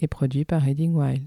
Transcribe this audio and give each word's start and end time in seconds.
et 0.00 0.08
produit 0.08 0.44
par 0.44 0.62
Reading 0.62 0.94
Wild. 0.94 1.22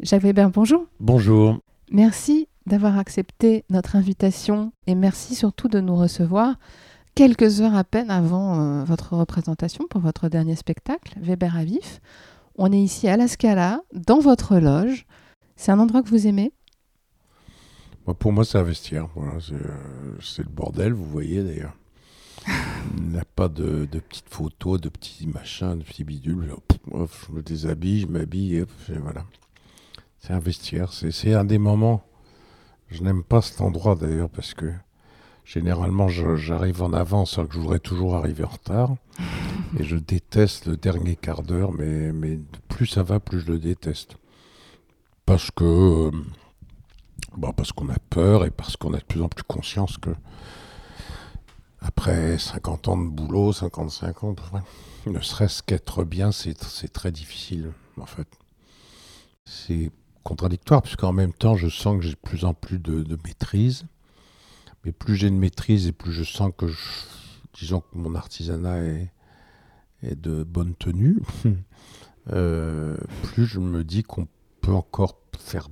Jacques 0.00 0.22
Weber, 0.22 0.50
bonjour. 0.50 0.86
Bonjour. 1.00 1.58
Merci 1.90 2.48
d'avoir 2.66 2.98
accepté 2.98 3.64
notre 3.70 3.96
invitation 3.96 4.72
et 4.86 4.94
merci 4.94 5.34
surtout 5.34 5.68
de 5.68 5.80
nous 5.80 5.96
recevoir 5.96 6.56
quelques 7.14 7.60
heures 7.60 7.74
à 7.74 7.82
peine 7.82 8.10
avant 8.10 8.60
euh, 8.60 8.84
votre 8.84 9.16
représentation 9.16 9.86
pour 9.88 10.00
votre 10.00 10.28
dernier 10.28 10.54
spectacle, 10.54 11.18
Weber 11.20 11.56
à 11.56 11.64
vif. 11.64 12.00
On 12.56 12.72
est 12.72 12.80
ici 12.80 13.08
à 13.08 13.16
la 13.16 13.26
Scala, 13.26 13.82
dans 13.92 14.20
votre 14.20 14.58
loge. 14.58 15.06
C'est 15.56 15.72
un 15.72 15.78
endroit 15.78 16.02
que 16.02 16.08
vous 16.08 16.26
aimez? 16.26 16.52
Pour 18.18 18.32
moi, 18.32 18.44
c'est 18.44 18.58
un 18.58 18.62
vestiaire. 18.62 19.08
Voilà, 19.14 19.38
c'est 19.40 19.54
euh, 19.54 20.16
c'est 20.20 20.42
le 20.42 20.48
bordel, 20.48 20.92
vous 20.92 21.04
voyez 21.04 21.42
d'ailleurs. 21.42 21.76
Il 22.96 23.10
n'y 23.10 23.18
a 23.18 23.24
pas 23.24 23.48
de, 23.48 23.86
petites 23.86 24.28
photos, 24.28 24.80
de 24.80 24.88
petits 24.88 25.26
machins, 25.26 25.78
de 25.78 25.84
petits 25.84 26.04
bidules. 26.04 26.54
Je 26.90 27.32
me 27.32 27.42
déshabille, 27.42 28.00
je 28.00 28.06
m'habille, 28.06 28.64
voilà. 29.02 29.24
C'est 30.20 30.32
un 30.32 30.38
vestiaire. 30.38 30.92
C'est 30.92 31.34
un 31.34 31.44
des 31.44 31.58
moments. 31.58 32.02
Je 32.88 33.02
n'aime 33.02 33.22
pas 33.22 33.42
cet 33.42 33.60
endroit 33.60 33.94
d'ailleurs 33.94 34.30
parce 34.30 34.54
que 34.54 34.72
généralement 35.44 36.08
j'arrive 36.08 36.82
en 36.82 36.92
avance 36.92 37.38
alors 37.38 37.48
que 37.48 37.54
je 37.54 37.60
voudrais 37.60 37.78
toujours 37.78 38.16
arriver 38.16 38.44
en 38.44 38.48
retard. 38.48 38.96
Et 39.78 39.84
je 39.84 39.96
déteste 39.96 40.66
le 40.66 40.76
dernier 40.76 41.16
quart 41.16 41.42
d'heure, 41.42 41.72
mais, 41.72 42.12
mais 42.12 42.38
plus 42.68 42.86
ça 42.86 43.02
va, 43.02 43.20
plus 43.20 43.40
je 43.40 43.52
le 43.52 43.58
déteste. 43.58 44.16
Parce 45.26 45.50
que. 45.50 45.64
euh, 45.64 46.10
bah, 47.36 47.52
parce 47.54 47.72
qu'on 47.72 47.88
a 47.90 47.98
peur 48.10 48.44
et 48.46 48.50
parce 48.50 48.76
qu'on 48.76 48.94
a 48.94 48.98
de 48.98 49.04
plus 49.04 49.20
en 49.20 49.28
plus 49.28 49.42
conscience 49.42 49.98
que. 49.98 50.10
Après 51.80 52.38
50 52.38 52.88
ans 52.88 52.96
de 52.96 53.08
boulot, 53.08 53.52
55 53.52 54.24
ans, 54.24 54.34
ne 55.06 55.20
serait-ce 55.20 55.62
qu'être 55.62 56.04
bien, 56.04 56.32
c'est 56.32 56.54
très 56.92 57.12
difficile, 57.12 57.72
en 58.00 58.06
fait. 58.06 58.28
C'est 59.44 59.90
contradictoire, 60.24 60.82
puisqu'en 60.82 61.12
même 61.12 61.32
temps, 61.32 61.56
je 61.56 61.68
sens 61.68 61.98
que 61.98 62.04
j'ai 62.04 62.12
de 62.12 62.16
plus 62.16 62.44
en 62.44 62.52
plus 62.52 62.78
de, 62.78 63.18
maîtrise. 63.24 63.84
Mais 64.84 64.92
plus 64.92 65.16
j'ai 65.16 65.30
de 65.30 65.34
maîtrise 65.34 65.86
et 65.86 65.92
plus 65.92 66.12
je 66.12 66.24
sens 66.24 66.52
que, 66.56 66.66
disons 67.54 67.80
que 67.80 67.96
mon 67.96 68.14
artisanat 68.14 68.78
est, 68.82 69.10
de 70.02 70.44
bonne 70.44 70.74
tenue, 70.76 71.20
euh, 72.32 72.96
plus 73.24 73.46
je 73.46 73.58
me 73.58 73.82
dis 73.82 74.04
qu'on 74.04 74.28
peut 74.60 74.72
encore 74.72 75.18
faire. 75.38 75.68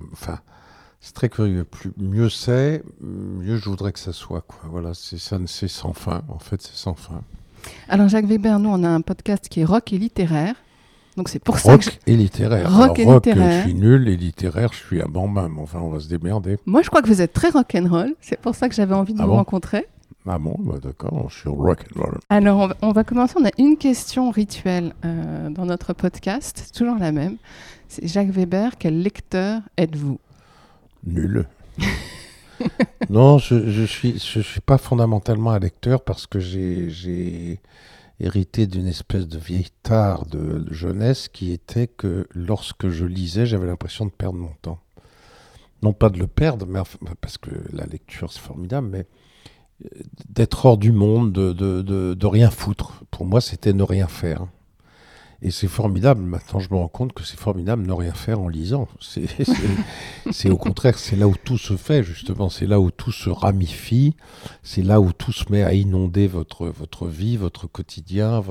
C'est 0.99 1.13
très 1.13 1.29
curieux. 1.29 1.63
Plus, 1.63 1.91
mieux 1.97 2.29
c'est, 2.29 2.83
mieux 3.01 3.57
je 3.57 3.69
voudrais 3.69 3.91
que 3.91 3.99
ça 3.99 4.13
soit. 4.13 4.41
Quoi. 4.41 4.59
Voilà, 4.69 4.93
c'est 4.93 5.17
ça, 5.19 5.37
c'est 5.45 5.67
sans 5.67 5.93
fin. 5.93 6.21
En 6.29 6.39
fait, 6.39 6.61
c'est 6.61 6.75
sans 6.75 6.95
fin. 6.95 7.21
Alors 7.89 8.07
Jacques 8.07 8.25
Weber, 8.25 8.59
nous 8.59 8.69
on 8.69 8.83
a 8.83 8.89
un 8.89 9.01
podcast 9.01 9.47
qui 9.49 9.61
est 9.61 9.65
rock 9.65 9.91
et 9.93 9.97
littéraire. 9.97 10.55
Donc 11.17 11.29
c'est 11.29 11.39
pour 11.39 11.57
ça 11.57 11.77
que 11.77 11.83
je- 11.83 11.89
Rock 11.89 11.99
et 12.05 12.15
littéraire. 12.15 12.71
Rock 12.71 12.83
Alors, 12.83 12.99
et 12.99 13.03
rock, 13.05 13.25
littéraire. 13.25 13.63
je 13.63 13.69
suis 13.69 13.73
nul 13.73 14.07
et 14.07 14.15
littéraire, 14.15 14.69
je 14.71 14.77
suis 14.77 15.01
à 15.01 15.05
bon 15.07 15.27
même. 15.27 15.57
Enfin, 15.59 15.79
on 15.79 15.89
va 15.89 15.99
se 15.99 16.07
démerder. 16.07 16.57
moi 16.65 16.81
je 16.83 16.89
crois 16.89 17.01
que 17.01 17.07
vous 17.07 17.21
êtes 17.21 17.33
très 17.33 17.49
rock'n'roll. 17.49 18.13
C'est 18.21 18.39
pour 18.39 18.53
ça 18.55 18.69
que 18.69 18.75
j'avais 18.75 18.93
envie 18.93 19.13
de 19.13 19.19
Ah 19.21 19.25
vous 19.25 19.31
bon? 19.31 19.37
rencontrer. 19.37 19.87
Ah 20.29 20.37
bon, 20.37 20.55
bah 20.59 20.75
d'accord, 20.83 21.27
je 21.29 21.39
suis 21.39 21.49
rock 21.49 21.85
and 21.95 22.01
roll. 22.01 22.17
Alors, 22.29 22.59
on 22.59 22.67
va, 22.67 22.75
on 22.81 22.91
va 22.91 23.03
commencer. 23.05 23.35
On 23.39 23.45
a 23.45 23.51
une 23.57 23.77
question 23.77 24.29
rituelle 24.29 24.93
euh, 25.05 25.49
dans 25.49 25.65
notre 25.65 25.93
podcast. 25.93 26.69
Toujours 26.75 26.97
la 26.99 27.11
même. 27.13 27.37
C'est 27.87 28.05
Jacques 28.07 28.29
Weber, 28.31 28.73
quel 28.77 29.01
lecteur 29.01 29.61
êtes-vous? 29.77 30.19
Nul. 31.05 31.47
non, 33.09 33.37
je, 33.37 33.69
je 33.69 33.83
suis, 33.83 34.19
pas 34.61 34.77
fondamentalement 34.77 35.51
un 35.51 35.59
lecteur 35.59 36.03
parce 36.03 36.27
que 36.27 36.39
j'ai, 36.39 37.59
hérité 38.19 38.65
d'une 38.65 38.87
espèce 38.87 39.27
de 39.27 39.37
vieille 39.37 39.69
tare 39.83 40.25
de 40.25 40.65
jeunesse 40.71 41.27
qui 41.27 41.51
était 41.51 41.87
que 41.87 42.27
lorsque 42.33 42.89
je 42.89 43.05
lisais, 43.05 43.45
j'avais 43.45 43.67
l'impression 43.67 44.05
de 44.05 44.11
perdre 44.11 44.39
mon 44.39 44.53
temps. 44.61 44.79
Non 45.83 45.93
pas 45.93 46.09
de 46.09 46.17
le 46.17 46.25
perdre, 46.25 46.65
parce 47.21 47.37
que 47.37 47.51
la 47.71 47.85
lecture 47.85 48.33
c'est 48.33 48.39
formidable, 48.39 48.87
mais 48.87 49.05
euh, 49.85 49.89
d'être 50.29 50.65
hors 50.65 50.77
du 50.77 50.91
monde, 50.91 51.31
de, 51.31 51.53
de, 51.53 51.83
de, 51.83 52.15
de 52.15 52.25
rien 52.25 52.49
foutre. 52.49 53.03
Pour 53.11 53.25
moi, 53.25 53.41
c'était 53.41 53.73
ne 53.73 53.83
rien 53.83 54.07
faire. 54.07 54.47
Et 55.41 55.51
c'est 55.51 55.67
formidable. 55.67 56.21
Maintenant, 56.21 56.59
je 56.59 56.69
me 56.71 56.77
rends 56.77 56.87
compte 56.87 57.13
que 57.13 57.23
c'est 57.23 57.39
formidable 57.39 57.85
ne 57.85 57.93
rien 57.93 58.13
faire 58.13 58.39
en 58.39 58.47
lisant. 58.47 58.87
C'est, 60.31 60.49
au 60.49 60.57
contraire, 60.57 60.97
c'est 60.97 61.15
là 61.15 61.27
où 61.27 61.35
tout 61.35 61.57
se 61.57 61.77
fait, 61.77 62.03
justement. 62.03 62.49
C'est 62.49 62.65
là 62.65 62.79
où 62.79 62.91
tout 62.91 63.11
se 63.11 63.29
ramifie. 63.29 64.15
C'est 64.63 64.81
là 64.81 64.99
où 64.99 65.13
tout 65.13 65.31
se 65.31 65.45
met 65.51 65.63
à 65.63 65.73
inonder 65.73 66.27
votre, 66.27 66.67
votre 66.67 67.07
vie, 67.07 67.37
votre 67.37 67.67
quotidien, 67.67 68.43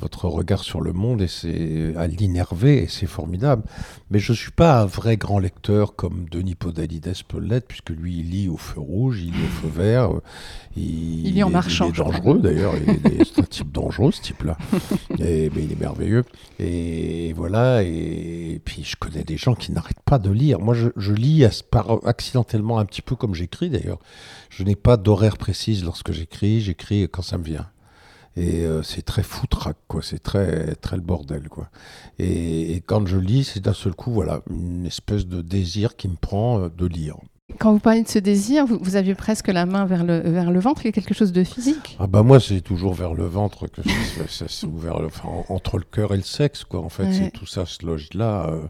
votre 0.00 0.26
regard 0.28 0.64
sur 0.64 0.80
le 0.80 0.92
monde, 0.92 1.22
et 1.22 1.28
c'est 1.28 1.94
à 1.96 2.06
l'innerver, 2.08 2.82
et 2.82 2.88
c'est 2.88 3.06
formidable. 3.06 3.62
Mais 4.10 4.18
je 4.18 4.32
ne 4.32 4.36
suis 4.36 4.50
pas 4.50 4.80
un 4.82 4.86
vrai 4.86 5.16
grand 5.16 5.38
lecteur 5.38 5.94
comme 5.94 6.26
Denis 6.30 6.56
Podalides 6.56 7.12
peut 7.28 7.38
l'être, 7.38 7.66
puisque 7.68 7.90
lui, 7.90 8.18
il 8.18 8.30
lit 8.30 8.48
au 8.48 8.56
feu 8.56 8.80
rouge, 8.80 9.20
il 9.22 9.32
lit 9.32 9.44
au 9.44 9.62
feu 9.62 9.68
vert. 9.68 10.10
euh, 10.12 10.20
Il, 10.76 11.26
Il 11.28 11.34
lit 11.34 11.42
en 11.44 11.50
marchant, 11.50 11.86
Il 11.86 11.90
est 11.94 12.04
dangereux, 12.04 12.38
d'ailleurs. 12.40 12.74
il 12.76 12.90
est- 12.90 13.24
C'est 13.24 13.40
un 13.40 13.44
type 13.44 13.70
dangereux, 13.72 14.10
ce 14.12 14.20
type-là. 14.20 14.58
Mais 15.18 15.46
il 15.56 15.72
est 15.72 15.80
merveilleux. 15.80 16.24
Et 16.58 17.32
voilà, 17.34 17.82
et, 17.84 18.60
puis 18.64 18.82
je 18.84 18.96
connais 18.96 19.22
des 19.24 19.36
gens 19.36 19.54
qui 19.54 19.70
n'arrêtent 19.72 20.02
pas 20.04 20.18
de 20.18 20.30
lire. 20.30 20.58
Moi, 20.58 20.74
je, 20.74 20.88
je 20.96 21.12
lis 21.12 21.44
par, 21.70 22.04
accidentellement 22.06 22.78
un 22.78 22.84
petit 22.84 23.02
peu 23.02 23.14
comme 23.16 23.34
j'écris 23.34 23.70
d'ailleurs. 23.70 23.98
Je 24.50 24.64
n'ai 24.64 24.76
pas 24.76 24.96
d'horaire 24.96 25.36
précise 25.38 25.84
lorsque 25.84 26.12
j'écris, 26.12 26.60
j'écris 26.60 27.08
quand 27.10 27.22
ça 27.22 27.38
me 27.38 27.44
vient. 27.44 27.66
Et 28.36 28.64
euh, 28.64 28.82
c'est 28.82 29.02
très 29.02 29.22
foutraque, 29.22 29.76
quoi. 29.86 30.00
C'est 30.02 30.18
très, 30.22 30.74
très 30.76 30.96
le 30.96 31.02
bordel, 31.02 31.48
quoi. 31.48 31.68
Et, 32.18 32.72
et 32.74 32.80
quand 32.80 33.06
je 33.06 33.16
lis, 33.16 33.44
c'est 33.44 33.60
d'un 33.60 33.72
seul 33.74 33.94
coup, 33.94 34.10
voilà, 34.10 34.40
une 34.50 34.86
espèce 34.86 35.26
de 35.26 35.40
désir 35.40 35.96
qui 35.96 36.08
me 36.08 36.16
prend 36.16 36.60
euh, 36.60 36.68
de 36.68 36.86
lire. 36.86 37.16
Quand 37.60 37.72
vous 37.72 37.78
parlez 37.78 38.02
de 38.02 38.08
ce 38.08 38.18
désir, 38.18 38.66
vous, 38.66 38.78
vous 38.80 38.96
aviez 38.96 39.14
presque 39.14 39.48
la 39.48 39.66
main 39.66 39.84
vers 39.84 40.02
le, 40.02 40.18
vers 40.18 40.50
le 40.50 40.58
ventre. 40.58 40.82
Il 40.82 40.86
y 40.86 40.88
a 40.88 40.92
quelque 40.92 41.14
chose 41.14 41.30
de 41.30 41.44
physique? 41.44 41.96
Ah 42.00 42.06
bah 42.08 42.22
moi, 42.22 42.40
c'est 42.40 42.60
toujours 42.62 42.94
vers 42.94 43.14
le 43.14 43.26
ventre 43.26 43.66
que 43.68 43.82
ça, 43.82 44.26
ça 44.28 44.48
se- 44.48 44.66
ou 44.66 44.76
vers 44.78 44.98
le- 45.00 45.06
enfin, 45.06 45.28
en- 45.28 45.44
entre 45.54 45.76
le 45.78 45.84
cœur 45.84 46.12
et 46.14 46.16
le 46.16 46.22
sexe, 46.22 46.64
quoi. 46.64 46.80
En 46.80 46.88
fait, 46.88 47.04
Ouais. 47.04 47.12
c'est 47.12 47.30
tout 47.30 47.46
ça 47.46 47.66
se 47.66 47.84
loge 47.86 48.08
là. 48.14 48.46
euh, 48.48 48.62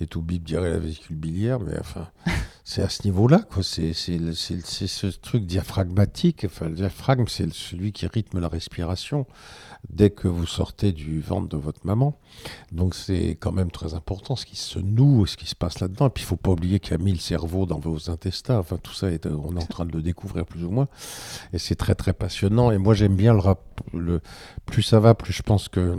et 0.00 0.06
tout 0.06 0.22
bip 0.22 0.44
dirait 0.44 0.70
la 0.70 0.78
vésicule 0.78 1.16
biliaire, 1.16 1.60
mais 1.60 1.78
enfin, 1.78 2.08
c'est 2.64 2.82
à 2.82 2.88
ce 2.88 3.02
niveau-là, 3.04 3.38
quoi. 3.50 3.62
C'est 3.62 3.92
c'est 3.92 4.18
le- 4.18 4.34
c'est- 4.34 4.64
c'est 4.66 4.86
ce 4.86 5.06
truc 5.08 5.44
diaphragmatique. 5.46 6.44
Enfin, 6.44 6.68
le 6.68 6.74
diaphragme, 6.76 7.24
c'est 7.28 7.52
celui 7.52 7.92
qui 7.92 8.06
rythme 8.06 8.40
la 8.40 8.48
respiration 8.48 9.26
dès 9.90 10.10
que 10.10 10.26
vous 10.26 10.44
sortez 10.46 10.90
du 10.92 11.20
ventre 11.20 11.48
de 11.48 11.56
votre 11.56 11.86
maman. 11.86 12.18
Donc 12.72 12.94
c'est 12.96 13.36
quand 13.40 13.52
même 13.52 13.70
très 13.70 13.94
important 13.94 14.34
ce 14.34 14.44
qui 14.44 14.56
se 14.56 14.78
noue, 14.80 15.24
ce 15.26 15.36
qui 15.36 15.46
se 15.46 15.54
passe 15.54 15.78
là-dedans. 15.78 16.08
Et 16.08 16.10
puis 16.10 16.24
il 16.24 16.26
faut 16.26 16.36
pas 16.36 16.50
oublier 16.50 16.80
qu'il 16.80 16.92
y 16.92 16.94
a 16.94 16.98
mille 16.98 17.20
cerveaux 17.20 17.64
dans 17.64 17.78
vos 17.78 18.10
intestins. 18.10 18.58
Enfin 18.58 18.76
tout 18.82 18.92
ça, 18.92 19.10
est, 19.10 19.26
on 19.26 19.56
est 19.56 19.62
en 19.62 19.66
train 19.66 19.86
de 19.86 19.92
le 19.92 20.02
découvrir 20.02 20.46
plus 20.46 20.64
ou 20.64 20.70
moins. 20.70 20.88
Et 21.52 21.58
c'est 21.58 21.76
très 21.76 21.94
très 21.94 22.12
passionnant. 22.12 22.72
Et 22.72 22.78
moi 22.78 22.94
j'aime 22.94 23.14
bien 23.14 23.32
le 23.32 23.38
rap. 23.38 23.62
Le, 23.94 24.20
plus 24.66 24.82
ça 24.82 24.98
va, 24.98 25.14
plus 25.14 25.32
je 25.32 25.42
pense 25.42 25.68
que 25.68 25.78
euh, 25.80 25.96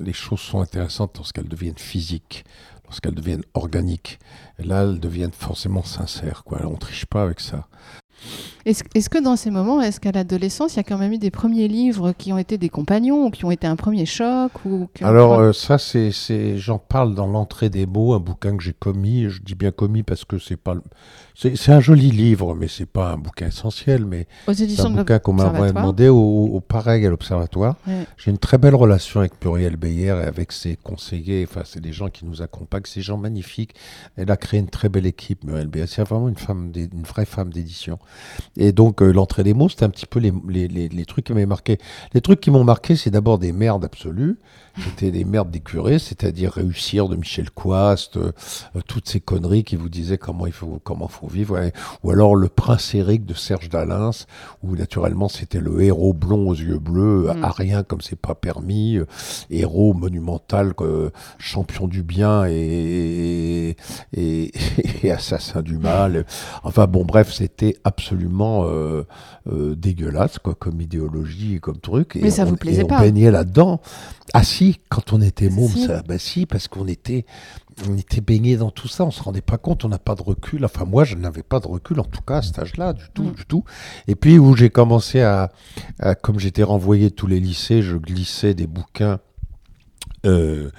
les 0.00 0.12
choses 0.12 0.40
sont 0.40 0.60
intéressantes 0.60 1.16
lorsqu'elles 1.16 1.48
deviennent 1.48 1.78
physiques, 1.78 2.44
lorsqu'elles 2.86 3.14
deviennent 3.14 3.44
organiques. 3.54 4.18
Et 4.58 4.64
là, 4.64 4.82
elles 4.82 5.00
deviennent 5.00 5.32
forcément 5.32 5.84
sincères. 5.84 6.44
Quoi. 6.44 6.60
On 6.64 6.76
triche 6.76 7.06
pas 7.06 7.22
avec 7.22 7.40
ça. 7.40 7.68
Est-ce 8.66 9.08
que 9.08 9.22
dans 9.22 9.36
ces 9.36 9.52
moments, 9.52 9.80
est-ce 9.80 10.00
qu'à 10.00 10.10
l'adolescence, 10.10 10.74
il 10.74 10.78
y 10.78 10.80
a 10.80 10.82
quand 10.82 10.98
même 10.98 11.12
eu 11.12 11.18
des 11.18 11.30
premiers 11.30 11.68
livres 11.68 12.10
qui 12.10 12.32
ont 12.32 12.38
été 12.38 12.58
des 12.58 12.68
compagnons 12.68 13.26
ou 13.26 13.30
qui 13.30 13.44
ont 13.44 13.52
été 13.52 13.68
un 13.68 13.76
premier 13.76 14.06
choc 14.06 14.50
ou 14.64 14.88
Alors 15.02 15.38
euh, 15.38 15.52
ça, 15.52 15.78
c'est, 15.78 16.10
j'en 16.58 16.80
parle 16.80 17.14
dans 17.14 17.28
l'entrée 17.28 17.70
des 17.70 17.86
mots, 17.86 18.14
un 18.14 18.18
bouquin 18.18 18.56
que 18.56 18.64
j'ai 18.64 18.72
commis. 18.72 19.28
Je 19.28 19.40
dis 19.40 19.54
bien 19.54 19.70
commis 19.70 20.02
parce 20.02 20.24
que 20.24 20.40
c'est 20.40 20.56
pas, 20.56 20.74
c'est, 21.36 21.68
un 21.68 21.78
joli 21.78 22.10
livre, 22.10 22.56
mais 22.56 22.66
c'est 22.66 22.86
pas 22.86 23.12
un 23.12 23.18
bouquin 23.18 23.46
essentiel. 23.46 24.04
Mais 24.04 24.26
aux 24.48 24.52
c'est 24.52 24.64
éditions 24.64 24.86
un 24.86 24.90
bouquin 24.90 25.20
qu'on 25.20 25.34
m'a 25.34 25.50
demandé 25.70 26.08
au, 26.08 26.16
au 26.18 26.60
pareil 26.60 27.06
à 27.06 27.10
l'Observatoire. 27.10 27.76
Ouais. 27.86 28.04
J'ai 28.16 28.32
une 28.32 28.38
très 28.38 28.58
belle 28.58 28.74
relation 28.74 29.20
avec 29.20 29.32
Muriel 29.44 29.76
Beyer 29.76 30.06
et 30.06 30.10
avec 30.10 30.50
ses 30.50 30.74
conseillers. 30.74 31.46
Enfin, 31.48 31.62
c'est 31.64 31.80
des 31.80 31.92
gens 31.92 32.08
qui 32.08 32.24
nous 32.24 32.42
accompagnent, 32.42 32.82
ces 32.84 33.00
gens 33.00 33.16
magnifiques. 33.16 33.76
Elle 34.16 34.32
a 34.32 34.36
créé 34.36 34.58
une 34.58 34.70
très 34.70 34.88
belle 34.88 35.06
équipe, 35.06 35.44
Muriel 35.44 35.68
Beyer. 35.68 35.86
C'est 35.86 36.02
vraiment 36.02 36.28
une 36.28 36.36
femme, 36.36 36.72
une 36.74 37.04
vraie 37.04 37.26
femme 37.26 37.52
d'édition. 37.52 38.00
Et 38.56 38.72
donc, 38.72 39.02
euh, 39.02 39.12
l'entrée 39.12 39.42
des 39.44 39.54
mots, 39.54 39.68
c'était 39.68 39.84
un 39.84 39.90
petit 39.90 40.06
peu 40.06 40.18
les, 40.18 40.32
les, 40.48 40.68
les, 40.68 40.88
les 40.88 41.04
trucs 41.04 41.26
qui 41.26 41.32
m'avaient 41.32 41.46
marqué. 41.46 41.78
Les 42.14 42.20
trucs 42.20 42.40
qui 42.40 42.50
m'ont 42.50 42.64
marqué, 42.64 42.96
c'est 42.96 43.10
d'abord 43.10 43.38
des 43.38 43.52
merdes 43.52 43.84
absolues. 43.84 44.38
C'était 44.84 45.10
des 45.10 45.24
merdes 45.24 45.50
des 45.50 45.60
curés, 45.60 45.98
c'est-à-dire 45.98 46.52
réussir 46.52 47.08
de 47.08 47.16
Michel 47.16 47.50
Coast, 47.50 48.18
euh, 48.18 48.32
euh, 48.76 48.80
toutes 48.86 49.08
ces 49.08 49.20
conneries 49.20 49.64
qui 49.64 49.74
vous 49.74 49.88
disaient 49.88 50.18
comment 50.18 50.46
il 50.46 50.52
faut, 50.52 50.80
comment 50.84 51.08
faut 51.08 51.28
vivre. 51.28 51.54
ouais. 51.54 51.72
Ou 52.02 52.10
alors 52.10 52.36
le 52.36 52.48
prince 52.48 52.94
Éric 52.94 53.24
de 53.24 53.32
Serge 53.32 53.70
Dalins, 53.70 54.10
où 54.62 54.76
naturellement 54.76 55.28
c'était 55.30 55.60
le 55.60 55.80
héros 55.80 56.12
blond 56.12 56.50
aux 56.50 56.54
yeux 56.54 56.78
bleus, 56.78 57.30
Mm. 57.34 57.44
à 57.44 57.50
rien 57.52 57.82
comme 57.84 58.02
c'est 58.02 58.20
pas 58.20 58.34
permis, 58.34 58.98
euh, 58.98 59.06
héros 59.48 59.94
monumental, 59.94 60.74
champion 61.38 61.88
du 61.88 62.02
bien 62.02 62.44
et, 62.46 63.76
et, 64.14 64.52
et 65.02 65.10
assassin 65.10 65.62
du 65.62 65.78
mal. 65.78 66.26
Enfin 66.64 66.86
bon, 66.86 67.04
bref, 67.06 67.32
c'était 67.32 67.76
absolument 67.84 68.45
euh, 68.64 69.04
euh, 69.50 69.74
dégueulasse 69.76 70.38
quoi, 70.38 70.54
comme 70.54 70.80
idéologie 70.80 71.54
et 71.56 71.58
comme 71.58 71.78
truc. 71.78 72.16
Et 72.16 72.20
Mais 72.22 72.30
ça 72.30 72.42
on- 72.44 72.46
vous 72.46 72.56
plaisait 72.56 72.82
et 72.82 72.84
on 72.84 72.98
baignait 72.98 73.30
là-dedans. 73.30 73.80
Ah 74.34 74.42
si, 74.42 74.78
quand 74.88 75.12
on 75.12 75.20
était 75.20 75.48
môme, 75.50 75.68
Si. 75.70 75.86
ça, 75.86 76.02
bah 76.02 76.18
si, 76.18 76.46
parce 76.46 76.68
qu'on 76.68 76.86
était, 76.86 77.24
on 77.88 77.96
était 77.96 78.20
baigné 78.20 78.56
dans 78.56 78.70
tout 78.70 78.88
ça, 78.88 79.04
on 79.04 79.10
se 79.10 79.22
rendait 79.22 79.40
pas 79.42 79.58
compte, 79.58 79.84
on 79.84 79.88
n'a 79.88 79.98
pas 79.98 80.14
de 80.14 80.22
recul. 80.22 80.64
Enfin 80.64 80.84
moi, 80.84 81.04
je 81.04 81.14
n'avais 81.16 81.42
pas 81.42 81.60
de 81.60 81.68
recul 81.68 82.00
en 82.00 82.04
tout 82.04 82.22
cas 82.22 82.38
à 82.38 82.42
cet 82.42 82.58
âge-là, 82.58 82.92
du 82.92 83.04
tout, 83.14 83.24
Mm. 83.24 83.32
du 83.32 83.44
tout. 83.46 83.64
Et 84.08 84.14
puis 84.14 84.38
où 84.38 84.54
j'ai 84.56 84.70
commencé 84.70 85.20
à, 85.22 85.52
à- 86.00 86.14
comme 86.14 86.38
j'étais 86.38 86.62
renvoyé 86.62 87.10
de 87.10 87.14
tous 87.14 87.26
les 87.26 87.40
lycées, 87.40 87.82
je 87.82 87.96
glissais 87.96 88.54
des 88.54 88.66
bouquins. 88.66 89.18
euh, 90.24 90.70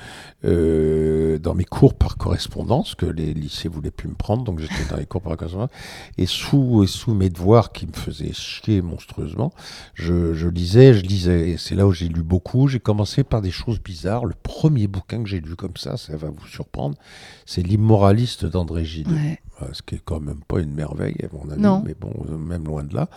euh, 0.45 1.39
dans 1.39 1.55
mes 1.55 1.63
cours 1.63 1.95
par 1.95 2.17
correspondance, 2.17 2.93
que 2.95 3.05
les 3.05 3.33
lycées 3.33 3.69
voulaient 3.69 3.91
plus 3.91 4.07
me 4.07 4.13
prendre, 4.13 4.43
donc 4.43 4.59
j'étais 4.59 4.85
dans 4.89 4.97
les 4.97 5.05
cours 5.05 5.21
par 5.21 5.35
correspondance, 5.35 5.69
et 6.17 6.25
sous, 6.27 6.83
et 6.83 6.87
sous 6.87 7.13
mes 7.13 7.29
devoirs 7.29 7.71
qui 7.71 7.87
me 7.87 7.93
faisaient 7.93 8.33
chier 8.33 8.81
monstrueusement, 8.81 9.51
je, 9.95 10.33
je 10.33 10.47
lisais, 10.47 10.93
je 10.93 11.01
lisais, 11.03 11.49
et 11.51 11.57
c'est 11.57 11.75
là 11.75 11.87
où 11.87 11.91
j'ai 11.91 12.07
lu 12.07 12.21
beaucoup. 12.21 12.67
J'ai 12.67 12.79
commencé 12.79 13.23
par 13.23 13.41
des 13.41 13.51
choses 13.51 13.79
bizarres. 13.81 14.25
Le 14.25 14.35
premier 14.41 14.87
bouquin 14.87 15.23
que 15.23 15.29
j'ai 15.29 15.39
lu 15.39 15.55
comme 15.55 15.75
ça, 15.77 15.97
ça 15.97 16.15
va 16.15 16.29
vous 16.29 16.47
surprendre, 16.47 16.97
c'est 17.45 17.63
L'immoraliste 17.63 18.45
d'André 18.45 18.85
Gide. 18.85 19.11
Ouais. 19.11 19.39
Ce 19.73 19.81
qui 19.81 19.95
est 19.95 20.01
quand 20.05 20.19
même 20.19 20.41
pas 20.47 20.59
une 20.59 20.71
merveille, 20.73 21.17
à 21.23 21.35
mon 21.35 21.49
avis, 21.51 21.59
Non. 21.61 21.81
mais 21.83 21.95
bon, 21.99 22.13
euh, 22.29 22.37
même 22.37 22.63
loin 22.65 22.83
de 22.83 22.93
là. 22.93 23.09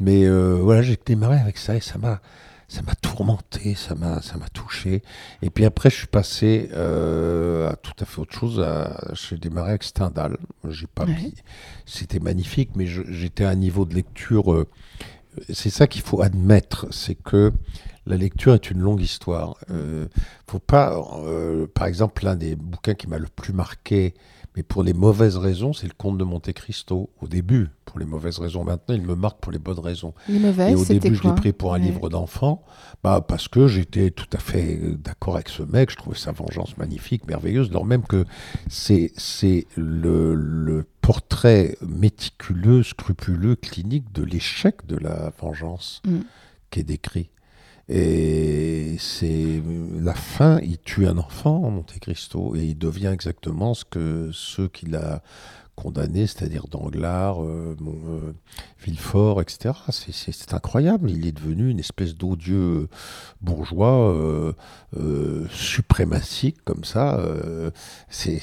Mais 0.00 0.24
euh, 0.26 0.58
voilà, 0.60 0.82
j'ai 0.82 0.98
démarré 1.06 1.38
avec 1.38 1.56
ça 1.56 1.76
et 1.76 1.80
ça 1.80 1.98
m'a, 1.98 2.20
ça 2.68 2.82
m'a 2.82 2.94
tourmenté, 2.94 3.74
ça 3.74 3.94
m'a, 3.94 4.20
ça 4.22 4.36
m'a 4.36 4.48
touché. 4.48 5.02
Et 5.42 5.50
puis 5.50 5.64
après, 5.64 5.90
je 5.90 5.96
suis 5.96 6.06
passé 6.06 6.68
euh, 6.72 7.70
à 7.70 7.76
tout 7.76 7.92
à 8.00 8.04
fait 8.04 8.20
autre 8.20 8.34
chose. 8.34 8.64
J'ai 9.12 9.36
démarré 9.36 9.70
avec 9.70 9.82
Stendhal. 9.84 10.36
J'ai 10.68 10.86
pas, 10.86 11.04
Ouais. 11.04 11.32
c'était 11.86 12.20
magnifique, 12.20 12.70
mais 12.76 12.86
j'étais 12.86 13.44
à 13.44 13.50
un 13.50 13.54
niveau 13.54 13.84
de 13.84 13.94
lecture. 13.94 14.52
euh, 14.52 14.66
c'est 15.52 15.70
ça 15.70 15.86
qu'il 15.88 16.02
faut 16.02 16.22
admettre, 16.22 16.86
c'est 16.92 17.16
que 17.16 17.52
la 18.06 18.16
lecture 18.16 18.54
est 18.54 18.70
une 18.70 18.80
longue 18.80 19.00
histoire. 19.00 19.56
Euh, 19.70 20.06
faut 20.48 20.58
pas, 20.60 20.94
euh, 21.24 21.66
par 21.66 21.86
exemple, 21.86 22.24
l'un 22.24 22.36
des 22.36 22.54
bouquins 22.54 22.94
qui 22.94 23.08
m'a 23.08 23.18
le 23.18 23.26
plus 23.34 23.52
marqué, 23.52 24.14
mais 24.56 24.62
pour 24.62 24.82
les 24.84 24.92
mauvaises 24.92 25.36
raisons, 25.36 25.72
c'est 25.72 25.86
le 25.86 25.92
Comte 25.96 26.16
de 26.18 26.24
Monte 26.24 26.52
Cristo. 26.52 27.10
Au 27.20 27.26
début, 27.26 27.68
pour 27.84 27.98
les 27.98 28.04
mauvaises 28.06 28.38
raisons. 28.38 28.62
Maintenant, 28.64 28.94
il 28.94 29.02
me 29.02 29.14
marque 29.16 29.40
pour 29.40 29.50
les 29.50 29.58
bonnes 29.58 29.80
raisons. 29.80 30.14
Les 30.28 30.36
Et 30.36 30.74
au 30.74 30.84
début, 30.84 31.14
je 31.14 31.22
l'ai 31.24 31.34
pris 31.34 31.52
pour 31.52 31.74
un 31.74 31.78
Ouais. 31.80 31.86
livre 31.86 32.08
d'enfant, 32.08 32.64
bah, 33.02 33.20
parce 33.26 33.48
que 33.48 33.66
j'étais 33.66 34.10
tout 34.10 34.28
à 34.32 34.38
fait 34.38 34.78
euh, 34.82 34.94
d'accord 34.96 35.34
avec 35.34 35.48
ce 35.48 35.62
mec. 35.64 35.90
Je 35.90 35.96
trouvais 35.96 36.16
sa 36.16 36.32
vengeance 36.32 36.76
magnifique, 36.76 37.26
merveilleuse, 37.26 37.68
alors 37.70 37.84
même 37.84 38.02
que 38.04 38.24
c'est 38.68 39.12
c'est 39.16 39.66
le, 39.76 40.34
le 40.34 40.84
portrait 41.00 41.76
méticuleux, 41.86 42.82
scrupuleux, 42.82 43.56
clinique 43.56 44.12
de 44.12 44.22
l'échec 44.22 44.86
de 44.86 44.96
la 44.96 45.32
vengeance 45.40 46.00
Mm. 46.06 46.18
qui 46.70 46.80
est 46.80 46.84
décrit. 46.84 47.30
Et 47.88 48.96
c'est 48.98 49.62
la 50.00 50.14
fin, 50.14 50.58
il 50.60 50.78
tue 50.78 51.06
un 51.06 51.18
enfant, 51.18 51.70
Monte 51.70 51.98
Cristo, 52.00 52.54
et 52.56 52.64
il 52.64 52.78
devient 52.78 53.10
exactement 53.12 53.74
ce 53.74 53.84
que 53.84 54.30
ceux 54.32 54.68
qui 54.68 54.86
l'a 54.86 55.22
condamné, 55.74 56.26
c'est-à-dire 56.26 56.66
Danglars, 56.70 57.42
euh, 57.42 57.76
euh, 57.82 58.32
Villefort, 58.84 59.40
etc. 59.40 59.74
C'est- 59.90 60.52
incroyable. 60.54 61.10
Il 61.10 61.26
est 61.26 61.32
devenu 61.32 61.70
une 61.70 61.80
espèce 61.80 62.14
d'odieux 62.14 62.88
bourgeois 63.40 64.10
euh, 64.12 64.52
euh, 64.96 65.46
suprématique 65.50 66.58
comme 66.64 66.84
ça. 66.84 67.18
c'est 68.08 68.40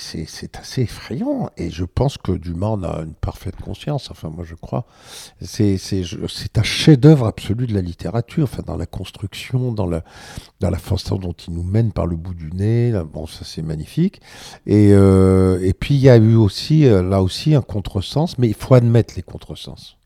assez 0.57 0.81
effrayant. 0.81 1.50
Et 1.57 1.69
je 1.69 1.86
pense 1.86 2.18
que 2.18 2.31
Dumas 2.33 2.68
en 2.68 2.83
a 2.83 3.01
une 3.04 3.13
parfaite 3.13 3.56
conscience. 3.56 4.10
Enfin, 4.12 4.30
moi, 4.30 4.44
je 4.44 4.56
crois. 4.56 4.86
C'est 5.42 5.78
un 6.57 6.63
chef-d'œuvre 6.63 7.28
absolu 7.28 7.68
de 7.68 7.74
la 7.74 7.81
littérature. 7.81 8.44
Enfin, 8.44 8.63
dans 8.66 8.78
la 8.78 8.88
construction, 8.88 9.72
dans 9.72 9.88
la, 9.88 10.04
dans 10.60 10.69
la 10.69 10.80
façon 10.80 11.18
dont 11.18 11.33
il 11.33 11.54
nous 11.54 11.63
mène 11.63 11.92
par 11.94 12.07
le 12.07 12.16
bout 12.16 12.33
du 12.33 12.51
nez. 12.51 12.92
Là, 12.92 13.04
bon, 13.04 13.28
ça, 13.28 13.45
c'est 13.45 13.62
magnifique. 13.62 14.22
Et, 14.66 14.89
et 14.89 15.74
puis, 15.74 15.95
il 15.95 16.01
y 16.01 16.10
a 16.10 16.18
eu 16.18 16.36
aussi, 16.36 16.86
euh, 16.86 17.01
là 17.21 17.25
aussi, 17.25 17.56
un 17.56 17.62
contresens. 17.62 18.38
Mais 18.38 18.47
il 18.47 18.53
faut 18.56 18.73
admettre 18.73 19.13
les 19.15 19.21
contresens. 19.23 19.97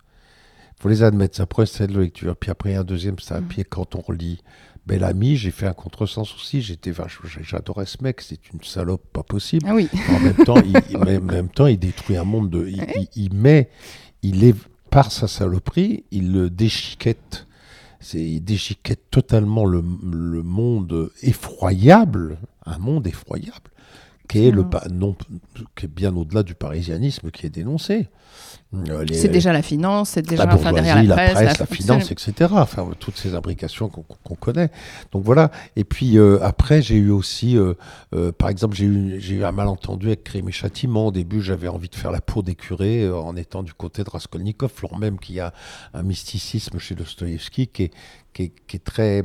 Il 0.78 0.82
faut 0.82 0.90
les 0.90 1.04
admettre. 1.04 1.36
Ça 1.36 1.46
procède 1.46 1.92
de 1.92 2.00
lecture. 2.00 2.36
Puis 2.36 2.52
après, 2.52 2.76
un 2.76 2.84
deuxième, 2.84 3.20
ça. 3.20 3.40
Mhm. 3.42 3.48
Puis 3.48 3.64
quand 3.66 3.96
on 3.96 4.02
relit 4.02 4.42
Bel 4.86 5.04
Ami, 5.04 5.36
j'ai 5.36 5.52
fait 5.52 5.66
un 5.68 5.74
contresens 5.74 6.34
aussi. 6.36 6.62
J'étais, 6.62 6.94
j'adorais 7.42 7.86
ce 7.88 8.04
mec. 8.04 8.22
C'est 8.22 8.52
une 8.54 8.62
salope 8.64 9.04
pas 9.12 9.24
possible. 9.24 9.66
Ah 9.68 9.74
oui. 9.74 9.90
En 10.10 10.20
même 10.20 10.36
temps, 10.46 10.62
il, 10.62 10.98
en 10.98 11.06
même 11.26 11.50
temps, 11.50 11.68
il 11.68 11.80
détruit 11.80 12.18
un 12.18 12.24
monde 12.26 12.50
de. 12.52 12.68
Il, 12.68 12.84
il- 12.96 13.10
il 13.26 13.34
met, 13.34 13.70
il 14.22 14.44
est 14.44 14.56
par 14.92 15.12
sa 15.12 15.28
saloperie, 15.28 16.04
il 16.12 16.32
le 16.32 16.50
déchiquette. 16.50 17.48
C'est, 18.00 18.22
il 18.22 18.42
déchiquette 18.42 19.10
totalement 19.10 19.66
le, 19.66 19.84
le 20.04 20.44
monde 20.44 21.10
effroyable, 21.24 22.38
un 22.66 22.78
monde 22.78 23.08
effroyable, 23.08 23.72
qui 24.28 24.48
est 24.48 24.52
le 24.52 24.66
non, 24.92 25.16
qui 25.76 25.86
est 25.86 25.90
bien 25.90 26.16
au-delà 26.16 26.44
du 26.44 26.56
parisianisme 26.56 27.32
qui 27.32 27.46
est 27.46 27.50
dénoncé. 27.50 28.10
Euh, 28.90 29.04
les- 29.04 29.16
C'est 29.16 29.28
déjà 29.30 29.54
la 29.54 29.62
finance, 29.62 30.10
c'est 30.12 30.22
déjà 30.22 30.46
la 30.46 30.56
enfin, 30.56 30.72
derrière 30.74 30.96
bourgeoisie, 30.96 31.08
la 31.08 31.16
presse, 31.34 31.60
la 31.60 31.66
finance, 31.66 32.12
etc. 32.12 32.52
Enfin, 32.58 32.90
toutes 33.00 33.18
ces 33.18 33.34
imbrications 33.36 33.90
qu'on 33.90 34.36
connaît. 34.36 34.70
Donc 35.12 35.24
voilà. 35.24 35.52
Et 35.76 35.84
puis 35.84 36.18
euh, 36.18 36.40
après, 36.44 36.82
j'ai 36.82 36.96
eu 36.98 37.10
aussi, 37.10 37.58
euh, 37.58 37.74
euh, 38.14 38.32
par 38.32 38.50
exemple, 38.50 38.76
j'ai 38.76 38.86
eu, 38.86 39.44
un 39.44 39.52
malentendu 39.52 40.08
avec 40.08 40.24
Crime 40.24 40.50
et 40.50 40.52
Châtiment. 40.52 41.08
Au 41.08 41.12
début, 41.12 41.42
j'avais 41.42 41.68
envie 41.68 41.90
de 41.90 41.96
faire 41.96 42.12
la 42.12 42.22
peau 42.22 42.42
des 42.42 42.56
curés 42.56 43.04
euh, 43.04 43.16
en 43.18 43.36
étant 43.36 43.64
du 43.64 43.74
côté 43.74 44.04
de 44.04 44.10
Raskolnikov, 44.10 44.72
alors 44.84 44.98
même 44.98 45.20
qu'il 45.20 45.36
y 45.36 45.40
a 45.40 45.54
un 45.94 46.04
mysticisme 46.04 46.80
chez 46.80 46.96
Dostoïevski 46.96 47.68
qui 47.68 47.84
est, 47.84 47.92
qui 48.34 48.44
est, 48.44 48.52
qui 48.68 48.76
est 48.76 48.84
très, 48.84 49.24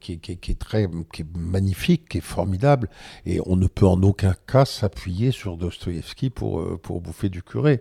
qui 0.00 0.12
est, 0.14 0.36
qui 0.36 0.56
très, 0.56 0.88
qui 1.12 1.22
est 1.22 1.26
magnifique, 1.36 2.08
qui 2.08 2.18
est 2.18 2.20
formidable. 2.20 2.88
Et 3.26 3.40
on 3.46 3.54
ne 3.56 3.66
peut 3.68 3.86
en 3.86 4.02
aucun 4.02 4.34
cas 4.46 4.64
s'appuyer 4.64 5.30
sur 5.30 5.56
Dostoïevski 5.56 6.30
pour, 6.30 6.60
euh, 6.60 6.78
pour 6.82 7.00
bouffer 7.00 7.28
du 7.28 7.42
curé. 7.42 7.80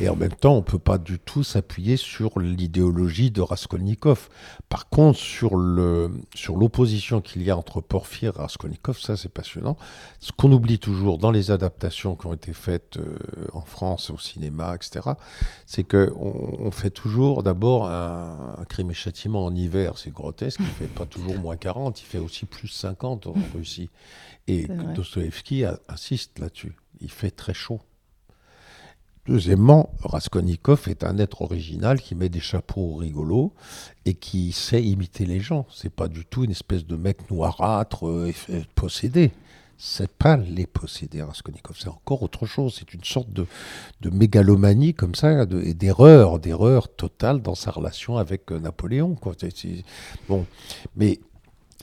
Et 0.00 0.08
en 0.08 0.16
même 0.16 0.33
temps, 0.34 0.54
on 0.54 0.62
peut 0.62 0.78
pas 0.78 0.98
du 0.98 1.18
tout 1.18 1.42
s'appuyer 1.42 1.96
sur 1.96 2.38
l'idéologie 2.38 3.30
de 3.30 3.40
Raskolnikov. 3.40 4.28
Par 4.68 4.88
contre, 4.88 5.18
sur 5.18 5.56
le 5.56 6.10
sur 6.34 6.56
l'opposition 6.56 7.20
qu'il 7.20 7.42
y 7.42 7.50
a 7.50 7.56
entre 7.56 7.80
Porphyre 7.80 8.34
et 8.36 8.40
Raskolnikov, 8.40 8.98
ça 8.98 9.16
c'est 9.16 9.28
passionnant. 9.28 9.76
Ce 10.20 10.32
qu'on 10.32 10.52
oublie 10.52 10.78
toujours 10.78 11.18
dans 11.18 11.30
les 11.30 11.50
adaptations 11.50 12.16
qui 12.16 12.26
ont 12.26 12.34
été 12.34 12.52
faites 12.52 12.96
euh, 12.96 13.16
en 13.52 13.62
France, 13.62 14.10
au 14.10 14.18
cinéma, 14.18 14.74
etc., 14.74 15.10
c'est 15.66 15.84
que 15.84 16.12
on, 16.16 16.70
fait 16.70 16.90
toujours 16.90 17.42
d'abord 17.42 17.88
un, 17.88 18.56
un 18.58 18.64
crime 18.64 18.90
et 18.90 18.94
châtiment 18.94 19.44
en 19.44 19.54
hiver, 19.54 19.96
c'est 19.96 20.10
grotesque, 20.10 20.60
il 20.60 20.66
fait 20.66 20.86
pas 20.86 21.06
toujours 21.06 21.38
moins 21.38 21.56
40, 21.56 22.00
il 22.00 22.04
fait 22.04 22.18
aussi 22.18 22.46
plus 22.46 22.68
50 22.68 23.26
en 23.26 23.34
Russie. 23.54 23.90
Et. 24.46 24.66
Dostoevsky 24.94 25.64
insiste 25.88 26.38
là-dessus. 26.38 26.76
Il 27.00 27.10
fait 27.10 27.30
très 27.30 27.54
chaud. 27.54 27.80
Deuxièmement, 29.26 29.90
Raskolnikov 30.02 30.86
est 30.88 31.02
un 31.02 31.16
être 31.16 31.40
original 31.40 31.98
qui 31.98 32.14
met 32.14 32.28
des 32.28 32.40
chapeaux 32.40 32.96
rigolos 32.96 33.54
et 34.04 34.12
qui 34.12 34.52
sait 34.52 34.82
imiter 34.82 35.24
les 35.24 35.40
gens. 35.40 35.66
C'est 35.72 35.92
pas 35.92 36.08
du 36.08 36.26
tout 36.26 36.44
une 36.44 36.50
espèce 36.50 36.84
de 36.86 36.94
mec 36.96 37.30
noirâtre 37.30 38.06
euh, 38.06 38.32
et 38.50 38.62
possédé. 38.74 39.32
C'est 39.78 40.12
pas 40.12 40.36
les 40.36 40.66
possédés, 40.66 41.22
Raskolnikov. 41.22 41.76
C'est 41.78 41.88
encore 41.88 42.22
autre 42.22 42.44
chose. 42.44 42.76
C'est 42.78 42.92
une 42.92 43.02
sorte 43.02 43.30
de, 43.32 43.46
mégalomanie 44.10 44.92
comme 44.92 45.14
ça, 45.14 45.42
et 45.42 45.74
d'erreur, 45.74 46.38
d'erreur 46.38 46.94
totale 46.94 47.40
dans 47.40 47.54
sa 47.54 47.70
relation 47.70 48.18
avec 48.18 48.52
euh, 48.52 48.60
Napoléon. 48.60 49.16
Bon, 50.28 50.46
mais 50.96 51.18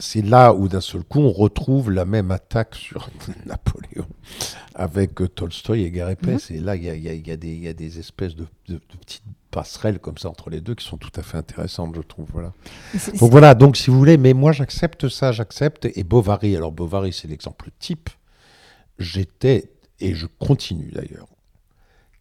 c'est 0.01 0.21
là 0.23 0.53
où 0.53 0.67
d'un 0.67 0.81
seul 0.81 1.03
coup 1.03 1.19
on 1.19 1.31
retrouve 1.31 1.91
la 1.91 2.05
même 2.05 2.31
attaque 2.31 2.75
sur 2.75 3.09
Napoléon 3.45 4.07
avec 4.75 5.21
euh, 5.21 5.27
Tolstoï 5.27 5.83
et 5.83 6.11
épaisse. 6.11 6.49
Et 6.51 6.59
là, 6.59 6.75
il 6.75 6.83
y 6.83 6.89
a, 6.89 6.95
y 6.95 7.17
y 7.17 7.37
des- 7.37 7.47
il 7.53 7.63
y 7.63 7.67
a 7.67 7.73
des 7.73 7.99
espèces 7.99 8.35
de, 8.35 8.47
de- 8.67 8.75
de 8.75 8.97
petites 8.99 9.23
passerelles 9.51 9.99
comme 9.99 10.17
ça 10.17 10.29
entre 10.29 10.49
les 10.49 10.61
deux 10.61 10.75
qui 10.75 10.85
sont 10.85 10.97
tout 10.97 11.11
à 11.15 11.21
fait 11.21 11.37
intéressantes, 11.37 11.93
je 11.95 12.01
trouve. 12.01 12.27
Voilà. 12.33 12.53
Donc 13.19 13.29
voilà, 13.31 13.53
donc 13.53 13.77
si 13.77 13.89
vous 13.89 13.97
voulez, 13.97 14.17
mais 14.17 14.33
moi 14.33 14.51
j'accepte 14.53 15.07
ça, 15.09 15.31
j'accepte. 15.31 15.87
Et 15.95 16.03
Bovary, 16.03 16.55
alors 16.55 16.71
Bovary 16.71 17.13
c'est 17.13 17.27
l'exemple 17.27 17.69
type. 17.79 18.09
J'étais, 18.97 19.71
et 19.99 20.13
je 20.13 20.27
continue 20.39 20.91
d'ailleurs, 20.91 21.27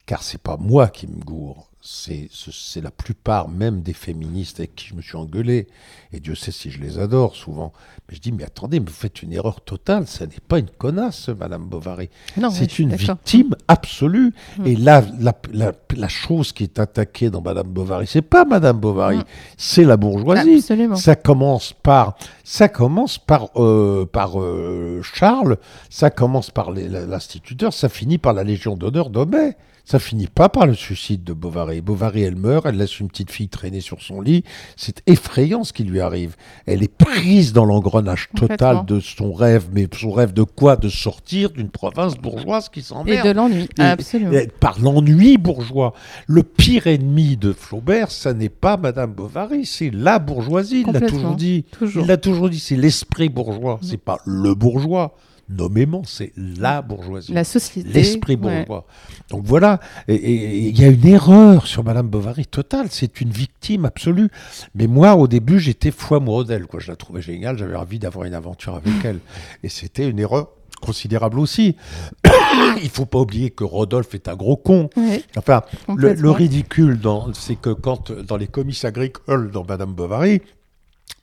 car 0.06 0.22
c'est 0.22 0.40
pas 0.40 0.56
moi 0.56 0.88
qui 0.88 1.06
me 1.06 1.20
gourre, 1.20 1.69
c'est 1.82 2.28
ce- 2.30 2.50
c'est 2.52 2.82
la 2.82 2.90
plupart 2.90 3.48
même 3.48 3.80
des 3.80 3.94
féministes 3.94 4.60
avec 4.60 4.74
qui 4.74 4.86
je 4.88 4.94
me 4.94 5.00
suis 5.00 5.16
engueulé, 5.16 5.66
et 6.12 6.20
Dieu 6.20 6.34
sait 6.34 6.50
si 6.52 6.70
je 6.70 6.78
les 6.80 6.98
adore 6.98 7.34
souvent, 7.36 7.72
mais 8.08 8.16
je 8.16 8.20
dis, 8.20 8.32
mais 8.32 8.44
attendez, 8.44 8.80
mais 8.80 8.86
vous 8.86 8.92
faites 8.92 9.22
une 9.22 9.32
erreur 9.32 9.62
totale, 9.62 10.06
ça 10.06 10.26
n'est 10.26 10.32
pas 10.46 10.58
une 10.58 10.68
connasse, 10.68 11.28
Madame 11.30 11.64
Bovary. 11.64 12.10
C'est 12.50 12.78
une 12.78 12.90
victime 13.14 13.56
absolue. 13.66 14.34
Mm. 14.58 14.66
Et 14.66 14.76
là, 14.76 15.02
la, 15.18 15.34
la- 15.52 15.72
la 15.96 16.08
chose 16.08 16.52
qui 16.52 16.64
est 16.64 16.78
attaquée 16.78 17.30
dans 17.30 17.40
Madame 17.40 17.68
Bovary, 17.68 18.06
c'est 18.06 18.20
pas 18.22 18.44
Madame 18.44 18.78
Bovary, 18.78 19.16
Mm. 19.18 19.24
c'est 19.56 19.84
la 19.84 19.96
bourgeoisie. 19.96 20.56
Absolument. 20.56 20.96
Ça 20.96 21.16
commence 21.16 21.72
par, 21.72 22.16
ça 22.44 22.68
commence 22.68 23.16
par, 23.18 23.48
euh, 23.56 24.04
par 24.04 24.38
euh, 24.40 25.00
Charles, 25.02 25.56
ça 25.88 26.10
commence 26.10 26.50
par 26.50 26.72
l'instituteur, 26.72 27.72
ça 27.72 27.88
finit 27.88 28.18
par 28.18 28.34
la 28.34 28.44
Légion 28.44 28.76
d'honneur 28.76 29.08
d'Aubet. 29.10 29.56
Ça 29.90 29.98
finit 29.98 30.28
pas 30.28 30.48
par 30.48 30.68
le 30.68 30.74
suicide 30.74 31.24
de 31.24 31.32
Bovary. 31.32 31.80
Bovary, 31.80 32.22
elle 32.22 32.36
meurt, 32.36 32.64
elle 32.64 32.76
laisse 32.76 33.00
une 33.00 33.08
petite 33.08 33.32
fille 33.32 33.48
traîner 33.48 33.80
sur 33.80 34.00
son 34.02 34.20
lit. 34.20 34.44
C'est 34.76 35.02
effrayant 35.08 35.64
ce 35.64 35.72
qui 35.72 35.82
lui 35.82 35.98
arrive. 35.98 36.36
Elle 36.64 36.84
est 36.84 36.94
prise 36.96 37.52
dans 37.52 37.64
l'engrenage 37.64 38.28
total 38.36 38.84
de 38.86 39.00
son 39.00 39.32
rêve. 39.32 39.66
Mais 39.72 39.88
son 39.92 40.12
rêve 40.12 40.32
de 40.32 40.44
quoi? 40.44 40.76
De 40.76 40.88
sortir 40.88 41.50
d'une 41.50 41.70
province 41.70 42.14
bourgeoise 42.16 42.68
qui 42.68 42.78
Et 42.78 42.82
s'emmerde. 42.84 43.26
de 43.26 43.32
l'ennui, 43.32 43.68
Et- 43.78 43.82
absolument. 43.82 44.30
et 44.30 44.46
par 44.46 44.78
l'ennui 44.80 45.38
bourgeois. 45.38 45.92
Le 46.28 46.44
pire 46.44 46.86
ennemi 46.86 47.36
de 47.36 47.52
Flaubert, 47.52 48.12
ça 48.12 48.32
n'est 48.32 48.48
pas 48.48 48.76
Madame 48.76 49.12
Bovary, 49.12 49.66
c'est 49.66 49.90
la 49.90 50.20
bourgeoisie. 50.20 50.84
Il 50.86 50.92
l'a 50.92 51.00
toujours 51.00 51.34
dit. 51.34 51.64
Toujours. 51.76 52.04
Il 52.04 52.06
l'a 52.06 52.16
toujours 52.16 52.48
dit, 52.48 52.60
c'est 52.60 52.76
l'esprit 52.76 53.28
bourgeois. 53.28 53.80
C'est 53.82 54.00
pas 54.00 54.20
le 54.24 54.54
bourgeois. 54.54 55.16
Nommément, 55.50 56.02
c'est 56.04 56.32
la 56.36 56.80
bourgeoisie. 56.80 57.32
La 57.32 57.42
société. 57.42 57.88
L'esprit 57.88 58.36
ouais. 58.36 58.58
bourgeois. 58.64 58.86
Donc 59.30 59.42
voilà, 59.44 59.80
et- 60.06 60.68
il 60.68 60.80
y 60.80 60.84
a 60.84 60.88
une 60.88 61.06
erreur 61.06 61.66
sur 61.66 61.82
Madame 61.82 62.08
Bovary 62.08 62.46
totale. 62.46 62.86
C'est 62.90 63.20
une 63.20 63.30
victime 63.30 63.84
absolue. 63.84 64.28
Mais 64.76 64.86
moi, 64.86 65.16
au 65.16 65.26
début, 65.26 65.58
j'étais 65.58 65.90
fou 65.90 66.14
amoureux 66.14 66.44
d'elle. 66.44 66.66
Quoi. 66.66 66.78
Je 66.78 66.88
la 66.88 66.96
trouvais 66.96 67.20
géniale. 67.20 67.58
J'avais 67.58 67.74
envie 67.74 67.98
d'avoir 67.98 68.26
une 68.26 68.34
aventure 68.34 68.76
avec 68.76 68.92
elle. 69.04 69.18
Et 69.64 69.68
c'était 69.68 70.08
une 70.08 70.20
erreur 70.20 70.50
considérable 70.80 71.38
aussi. 71.40 71.76
il 72.82 72.88
faut 72.88 73.04
pas 73.06 73.18
oublier 73.18 73.50
que 73.50 73.64
Rodolphe 73.64 74.14
est 74.14 74.28
un 74.28 74.36
gros 74.36 74.56
con. 74.56 74.88
Enfin, 75.36 75.62
le, 75.96 76.14
le 76.14 76.30
ridicule, 76.30 76.98
dans- 77.00 77.34
c'est 77.34 77.56
que 77.56 77.70
quand 77.70 78.12
dans 78.12 78.36
les 78.36 78.46
comices 78.46 78.84
agricoles 78.84 79.50
dans 79.50 79.64
Madame 79.64 79.92
Bovary, 79.94 80.40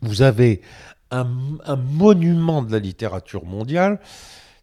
vous 0.01 0.21
avez 0.21 0.61
un, 1.11 1.27
un 1.65 1.75
monument 1.75 2.61
de 2.63 2.71
la 2.71 2.79
littérature 2.79 3.45
mondiale, 3.45 3.99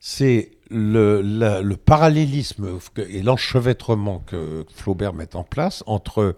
c'est 0.00 0.50
le, 0.70 1.20
la- 1.22 1.62
le 1.62 1.76
parallélisme 1.76 2.78
et 3.08 3.22
l'enchevêtrement 3.22 4.22
que 4.26 4.64
Flaubert 4.74 5.14
met 5.14 5.34
en 5.36 5.44
place 5.44 5.82
entre 5.86 6.36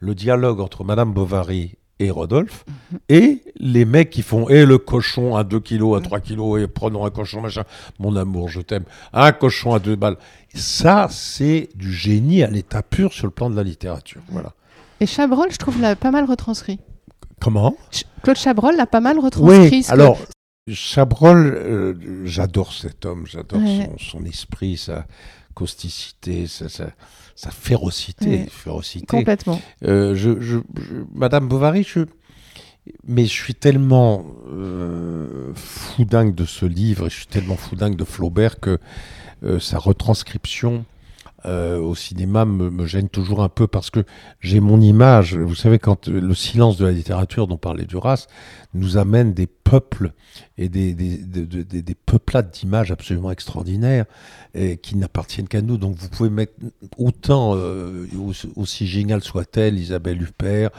le 0.00 0.14
dialogue 0.14 0.60
entre 0.60 0.84
Madame 0.84 1.12
Bovary 1.12 1.74
et 2.00 2.10
Rodolphe, 2.12 2.64
et 3.08 3.42
les 3.56 3.84
mecs 3.84 4.10
qui 4.10 4.22
font 4.22 4.48
et 4.48 4.64
le 4.64 4.78
cochon 4.78 5.34
à 5.34 5.42
2 5.42 5.58
kilos, 5.58 5.98
à 5.98 6.00
3 6.00 6.20
kilos, 6.20 6.62
et 6.62 6.68
prenons 6.68 7.04
un 7.04 7.10
cochon, 7.10 7.40
machin, 7.40 7.64
mon 7.98 8.14
amour, 8.14 8.48
je 8.48 8.60
t'aime, 8.60 8.84
un 9.12 9.32
cochon 9.32 9.74
à 9.74 9.80
2 9.80 9.96
balles. 9.96 10.16
Ça, 10.54 11.08
c'est 11.10 11.70
du 11.74 11.92
génie 11.92 12.44
à 12.44 12.50
l'état 12.50 12.84
pur 12.84 13.12
sur 13.12 13.26
le 13.26 13.32
plan 13.32 13.50
de 13.50 13.56
la 13.56 13.64
littérature. 13.64 14.20
Voilà. 14.28 14.52
Et 15.00 15.06
Chabrol, 15.06 15.50
je 15.50 15.56
trouve, 15.56 15.80
l'a 15.80 15.96
pas 15.96 16.12
mal 16.12 16.24
retranscrit. 16.24 16.78
Comment 17.40 17.76
Ch- 17.90 18.04
Claude 18.22 18.36
Chabrol 18.36 18.76
l'a 18.76 18.86
pas 18.86 19.00
mal 19.00 19.18
retranscrit. 19.18 19.68
Oui, 19.70 19.82
que- 19.82 19.92
alors, 19.92 20.18
Chabrol, 20.70 21.46
euh, 21.54 21.94
j'adore 22.24 22.72
cet 22.72 23.06
homme, 23.06 23.26
j'adore 23.26 23.60
Ouais. 23.60 23.88
son, 23.98 24.18
son 24.20 24.24
esprit, 24.24 24.76
sa 24.76 25.06
causticité, 25.54 26.46
sa, 26.46 26.68
sa- 26.68 26.90
sa 27.34 27.50
férocité. 27.50 28.26
Ouais. 28.28 28.46
férocité. 28.50 29.06
Complètement. 29.06 29.60
Euh, 29.84 30.14
je, 30.14 30.40
je- 30.40 30.58
je- 30.58 31.04
Madame 31.14 31.48
Bovary, 31.48 31.84
je, 31.84 32.00
mais 33.06 33.24
je 33.24 33.32
suis 33.32 33.54
tellement 33.54 34.24
euh, 34.50 35.52
fou 35.54 36.04
dingue 36.04 36.34
de 36.34 36.44
ce 36.44 36.66
livre, 36.66 37.06
et 37.06 37.10
je 37.10 37.16
suis 37.16 37.26
tellement 37.26 37.56
fou 37.56 37.76
dingue 37.76 37.96
de 37.96 38.04
Flaubert 38.04 38.60
que 38.60 38.78
euh, 39.44 39.60
sa 39.60 39.78
retranscription 39.78 40.84
euh, 41.46 41.78
au 41.78 41.94
cinéma 41.94 42.44
me, 42.44 42.68
me 42.70 42.84
gêne 42.86 43.08
toujours 43.08 43.42
un 43.42 43.48
peu 43.48 43.66
parce 43.68 43.90
que 43.90 44.04
j'ai 44.40 44.58
mon 44.60 44.80
image. 44.80 45.36
Vous 45.36 45.54
savez, 45.54 45.78
quand 45.78 46.08
euh, 46.08 46.20
le 46.20 46.34
silence 46.34 46.76
de 46.78 46.84
la 46.86 46.90
littérature 46.92 47.46
dont 47.46 47.56
parlait 47.56 47.84
Duras 47.84 48.26
nous 48.74 48.96
amène 48.96 49.32
des 49.34 49.46
peuples 49.46 50.12
et 50.56 50.68
des, 50.68 50.94
des, 50.94 51.16
de- 51.18 51.44
de- 51.44 51.62
des- 51.62 51.82
des 51.82 51.94
peuplades 51.94 52.50
d'images 52.50 52.90
absolument 52.90 53.30
extraordinaires 53.30 54.04
et 54.54 54.78
qui 54.78 54.96
n'appartiennent 54.96 55.46
qu'à 55.48 55.62
nous. 55.62 55.76
Donc 55.76 55.96
vous 55.96 56.08
pouvez 56.08 56.30
mettre 56.30 56.54
autant, 56.96 57.54
euh, 57.54 58.06
aussi, 58.56 58.86
géniale 58.86 59.22
soit-elle, 59.22 59.78
Isabelle 59.78 60.20
Huppert 60.20 60.70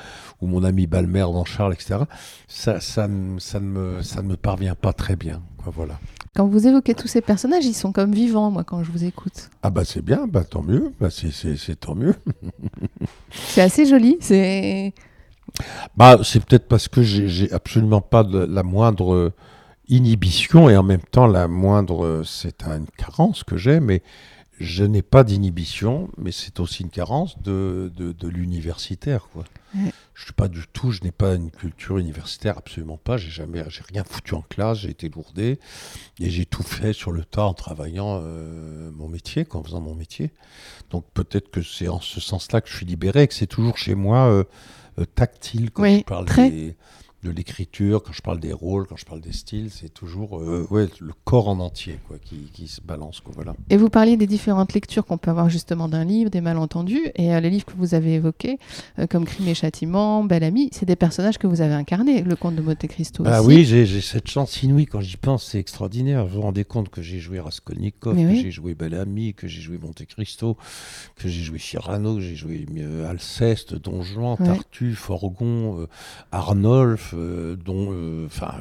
ou 0.42 0.48
mon 0.48 0.64
ami 0.64 0.88
Balmer 0.88 1.22
dans 1.22 1.46
Charles, 1.46 1.74
etc. 1.74 2.02
Ça, 2.48 2.80
ça, 2.82 3.08
ne- 3.08 3.40
ça, 3.40 3.60
ne 3.62 3.66
me, 3.66 4.02
ça 4.04 4.22
ne 4.22 4.28
me 4.28 4.36
parvient 4.36 4.76
pas 4.76 4.92
très 4.94 5.16
bien. 5.16 5.42
Voilà. 5.66 6.00
Quand 6.40 6.48
vous 6.48 6.68
évoquez 6.68 6.96
tous 6.96 7.10
ces 7.10 7.20
personnages, 7.20 7.66
ils 7.66 7.74
sont 7.74 7.92
comme 7.92 8.14
vivants, 8.14 8.50
moi, 8.50 8.64
quand 8.64 8.82
je 8.82 8.90
vous 8.94 9.04
écoute. 9.04 9.50
Ah 9.62 9.70
bah 9.70 9.84
c'est 9.84 10.02
bien, 10.02 10.26
bah 10.26 10.46
tant 10.46 10.64
mieux, 10.64 10.94
bah 10.98 11.10
c'est, 11.10 11.78
tant 11.78 11.96
mieux. 11.96 12.16
C'est 13.34 13.60
assez 13.60 13.86
joli. 13.86 14.16
C'est. 14.22 14.94
Bah 15.98 16.18
c'est 16.24 16.42
peut-être 16.42 16.70
parce 16.70 16.88
que 16.88 17.02
j'ai, 17.02 17.52
absolument 17.52 18.00
pas 18.00 18.24
de, 18.24 18.38
la 18.38 18.64
moindre 18.64 19.14
euh, 19.14 19.34
inhibition 19.90 20.70
et 20.70 20.78
en 20.78 20.84
même 20.84 21.02
temps 21.12 21.28
la 21.28 21.50
moindre, 21.50 22.06
euh, 22.06 22.24
c'est 22.24 22.64
une 22.64 22.88
carence 22.98 23.44
que 23.44 23.58
j'ai, 23.58 23.82
mais 23.82 24.02
je 24.60 24.84
n'ai 24.84 25.02
pas 25.02 25.24
d'inhibition, 25.24 26.10
mais 26.18 26.32
c'est 26.32 26.60
aussi 26.60 26.84
une 26.84 26.90
carence 26.90 27.42
de, 27.42 27.92
de, 27.96 28.12
de 28.12 28.28
l'universitaire. 28.28 29.28
Quoi. 29.32 29.46
Ouais. 29.76 29.92
Je 30.14 30.24
suis 30.26 30.34
pas 30.34 30.48
du 30.50 30.66
tout, 30.74 30.92
je 30.92 31.02
n'ai 31.04 31.12
pas 31.12 31.36
une 31.36 31.50
culture 31.50 31.98
universitaire, 31.98 32.58
absolument 32.58 32.98
pas. 32.98 33.16
J'ai 33.18 33.30
jamais, 33.30 33.64
j'ai 33.70 33.82
rien 33.92 34.04
foutu 34.04 34.34
en 34.34 34.42
classe, 34.42 34.80
j'ai 34.80 34.90
été 34.90 35.08
lourdé 35.08 35.60
et 36.20 36.30
j'ai 36.30 36.46
tout 36.46 36.64
fait 36.64 36.92
sur 36.92 37.12
le 37.12 37.24
tas 37.24 37.46
en 37.46 37.54
travaillant 37.54 38.20
euh, 38.22 38.92
mon 38.92 39.08
métier, 39.08 39.48
en 39.52 39.64
faisant 39.64 39.80
mon 39.82 39.96
métier. 39.96 40.32
Donc 40.90 41.06
peut-être 41.14 41.50
que 41.52 41.62
c'est 41.62 41.88
en 41.88 42.02
ce 42.02 42.20
sens-là 42.20 42.60
que 42.62 42.70
je 42.70 42.76
suis 42.76 42.86
libéré, 42.86 43.24
et 43.24 43.28
que 43.28 43.34
c'est 43.34 43.48
toujours 43.48 43.78
chez 43.78 43.96
moi 43.96 44.28
euh, 44.30 44.44
euh, 45.00 45.06
tactile 45.06 45.72
quand 45.72 45.84
Oui, 45.84 46.00
je 46.00 46.04
parle 46.04 46.26
très. 46.26 46.50
des- 46.52 46.76
de 47.24 47.32
l'écriture, 47.32 48.02
quand 48.04 48.14
je 48.14 48.22
parle 48.22 48.40
des 48.40 48.54
rôles, 48.54 48.88
quand 48.88 48.96
je 48.96 49.06
parle 49.06 49.20
des 49.22 49.34
styles, 49.34 49.70
c'est 49.72 49.94
toujours 49.94 50.40
euh, 50.40 50.66
ouais, 50.70 50.88
le 51.00 51.12
corps 51.26 51.50
en 51.50 51.60
entier 51.60 52.00
quoi, 52.08 52.18
qui, 52.18 52.50
qui 52.54 52.68
se 52.68 52.80
balance. 52.82 53.20
Quoi, 53.20 53.34
voilà. 53.36 53.56
Et 53.70 53.76
vous 53.78 53.90
parliez 53.90 54.16
des 54.16 54.28
différentes 54.28 54.74
lectures 54.74 55.06
qu'on 55.06 55.18
peut 55.18 55.30
avoir 55.30 55.50
justement 55.50 55.90
d'un 55.90 56.06
livre, 56.06 56.30
des 56.30 56.40
malentendus, 56.42 57.12
et 57.16 57.34
euh, 57.34 57.40
les 57.42 57.50
livres 57.50 57.66
que 57.66 57.74
vous 57.78 57.94
avez 57.94 58.14
évoqués, 58.16 58.58
euh, 59.00 59.08
comme 59.08 59.26
Crime 59.26 59.48
et 59.50 59.54
Châtiment, 59.54 60.24
Belle 60.24 60.44
Amie, 60.46 60.70
c'est 60.72 60.86
des 60.86 60.96
personnages 60.96 61.38
que 61.38 61.48
vous 61.48 61.60
avez 61.62 61.74
incarnés. 61.74 62.22
Le 62.22 62.36
Comte 62.38 62.56
de 62.56 62.62
Monte 62.62 62.88
Cristo 62.88 63.24
Ah 63.26 63.44
oui, 63.44 63.66
j'ai 63.66 63.86
cette 64.02 64.30
chance 64.30 64.64
inouïe. 64.64 64.86
Quand 64.86 65.02
j'y 65.02 65.18
pense, 65.18 65.44
c'est 65.46 65.60
extraordinaire. 65.60 66.26
Vous 66.26 66.36
vous 66.36 66.42
rendez 66.42 66.64
compte 66.64 66.88
que 66.90 67.02
j'ai 67.02 67.20
joué 67.20 67.40
Raskolnikov, 67.42 68.16
Mais 68.16 68.24
que 68.24 68.30
oui. 68.30 68.42
j'ai 68.42 68.52
joué 68.52 68.76
Belle 68.76 68.94
Amie, 68.96 69.34
que 69.34 69.48
j'ai 69.48 69.62
joué 69.62 69.78
Monte 69.78 70.06
Cristo, 70.06 70.56
que 71.18 71.28
j'ai 71.28 71.44
joué 71.44 71.60
Cyrano, 71.60 72.16
que 72.16 72.22
j'ai 72.22 72.36
joué 72.36 72.66
euh, 72.78 73.10
Alceste, 73.10 73.76
Don 73.76 74.04
Juan, 74.04 74.38
Ouais. 74.40 74.46
Tartuffe, 74.48 75.00
Forgon, 75.00 75.82
euh, 75.82 75.88
Arnolphe, 76.32 77.09
euh, 77.14 77.56
dont, 77.56 77.90
euh, 77.92 78.26
enfin, 78.28 78.54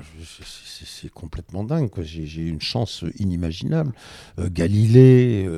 c'est- 0.45 1.09
complètement 1.13 1.65
dingue. 1.65 1.89
J'ai 2.03 2.43
eu 2.43 2.49
une 2.49 2.61
chance 2.61 3.05
inimaginable. 3.19 3.93
Euh, 4.39 4.49
Galilée, 4.51 5.49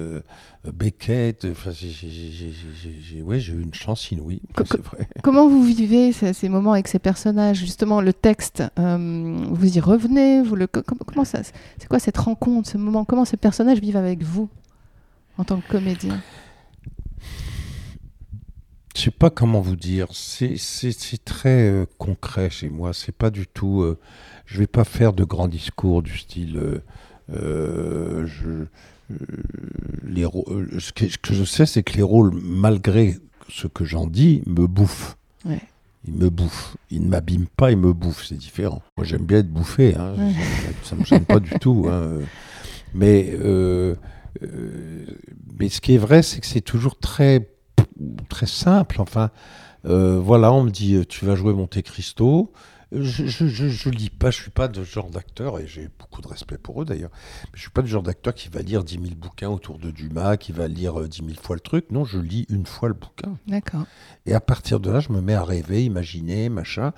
Beckett, 0.73 1.47
enfin, 1.51 1.71
j'ai- 1.73 3.23
ouais, 3.23 3.41
j'ai 3.41 3.53
eu 3.53 3.61
une 3.63 3.75
chance 3.75 4.11
inouïe. 4.11 4.43
Vrai. 4.57 5.09
Comment 5.23 5.49
vous 5.49 5.63
vivez 5.65 6.13
ces, 6.13 6.33
ces 6.33 6.49
moments 6.49 6.73
avec 6.73 6.89
ces 6.89 6.99
personnages? 6.99 7.59
Justement, 7.59 8.01
le 8.01 8.13
texte, 8.13 8.63
euh, 8.79 9.45
vous 9.51 9.77
y 9.77 9.81
revenez 9.81 10.43
vous 10.43 10.57
le, 10.57 10.67
co- 10.67 10.83
com- 10.83 10.99
comment 11.07 11.25
ça, 11.25 11.43
C'est 11.43 11.89
quoi 11.89 11.99
cette 11.99 12.19
rencontre, 12.19 12.69
ce 12.71 12.77
moment? 12.79 13.05
Comment 13.05 13.25
ces 13.25 13.37
personnages 13.37 13.81
vivent 13.81 13.97
avec 13.97 14.23
vous 14.23 14.49
en 15.39 15.45
tant 15.45 15.61
que 15.61 15.69
comédien? 15.73 16.21
Je 18.97 19.03
sais 19.03 19.11
pas 19.11 19.31
comment 19.31 19.61
vous 19.61 19.77
dire. 19.77 20.09
C'est 20.13 20.57
très 21.25 21.71
euh, 21.71 21.87
concret 21.99 22.51
chez 22.51 22.69
moi. 22.69 22.93
C'est 22.93 23.15
pas 23.15 23.31
du 23.31 23.47
tout. 23.47 23.83
euh, 23.83 23.99
je 24.47 24.59
vais 24.59 24.67
pas 24.67 24.85
faire 24.85 25.13
de 25.13 25.25
grands 25.25 25.49
discours 25.49 26.03
du 26.03 26.17
style. 26.19 26.57
euh, 26.57 26.79
euh, 27.33 28.27
je, 28.27 28.67
les 30.05 30.25
ce, 30.81 30.93
que, 30.93 31.09
ce 31.09 31.19
que 31.19 31.35
je 31.35 31.45
sais, 31.45 31.67
c'est 31.67 31.83
que 31.85 31.95
les 31.97 32.03
rôles, 32.03 32.33
malgré 32.43 33.17
ce 33.49 33.67
que 33.69 33.85
j'en 33.85 34.07
dis, 34.07 34.43
me 34.47 34.67
bouffent. 34.67 35.17
Ouais. 35.45 35.61
Ils 36.07 36.15
me 36.15 36.29
bouffent. 36.31 36.77
Ils 36.91 37.03
ne 37.03 37.09
m'abîment 37.09 37.47
pas, 37.57 37.71
ils 37.71 37.77
me 37.79 37.93
bouffent. 37.93 38.25
C'est 38.27 38.37
différent. 38.39 38.83
Moi, 38.97 39.05
j'aime 39.07 39.25
bien 39.25 39.39
être 39.39 39.51
bouffé. 39.51 39.95
Hein. 39.95 40.15
Ouais. 40.19 40.33
Ça 40.83 40.97
me 40.97 41.05
gêne 41.05 41.25
pas 41.25 41.39
du 41.41 41.51
tout. 41.61 41.87
hein. 41.89 42.19
Mais, 42.93 43.33
mais 45.59 45.69
ce 45.69 45.81
qui 45.81 45.95
est 45.95 45.99
vrai, 45.99 46.23
c'est 46.23 46.41
que 46.41 46.47
c'est 46.47 46.61
toujours 46.61 46.99
très 46.99 47.49
très 48.29 48.47
simple. 48.47 49.01
Enfin, 49.01 49.31
euh, 49.85 50.19
voilà, 50.19 50.53
on 50.53 50.65
me 50.65 50.71
dit 50.71 50.95
euh, 50.95 51.05
tu 51.05 51.25
vas 51.25 51.35
jouer 51.35 51.53
Monte 51.53 51.83
Cristo. 51.83 52.53
Je, 52.93 53.27
je, 53.29 53.47
je, 53.47 53.69
je 53.69 53.89
lis 53.89 54.11
pas, 54.11 54.33
je 54.33 54.43
suis 54.43 54.51
pas 54.51 54.67
de 54.67 54.83
genre 54.83 55.11
d'acteur, 55.11 55.61
et 55.61 55.67
j'ai 55.69 55.89
beaucoup 56.01 56.21
de 56.23 56.27
respect 56.27 56.59
pour 56.59 56.83
eux 56.83 56.85
d'ailleurs, 56.85 57.13
mais 57.45 57.51
je 57.55 57.61
suis 57.61 57.71
pas 57.71 57.83
du 57.83 57.89
genre 57.89 58.03
d'acteur 58.03 58.35
qui 58.35 58.49
va 58.49 58.63
lire 58.63 58.83
10 58.83 58.95
000 58.95 59.15
bouquins 59.17 59.49
autour 59.49 59.79
de 59.79 59.93
Dumas, 59.93 60.37
qui 60.37 60.51
va 60.51 60.67
lire 60.67 61.01
euh, 61.01 61.07
10 61.07 61.19
000 61.19 61.41
fois 61.41 61.55
le 61.55 61.61
truc. 61.61 61.93
Non, 61.93 62.05
je 62.05 62.19
lis 62.19 62.47
une 62.49 62.67
fois 62.67 62.89
le 62.89 62.97
bouquin. 62.97 63.39
D'accord. 63.47 63.85
Et 64.27 64.35
à 64.35 64.41
partir 64.41 64.81
de 64.81 64.91
là, 64.91 64.99
je 64.99 65.13
me 65.13 65.21
mets 65.21 65.35
à 65.35 65.45
rêver, 65.45 65.85
imaginer, 65.85 66.49
machin. 66.49 66.93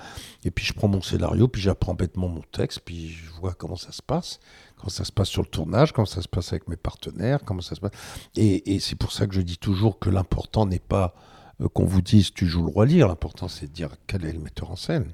Et 0.44 0.50
puis 0.50 0.64
je 0.64 0.73
prends 0.73 0.88
mon 0.88 1.02
scénario, 1.02 1.47
puis 1.47 1.61
j'apprends 1.61 1.92
bêtement 1.92 2.28
mon 2.28 2.42
texte, 2.52 2.80
puis 2.87 3.11
je 3.11 3.30
vois 3.38 3.52
comment 3.52 3.76
ça 3.76 3.92
se 3.92 4.00
passe, 4.00 4.40
comment 4.83 4.91
ça 4.91 5.05
se 5.05 5.12
passe 5.12 5.29
sur 5.29 5.43
le 5.43 5.49
tournage, 5.49 5.93
comment 5.93 6.07
ça 6.07 6.23
se 6.23 6.29
passe 6.29 6.53
avec 6.53 6.67
mes 6.67 6.77
partenaires, 6.77 7.41
comment 7.45 7.61
ça 7.61 7.77
se 7.77 7.81
passe. 7.81 7.93
Et, 8.35 8.81
c'est 8.81 8.97
pour 8.97 9.12
ça 9.12 9.29
que 9.29 9.35
je 9.35 9.41
dis 9.41 9.59
toujours 9.59 10.01
que 10.01 10.11
l'important 10.11 10.67
n'est 10.67 10.81
pas 10.81 11.15
euh, 11.61 11.69
qu'on 11.69 11.85
vous 11.85 12.03
dise 12.03 12.33
tu 12.33 12.47
joues 12.47 12.65
le 12.65 12.71
roi 12.71 12.85
lire, 12.85 13.07
l'important 13.07 13.47
c'est 13.47 13.69
de 13.69 13.73
dire 13.73 13.91
quel 14.09 14.25
est 14.25 14.33
le 14.33 14.41
metteur 14.41 14.73
en 14.73 14.77
scène? 14.77 15.07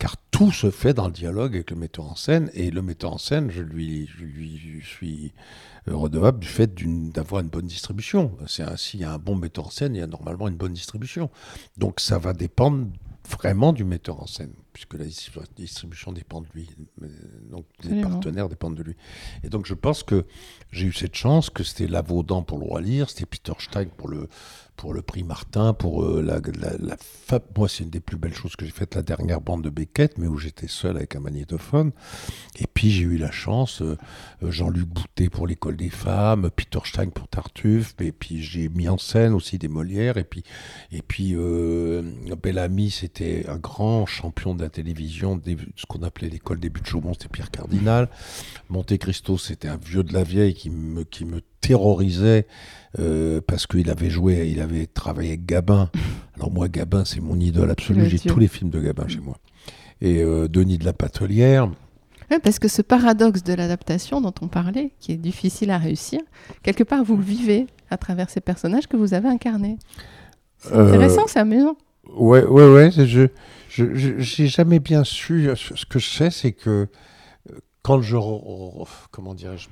Car 0.00 0.16
tout 0.32 0.50
se 0.50 0.72
fait 0.72 0.92
dans 0.92 1.06
le 1.06 1.12
dialogue 1.12 1.54
avec 1.54 1.70
le 1.70 1.76
metteur 1.76 2.06
en 2.06 2.16
scène, 2.16 2.50
et 2.52 2.72
le 2.72 2.82
metteur 2.82 3.12
en 3.12 3.18
scène, 3.18 3.52
je 3.52 3.62
lui, 3.62 4.08
je 4.08 4.24
lui 4.24 4.80
je 4.80 4.86
suis 4.86 5.32
redevable 5.86 6.40
du 6.40 6.48
fait 6.48 6.74
d'avoir 7.12 7.42
une 7.42 7.48
bonne 7.48 7.68
distribution. 7.68 8.36
S'il 8.48 9.00
y 9.00 9.04
a 9.04 9.12
un 9.12 9.18
bon 9.18 9.36
metteur 9.36 9.68
en 9.68 9.70
scène, 9.70 9.94
il 9.94 10.00
y 10.00 10.02
a 10.02 10.08
normalement 10.08 10.48
une 10.48 10.56
bonne 10.56 10.72
distribution. 10.72 11.30
Donc 11.76 12.00
ça 12.00 12.18
va 12.18 12.32
dépendre 12.32 12.88
vraiment 13.30 13.72
du 13.72 13.84
metteur 13.84 14.20
en 14.20 14.26
scène, 14.26 14.52
puisque 14.74 14.94
la 14.94 15.06
distribu- 15.06 15.46
distribution 15.56 16.12
dépend 16.12 16.42
de 16.42 16.48
lui. 16.54 16.68
Donc 17.50 17.64
les 17.82 18.02
partenaires 18.02 18.50
dépendent 18.50 18.76
de 18.76 18.82
lui. 18.82 18.96
Et 19.42 19.48
donc 19.48 19.64
je 19.64 19.72
pense 19.72 20.02
que 20.02 20.26
j'ai 20.70 20.86
eu 20.86 20.92
cette 20.92 21.14
chance, 21.14 21.48
que 21.48 21.64
c'était 21.64 21.86
Lavaudan 21.86 22.42
pour 22.42 22.58
le 22.58 22.64
roi 22.64 22.82
lire, 22.82 23.08
c'était 23.08 23.24
Peter 23.24 23.52
Stein 23.58 23.86
pour 23.86 24.08
le, 24.08 24.28
pour 24.76 24.92
le 24.92 25.02
prix 25.02 25.22
Martin, 25.22 25.72
pour 25.72 26.04
euh, 26.04 26.20
la, 26.20 26.40
la, 26.80 26.96
Moi, 27.56 27.68
c'est 27.68 27.84
une 27.84 27.90
des 27.90 28.00
plus 28.00 28.16
belles 28.16 28.34
choses 28.34 28.56
que 28.56 28.64
j'ai 28.66 28.72
faites, 28.72 28.96
la 28.96 29.02
dernière 29.02 29.40
bande 29.40 29.62
de 29.62 29.70
Beckett, 29.70 30.18
mais 30.18 30.26
où 30.26 30.36
j'étais 30.36 30.66
seul 30.66 30.96
avec 30.96 31.14
un 31.14 31.20
magnétophone. 31.20 31.92
Et 32.58 32.66
puis 32.66 32.90
j'ai 32.90 33.04
eu 33.04 33.16
la 33.16 33.30
chance, 33.30 33.82
euh, 33.82 33.96
Jean-Luc 34.42 34.88
Boutet 34.88 35.28
pour 35.28 35.46
l'école 35.46 35.76
des 35.76 35.90
femmes, 35.90 36.50
Peter 36.50 36.80
Stein 36.84 37.10
pour 37.10 37.28
Tartuffe, 37.28 37.94
et 38.00 38.10
puis 38.10 38.42
j'ai 38.42 38.68
mis 38.68 38.88
en 38.88 38.98
scène 38.98 39.32
aussi 39.32 39.58
des 39.58 39.68
Molières, 39.68 40.16
et 40.16 40.24
puis, 40.24 40.42
et 40.90 41.02
puis 41.02 41.34
euh, 41.36 42.02
Bellamy, 42.42 42.90
c'était 42.90 43.46
un 43.48 43.58
grand 43.58 44.06
champion 44.06 44.54
de 44.56 44.63
la 44.64 44.70
télévision, 44.70 45.40
ce 45.76 45.86
qu'on 45.86 46.02
appelait 46.02 46.28
l'école 46.28 46.58
des 46.60 46.68
buts 46.70 46.80
de 46.80 46.86
Chaumont, 46.86 47.12
c'était 47.12 47.28
Pierre 47.28 47.50
Cardinal. 47.50 48.08
Monte 48.68 48.96
Cristo, 48.98 49.38
c'était 49.38 49.68
un 49.68 49.76
vieux 49.76 50.02
de 50.02 50.12
la 50.12 50.22
vieille 50.24 50.54
qui 50.54 50.70
me, 50.70 51.04
qui 51.04 51.24
me 51.24 51.40
terrorisait 51.60 52.46
euh, 52.98 53.40
parce 53.46 53.66
qu'il 53.66 53.90
avait 53.90 54.10
joué, 54.10 54.48
il 54.50 54.60
avait 54.60 54.86
travaillé 54.86 55.30
avec 55.30 55.46
Gabin. 55.46 55.90
Alors 56.36 56.50
moi, 56.50 56.68
Gabin, 56.68 57.04
c'est 57.04 57.20
mon 57.20 57.38
idole 57.38 57.70
absolue. 57.70 58.08
J'ai 58.08 58.18
tous 58.18 58.38
les 58.38 58.48
films 58.48 58.70
de 58.70 58.80
Gabin 58.80 59.06
chez 59.08 59.20
moi. 59.20 59.36
Et 60.00 60.22
euh, 60.22 60.48
Denis 60.48 60.78
de 60.78 60.84
la 60.84 60.92
Patelière. 60.92 61.70
Parce 62.42 62.58
que 62.58 62.68
ce 62.68 62.82
paradoxe 62.82 63.42
de 63.44 63.54
l'adaptation 63.54 64.20
dont 64.20 64.34
on 64.40 64.48
parlait, 64.48 64.92
qui 64.98 65.12
est 65.12 65.16
difficile 65.16 65.70
à 65.70 65.78
réussir, 65.78 66.20
quelque 66.62 66.82
part 66.82 67.04
vous 67.04 67.16
le 67.16 67.22
vivez 67.22 67.66
à 67.90 67.96
travers 67.96 68.28
ces 68.30 68.40
personnages 68.40 68.86
que 68.88 68.96
vous 68.96 69.14
avez 69.14 69.28
incarnés. 69.28 69.78
C'est 70.58 70.72
Euh, 70.72 70.88
intéressant, 70.88 71.26
c'est 71.28 71.38
amusant. 71.38 71.76
Ouais, 72.16 72.44
ouais, 72.44 72.66
ouais. 72.72 72.90
c'est- 72.90 73.06
Je, 73.06 73.26
je, 73.94 74.18
j'ai 74.18 74.46
jamais 74.48 74.78
bien 74.80 75.04
su. 75.04 75.48
euh, 75.48 75.56
Ce 75.56 75.84
que 75.86 75.98
je 75.98 76.08
sais, 76.10 76.30
c'est 76.30 76.52
que 76.52 76.88
euh, 77.50 77.58
quand 77.82 78.00
je, 78.02 78.16
comment 79.10 79.34
dirais-je, 79.34 79.68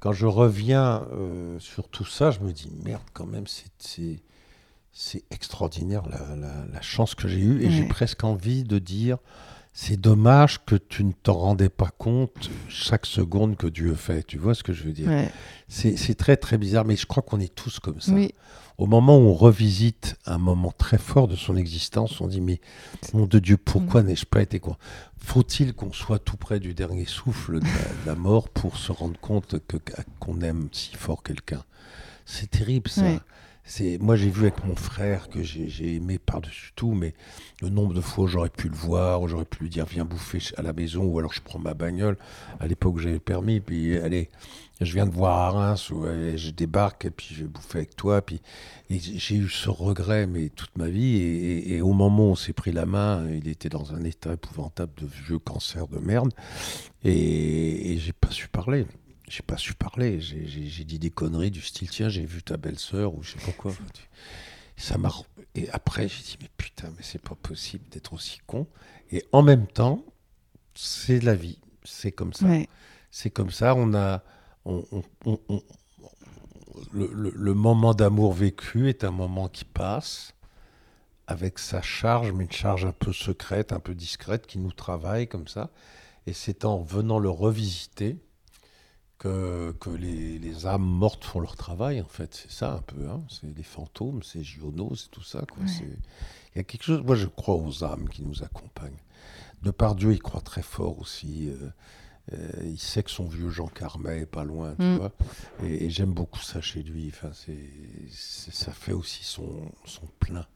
quand 0.00 0.12
je 0.12 0.26
reviens 0.26 1.06
euh, 1.12 1.58
sur 1.60 1.88
tout 1.88 2.04
ça, 2.04 2.30
je 2.30 2.40
me 2.40 2.52
dis 2.52 2.70
merde, 2.84 3.02
quand 3.12 3.26
même, 3.26 3.46
c'est, 3.46 4.20
c'est, 4.92 5.22
extraordinaire 5.30 6.02
la, 6.08 6.36
la- 6.36 6.66
la 6.72 6.80
chance 6.82 7.14
que 7.14 7.26
j'ai 7.28 7.40
eue, 7.40 7.62
et 7.62 7.70
j'ai 7.70 7.84
presque 7.88 8.22
envie 8.24 8.64
de 8.64 8.78
dire. 8.78 9.18
C'est 9.76 10.00
dommage 10.00 10.64
que 10.64 10.76
tu 10.76 11.02
ne 11.02 11.10
t'en 11.10 11.34
rendais 11.34 11.68
pas 11.68 11.90
compte 11.98 12.48
chaque 12.68 13.06
seconde 13.06 13.56
que 13.56 13.66
Dieu 13.66 13.92
fait. 13.96 14.22
Tu 14.24 14.38
vois 14.38 14.54
ce 14.54 14.62
que 14.62 14.72
je 14.72 14.84
veux 14.84 14.92
dire? 14.92 15.08
Ouais. 15.08 15.28
c'est, 15.66 16.14
très 16.14 16.36
très 16.36 16.58
bizarre, 16.58 16.84
mais 16.84 16.94
je 16.94 17.06
crois 17.06 17.24
qu'on 17.24 17.40
est 17.40 17.52
tous 17.52 17.80
comme 17.80 18.00
ça. 18.00 18.12
Oui, 18.12 18.32
Au 18.78 18.86
moment 18.86 19.18
où 19.18 19.22
on 19.22 19.34
revisite 19.34 20.16
un 20.26 20.38
moment 20.38 20.70
très 20.78 20.96
fort 20.96 21.26
de 21.26 21.34
son 21.34 21.56
existence, 21.56 22.20
on 22.20 22.28
dit 22.28 22.40
mais 22.40 22.60
nom 23.14 23.26
de 23.26 23.40
Dieu, 23.40 23.56
pourquoi 23.56 24.02
Mm. 24.04 24.06
n'ai-je 24.06 24.26
pas 24.26 24.42
été 24.42 24.60
quoi 24.60 24.78
Faut-il 25.18 25.74
qu'on 25.74 25.92
soit 25.92 26.20
tout 26.20 26.36
près 26.36 26.60
du 26.60 26.72
dernier 26.72 27.04
souffle 27.04 27.58
de 27.58 27.64
la, 27.64 27.70
de 27.72 28.06
la 28.06 28.14
mort 28.14 28.48
pour 28.50 28.76
se 28.76 28.92
rendre 28.92 29.18
compte 29.20 29.56
qu'on 30.20 30.40
aime 30.40 30.68
si 30.70 30.94
fort 30.94 31.24
quelqu'un? 31.24 31.64
C'est 32.26 32.48
terrible 32.50 32.88
ça. 32.88 33.02
Ouais. 33.02 33.18
C'est, 33.66 33.96
moi 33.98 34.14
j'ai 34.14 34.28
vu 34.28 34.42
avec 34.42 34.62
mon 34.64 34.76
frère 34.76 35.30
que 35.30 35.42
j'ai, 35.42 35.94
aimé 35.94 36.18
par-dessus 36.18 36.72
tout, 36.76 36.92
mais 36.92 37.14
le 37.62 37.70
nombre 37.70 37.94
de 37.94 38.02
fois 38.02 38.24
où 38.24 38.26
j'aurais 38.26 38.50
pu 38.50 38.68
le 38.68 38.74
voir, 38.74 39.22
où 39.22 39.28
j'aurais 39.28 39.46
pu 39.46 39.62
lui 39.62 39.70
dire 39.70 39.86
viens 39.86 40.04
bouffer 40.04 40.38
à 40.58 40.62
la 40.62 40.74
maison, 40.74 41.04
ou 41.04 41.18
alors 41.18 41.32
je 41.32 41.40
prends 41.40 41.58
ma 41.58 41.72
bagnole, 41.72 42.18
à 42.60 42.66
l'époque 42.66 42.96
où 42.96 42.98
j'avais 42.98 43.14
le 43.14 43.20
permis, 43.20 43.60
puis 43.60 43.96
allez, 43.96 44.28
je 44.82 44.92
viens 44.92 45.06
de 45.06 45.14
voir 45.14 45.38
à 45.38 45.50
Reims, 45.50 45.92
allez, 46.06 46.36
je 46.36 46.50
débarque, 46.50 47.06
et 47.06 47.10
puis 47.10 47.34
je 47.34 47.44
vais 47.44 47.48
bouffer 47.48 47.78
avec 47.78 47.96
toi, 47.96 48.20
puis 48.20 48.42
j'ai 48.90 49.36
eu 49.36 49.48
ce 49.48 49.70
regret, 49.70 50.26
mais 50.26 50.50
toute 50.50 50.76
ma 50.76 50.88
vie. 50.88 51.16
Et 51.66 51.80
au 51.80 51.92
moment 51.92 52.28
où 52.28 52.32
on 52.32 52.36
s'est 52.36 52.52
pris 52.52 52.72
la 52.72 52.84
main, 52.84 53.26
il 53.30 53.48
était 53.48 53.70
dans 53.70 53.94
un 53.94 54.04
état 54.04 54.34
épouvantable 54.34 54.92
de 55.00 55.06
vieux 55.06 55.38
cancer 55.38 55.86
de 55.88 55.98
merde. 55.98 56.32
Et, 57.02 57.92
et 57.92 57.98
j'ai 57.98 58.12
pas 58.12 58.30
su 58.30 58.48
parler. 58.48 58.86
J'ai 59.28 59.42
pas 59.42 59.56
su 59.56 59.74
parler. 59.74 60.20
J'ai- 60.20 60.84
dit 60.84 60.98
des 60.98 61.10
conneries 61.10 61.50
du 61.50 61.60
style 61.62 61.88
tiens, 61.90 62.08
j'ai 62.08 62.24
vu 62.26 62.42
ta 62.42 62.56
belle-sœur 62.56 63.14
ou 63.14 63.22
je 63.22 63.32
sais 63.32 63.44
pas 63.46 63.52
quoi. 63.52 63.72
Ça 64.76 64.98
m'a. 64.98 65.10
Et 65.54 65.70
après, 65.70 66.08
j'ai 66.08 66.22
dit 66.22 66.36
mais 66.40 66.50
putain, 66.56 66.90
mais 66.96 67.02
c'est 67.02 67.22
pas 67.22 67.34
possible 67.36 67.88
d'être 67.90 68.12
aussi 68.12 68.38
con. 68.46 68.66
Et 69.10 69.24
en 69.32 69.42
même 69.42 69.66
temps, 69.66 70.04
c'est 70.74 71.20
la 71.20 71.34
vie. 71.34 71.58
C'est 71.84 72.12
comme 72.12 72.32
ça. 72.32 72.46
ouais. 72.46 72.68
C'est 73.10 73.30
comme 73.30 73.50
ça, 73.50 73.74
on 73.76 73.94
a. 73.94 74.22
on- 74.64 74.84
on- 74.92 75.02
on- 75.26 75.40
on- 75.48 75.62
le, 76.92 77.08
le- 77.12 77.32
le 77.34 77.54
moment 77.54 77.94
d'amour 77.94 78.32
vécu 78.32 78.88
est 78.88 79.04
un 79.04 79.10
moment 79.12 79.48
qui 79.48 79.64
passe 79.64 80.34
avec 81.26 81.58
sa 81.58 81.80
charge, 81.82 82.32
mais 82.32 82.44
une 82.44 82.52
charge 82.52 82.84
un 82.84 82.92
peu 82.92 83.12
secrète, 83.12 83.72
un 83.72 83.78
peu 83.80 83.94
discrète, 83.94 84.46
qui 84.46 84.58
nous 84.58 84.72
travaille 84.72 85.28
comme 85.28 85.46
ça. 85.48 85.70
Et 86.26 86.32
c'est 86.32 86.64
en 86.64 86.82
venant 86.82 87.18
le 87.18 87.30
revisiter 87.30 88.18
que, 89.18 89.72
que 89.80 89.90
les, 89.90 90.38
les 90.38 90.66
âmes 90.66 90.82
mortes 90.84 91.24
font 91.24 91.40
leur 91.40 91.56
travail, 91.56 92.00
en 92.00 92.08
fait. 92.08 92.34
C'est 92.34 92.50
ça 92.50 92.72
un 92.74 92.82
peu. 92.82 93.08
Hein. 93.08 93.22
C'est 93.28 93.54
les 93.56 93.62
fantômes, 93.62 94.22
c'est 94.22 94.42
Giono, 94.42 94.94
c'est 94.94 95.10
tout 95.10 95.22
ça. 95.22 95.42
quoi. 95.50 95.62
Ouais. 95.62 95.68
C'est- 95.68 95.98
Il 96.54 96.58
y 96.58 96.60
a 96.60 96.64
quelque 96.64 96.82
chose. 96.84 97.02
Moi, 97.02 97.16
je 97.16 97.26
crois 97.26 97.56
aux 97.56 97.82
âmes 97.84 98.08
qui 98.08 98.22
nous 98.22 98.42
accompagnent. 98.42 99.02
De 99.62 99.70
par 99.70 99.94
Dieu, 99.94 100.12
il 100.12 100.20
croit 100.22 100.40
très 100.42 100.62
fort 100.62 100.98
aussi. 100.98 101.48
euh, 101.48 101.70
euh, 102.32 102.50
il 102.64 102.78
sait 102.78 103.02
que 103.02 103.10
son 103.10 103.26
vieux 103.26 103.50
Jean 103.50 103.66
Carmet 103.68 104.20
est 104.20 104.26
pas 104.26 104.44
loin, 104.44 104.74
tu 104.76 104.82
Mm. 104.82 104.96
vois. 104.96 105.12
Et, 105.62 105.84
et 105.86 105.90
j'aime 105.90 106.12
beaucoup 106.12 106.40
ça 106.40 106.60
chez 106.60 106.82
lui. 106.82 107.08
Enfin, 107.08 107.30
c'est, 107.34 107.58
ça 108.10 108.72
fait 108.72 108.92
aussi 108.92 109.24
son, 109.24 109.70
son 109.84 110.06
plein. 110.20 110.46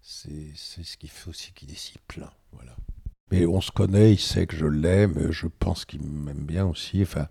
C'est, 0.00 0.50
c'est 0.54 0.84
ce 0.84 0.96
qui 0.96 1.08
fait 1.08 1.28
aussi 1.28 1.52
qu'il 1.52 1.70
est 1.70 1.78
si 1.78 1.94
plein. 2.06 2.30
Voilà. 2.52 2.74
Mais 3.30 3.44
on 3.44 3.60
se 3.60 3.70
connaît, 3.70 4.12
il 4.12 4.18
sait 4.18 4.46
que 4.46 4.56
je 4.56 4.64
l'aime, 4.64 5.30
je 5.30 5.46
pense 5.46 5.84
qu'il 5.84 6.02
m'aime 6.02 6.44
bien 6.44 6.66
aussi. 6.66 7.02
Enfin, 7.02 7.26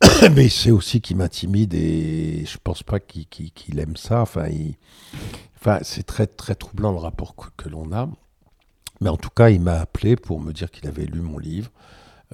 mais 0.34 0.46
il 0.46 0.50
sait 0.50 0.70
aussi 0.70 1.00
qu'il 1.00 1.16
m'intimide 1.16 1.74
et 1.74 2.44
je 2.44 2.58
pense 2.62 2.82
pas 2.82 3.00
qu'il, 3.00 3.78
aime 3.78 3.96
ça. 3.96 4.22
Enfin, 4.22 4.48
c'est 5.82 6.04
très 6.04 6.26
très 6.26 6.54
troublant 6.54 6.92
le 6.92 6.98
rapport 6.98 7.34
que, 7.56 7.68
l'on 7.68 7.92
a. 7.92 8.08
Mais 9.00 9.08
en 9.08 9.16
tout 9.16 9.30
cas, 9.30 9.48
il 9.48 9.60
m'a 9.60 9.80
appelé 9.80 10.16
pour 10.16 10.40
me 10.40 10.52
dire 10.52 10.70
qu'il 10.70 10.86
avait 10.88 11.06
lu 11.06 11.20
mon 11.20 11.38
livre. 11.38 11.70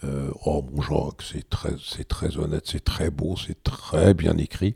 Euh, 0.04 0.30
oh 0.44 0.64
mon 0.72 0.82
Jacques, 0.82 1.22
c'est 1.22 1.48
très, 1.48 1.74
très 2.04 2.38
honnête, 2.38 2.64
c'est 2.66 2.82
très 2.84 3.10
beau, 3.10 3.36
c'est 3.36 3.62
très 3.62 4.14
bien 4.14 4.36
écrit. 4.36 4.74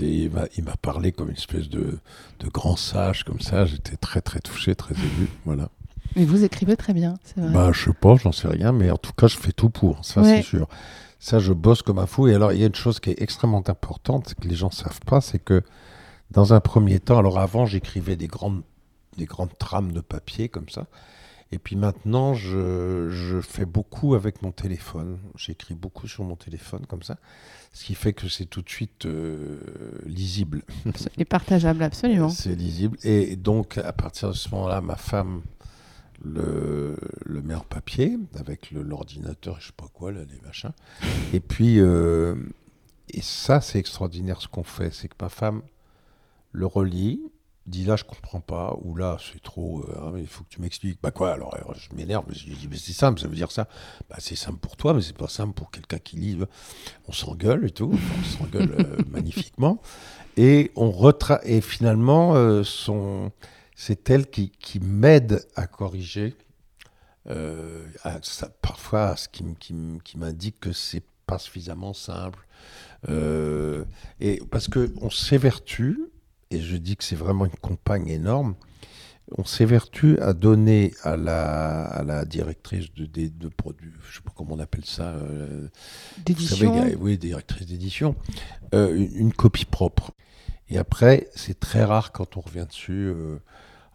Il 0.00 0.30
m'a 0.30 0.76
parlé 0.82 1.12
comme 1.12 1.28
une 1.28 1.36
espèce 1.36 1.68
de, 1.68 1.98
de 2.40 2.48
grand 2.48 2.76
sage 2.76 3.24
comme 3.24 3.40
ça. 3.40 3.64
J'étais 3.64 3.96
très 3.96 4.20
très 4.20 4.40
touché, 4.40 4.74
très 4.74 4.94
ému. 4.94 5.28
Voilà. 5.44 5.70
Mais 6.16 6.24
vous 6.24 6.44
écrivez 6.44 6.76
très 6.76 6.92
bien, 6.94 7.14
c'est 7.24 7.40
vrai. 7.40 7.52
Bah, 7.52 7.70
je 7.72 7.84
sais 7.84 7.92
pas, 7.92 8.16
j'en 8.16 8.32
sais 8.32 8.48
rien, 8.48 8.72
mais 8.72 8.90
en 8.90 8.96
tout 8.96 9.12
cas, 9.12 9.26
je 9.26 9.36
fais 9.36 9.52
tout 9.52 9.70
pour, 9.70 10.04
ça 10.04 10.20
Ouais. 10.22 10.36
c'est 10.36 10.42
sûr. 10.42 10.68
Ça, 11.20 11.38
je 11.38 11.52
bosse 11.52 11.82
comme 11.82 11.98
un 11.98 12.06
fou. 12.06 12.28
Et 12.28 12.34
alors, 12.34 12.52
il 12.52 12.60
y 12.60 12.64
a 12.64 12.66
une 12.66 12.74
chose 12.74 13.00
qui 13.00 13.10
est 13.10 13.20
extrêmement 13.20 13.62
importante, 13.68 14.34
que 14.34 14.46
les 14.48 14.54
gens 14.54 14.70
savent 14.70 15.00
pas, 15.06 15.20
c'est 15.20 15.38
que 15.40 15.62
dans 16.30 16.52
un 16.54 16.60
premier 16.60 17.00
temps, 17.00 17.18
alors 17.18 17.38
avant, 17.38 17.66
j'écrivais 17.66 18.16
des 18.16 18.28
grandes, 18.28 18.62
des 19.16 19.24
grandes 19.26 19.56
trames 19.58 19.92
de 19.92 20.00
papier 20.00 20.48
comme 20.48 20.68
ça. 20.68 20.86
Et 21.50 21.58
puis 21.58 21.76
maintenant, 21.76 22.34
je, 22.34 23.08
je 23.10 23.40
fais 23.40 23.64
beaucoup 23.64 24.14
avec 24.14 24.42
mon 24.42 24.52
téléphone. 24.52 25.18
J'écris 25.34 25.74
beaucoup 25.74 26.06
sur 26.06 26.22
mon 26.22 26.36
téléphone 26.36 26.84
comme 26.86 27.02
ça, 27.02 27.16
ce 27.72 27.86
qui 27.86 27.94
fait 27.94 28.12
que 28.12 28.28
c'est 28.28 28.44
tout 28.44 28.60
de 28.60 28.68
suite 28.68 29.06
euh, 29.06 29.58
lisible. 30.04 30.62
Et 31.16 31.24
partageable, 31.24 31.82
absolument. 31.82 32.28
C'est 32.28 32.54
lisible. 32.54 32.98
Et 33.02 33.34
donc, 33.36 33.78
à 33.78 33.92
partir 33.94 34.28
de 34.28 34.34
ce 34.34 34.50
moment-là, 34.50 34.82
ma 34.82 34.96
femme 34.96 35.40
le, 36.24 36.96
en 37.54 37.60
papier 37.60 38.18
avec 38.38 38.70
l'ordinateur, 38.70 39.60
je 39.60 39.68
sais 39.68 39.72
pas 39.76 39.88
quoi, 39.92 40.12
là, 40.12 40.20
les 40.30 40.40
machins. 40.40 40.72
Et 41.32 41.40
puis, 41.40 41.80
euh, 41.80 42.34
et 43.10 43.22
ça, 43.22 43.60
c'est 43.60 43.78
extraordinaire 43.78 44.40
ce 44.40 44.48
qu'on 44.48 44.64
fait. 44.64 44.92
C'est 44.92 45.08
que 45.08 45.14
ma 45.20 45.28
femme 45.28 45.62
le 46.52 46.66
relit, 46.66 47.20
dit 47.66 47.84
là 47.84 47.96
je 47.96 48.04
comprends 48.04 48.40
pas, 48.40 48.76
ou 48.82 48.96
là 48.96 49.18
c'est 49.20 49.42
trop, 49.42 49.80
euh, 49.82 50.00
hein, 50.00 50.12
il 50.18 50.26
faut 50.26 50.42
que 50.44 50.48
tu 50.48 50.60
m'expliques. 50.60 50.98
Bah 51.02 51.10
quoi 51.10 51.32
alors, 51.32 51.54
Je 51.76 51.94
m'énerve, 51.94 52.24
je 52.30 52.44
dis 52.44 52.68
mais 52.70 52.78
c'est 52.78 52.92
simple, 52.92 53.20
ça 53.20 53.28
veut 53.28 53.36
dire 53.36 53.50
ça. 53.50 53.68
Bah 54.08 54.16
c'est 54.18 54.36
simple 54.36 54.58
pour 54.58 54.76
toi, 54.76 54.94
mais 54.94 55.02
c'est 55.02 55.16
pas 55.16 55.28
simple 55.28 55.52
pour 55.52 55.70
quelqu'un 55.70 55.98
qui 55.98 56.16
lit. 56.16 56.38
On 57.06 57.12
s'engueule 57.12 57.66
et 57.66 57.70
tout, 57.70 57.92
on 57.92 58.24
s'engueule 58.24 58.74
euh, 58.78 58.96
magnifiquement. 59.10 59.80
Et, 60.36 60.70
on 60.76 60.90
retra 60.92 61.40
et 61.44 61.60
finalement, 61.60 62.62
son... 62.62 63.32
c'est 63.80 64.10
elle 64.10 64.26
qui, 64.26 64.50
qui 64.50 64.80
m'aide 64.80 65.46
à 65.54 65.68
corriger. 65.68 66.34
Euh, 67.30 67.86
à, 68.02 68.18
ça, 68.22 68.48
parfois, 68.60 69.10
à 69.10 69.16
ce 69.16 69.28
qui, 69.28 69.44
qui, 69.60 69.72
qui 70.02 70.18
m'indique 70.18 70.58
que 70.58 70.72
c'est 70.72 71.04
pas 71.26 71.38
suffisamment 71.38 71.94
simple. 71.94 72.44
Euh, 73.08 73.84
et 74.18 74.42
parce 74.50 74.66
que 74.66 74.92
on 75.00 75.10
s'évertue, 75.10 76.00
et 76.50 76.60
je 76.60 76.76
dis 76.76 76.96
que 76.96 77.04
c'est 77.04 77.14
vraiment 77.14 77.44
une 77.44 77.52
compagne 77.52 78.08
énorme, 78.08 78.56
on 79.36 79.44
s'évertue 79.44 80.18
à 80.18 80.32
donner 80.32 80.92
à 81.04 81.16
la, 81.16 81.84
à 81.84 82.02
la 82.02 82.24
directrice 82.24 82.92
de, 82.94 83.06
de, 83.06 83.28
de 83.28 83.48
produits, 83.48 83.92
je 84.10 84.16
sais 84.16 84.22
pas 84.22 84.32
comment 84.34 84.56
on 84.56 84.58
appelle 84.58 84.86
ça, 84.86 85.10
euh, 85.10 85.68
d'édition. 86.26 86.72
Vous 86.72 86.80
savez, 86.80 86.96
oui, 86.96 87.16
directrice 87.16 87.68
d'édition, 87.68 88.16
euh, 88.74 88.92
une, 88.92 89.14
une, 89.14 89.32
copie 89.32 89.66
propre. 89.66 90.10
Et 90.68 90.78
après, 90.78 91.28
c'est 91.36 91.60
très 91.60 91.84
rare 91.84 92.10
quand 92.10 92.36
on 92.36 92.40
revient 92.40 92.66
dessus 92.68 93.12
euh, 93.14 93.38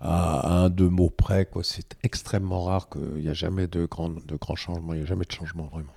à, 0.03 0.63
un, 0.63 0.69
deux 0.69 0.89
mots 0.89 1.09
près. 1.09 1.45
Quoi. 1.45 1.63
C'est 1.63 1.95
extrêmement 2.03 2.63
rare 2.63 2.89
qu'il 2.89 3.21
n'y 3.23 3.29
a 3.29 3.33
jamais 3.33 3.67
de 3.67 3.85
grands 3.85 4.09
de 4.09 4.35
grand 4.35 4.55
changements, 4.55 4.93
il 4.93 4.97
n'y 4.97 5.03
a 5.03 5.07
jamais 5.07 5.25
de 5.25 5.31
changement 5.31 5.69
vraiment. 5.71 5.93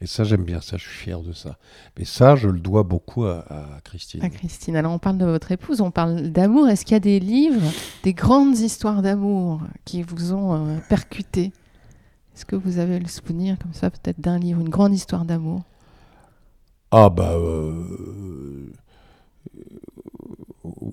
Et 0.00 0.06
ça, 0.06 0.24
j'aime 0.24 0.44
bien 0.44 0.60
ça, 0.60 0.76
je 0.76 0.82
suis 0.82 1.04
fier 1.04 1.20
de 1.20 1.32
ça. 1.32 1.56
Mais 1.96 2.04
ça, 2.04 2.34
je 2.34 2.48
le 2.48 2.58
dois 2.58 2.82
beaucoup 2.82 3.24
à, 3.24 3.44
à, 3.48 3.80
Christine. 3.84 4.22
À 4.22 4.28
Christine. 4.28 4.76
Alors, 4.76 4.92
on 4.92 4.98
parle 4.98 5.18
de 5.18 5.24
votre 5.24 5.52
épouse, 5.52 5.80
on 5.80 5.92
parle 5.92 6.30
d'amour. 6.30 6.68
Est-ce 6.68 6.84
qu'il 6.84 6.94
y 6.94 6.96
a 6.96 7.00
des 7.00 7.20
livres, 7.20 7.70
des 8.02 8.12
grandes 8.12 8.58
histoires 8.58 9.02
d'amour 9.02 9.60
qui 9.84 10.02
vous 10.02 10.32
ont 10.32 10.54
euh, 10.54 10.78
percuté? 10.88 11.52
Est-ce 12.34 12.44
que 12.44 12.56
vous 12.56 12.78
avez 12.78 12.98
le 12.98 13.06
souvenir, 13.06 13.56
comme 13.58 13.72
ça, 13.72 13.90
peut-être 13.90 14.20
d'un 14.20 14.38
livre, 14.38 14.60
une 14.60 14.68
grande 14.68 14.94
histoire 14.94 15.24
d'amour? 15.24 15.62
Ah, 16.90 17.08
bah. 17.08 17.34
Euh, 17.34 18.31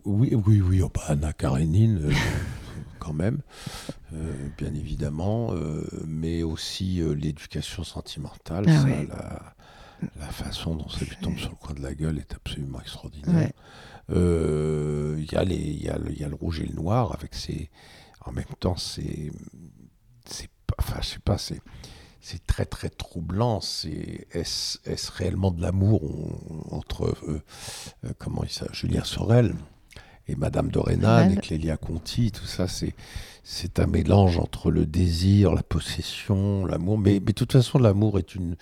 oui, 0.10 0.36
oui, 0.48 0.62
oui. 0.62 0.82
Oh, 0.82 0.92
bah, 0.94 1.04
Anna 1.08 1.34
Karenine. 1.34 2.00
Euh, 2.06 2.12
quand 3.00 3.14
même, 3.14 3.40
euh, 4.14 4.34
bien 4.58 4.74
évidemment, 4.74 5.54
euh, 5.54 5.88
mais 6.06 6.44
aussi 6.44 7.02
l'éducation 7.16 7.84
sentimentale, 7.86 8.66
Ah 8.68 8.82
ça, 8.82 8.84
ouais. 8.84 9.08
la, 9.08 9.56
la 10.20 10.28
façon 10.28 10.76
dont 10.76 10.90
ça 10.90 11.06
lui 11.06 11.16
tombe 11.22 11.38
sur 11.38 11.50
le 11.50 11.56
coin 11.56 11.74
de 11.76 11.82
la 11.82 11.94
gueule 11.96 12.18
est 12.20 12.34
absolument 12.34 12.82
extraordinaire. 12.82 13.52
Il 14.10 14.16
y, 15.32 15.36
a 15.36 15.44
y, 15.44 15.48
le- 15.48 16.12
il 16.12 16.20
y 16.20 16.24
a 16.24 16.28
le 16.28 16.36
rouge 16.36 16.60
et 16.60 16.66
le 16.66 16.74
noir 16.74 17.14
avec 17.14 17.34
ses. 17.36 17.70
En 18.26 18.32
même 18.34 18.44
temps, 18.60 18.76
c'est. 18.78 19.32
Enfin, 20.78 21.00
je 21.02 21.08
sais 21.08 21.20
pas, 21.20 21.38
c'est. 21.38 21.62
C'est 22.22 22.46
très 22.46 22.66
très 22.66 22.90
troublant. 22.90 23.62
C'est 23.62 24.28
est-ce 24.32 24.78
réellement 25.14 25.52
de 25.52 25.62
l'amour 25.62 26.02
entre 26.74 27.06
euh, 27.30 27.42
euh, 28.04 28.10
comment 28.18 28.44
il 28.44 28.50
s'appelle 28.50 28.76
Julien 28.76 29.06
Sorel 29.06 29.56
et 30.30 30.36
Madame 30.36 30.70
de 30.70 30.80
Rhénane 30.80 31.32
et 31.34 31.38
Clélia 31.38 31.78
Conti, 31.78 32.32
tout 32.32 32.46
ça, 32.46 32.68
c'est 32.68 32.94
c'est 33.44 33.80
un 33.80 33.88
mélange 33.88 34.38
entre 34.38 34.70
le 34.70 34.86
désir, 34.86 35.54
la 35.56 35.64
possession, 35.64 36.66
l'amour. 36.66 37.00
Mais, 37.00 37.14
mais 37.14 37.28
de 37.28 37.32
toute 37.32 37.52
façon, 37.54 37.80
l'amour 37.80 38.20
est 38.20 38.36
une 38.36 38.56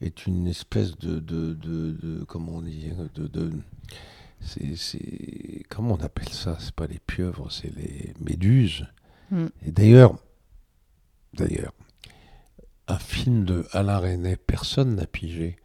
est 0.00 0.26
une 0.26 0.46
espèce 0.46 0.96
de 0.98 1.18
de, 1.18 1.54
de, 1.54 1.90
de- 1.92 2.24
comment 2.24 2.52
on 2.56 2.62
dit 2.62 2.90
de, 3.14 3.26
de 3.26 3.50
c'est 4.40 4.76
c'est 4.76 5.64
comment 5.68 5.94
on 5.94 6.04
appelle 6.04 6.28
ça? 6.28 6.56
C'est 6.60 6.74
pas 6.74 6.86
les 6.86 7.00
pieuvres, 7.00 7.50
c'est 7.50 7.74
les 7.76 8.14
méduses. 8.20 8.86
Mm. 9.30 9.46
Et 9.66 9.72
d'ailleurs, 9.72 10.14
d'ailleurs, 11.34 11.72
un 12.88 12.98
film 12.98 13.44
de 13.44 13.66
Alain 13.72 13.98
Resnais, 13.98 14.36
personne 14.36 14.94
n'a 14.94 15.06
pigé. 15.06 15.56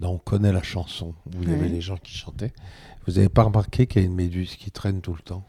Non, 0.00 0.14
on 0.14 0.18
connaît 0.18 0.52
la 0.52 0.62
chanson. 0.64 1.14
Vous 1.26 1.48
avez 1.48 1.68
les 1.68 1.80
gens 1.80 1.96
qui 1.96 2.12
chantaient. 2.16 2.52
Vous 3.06 3.14
n'avez 3.14 3.28
pas 3.28 3.42
remarqué 3.44 3.86
qu'il 3.86 4.00
y 4.02 4.04
a 4.04 4.06
une 4.08 4.14
méduse 4.14 4.56
qui 4.56 4.70
traîne 4.70 5.00
tout 5.00 5.14
le 5.14 5.22
temps? 5.22 5.44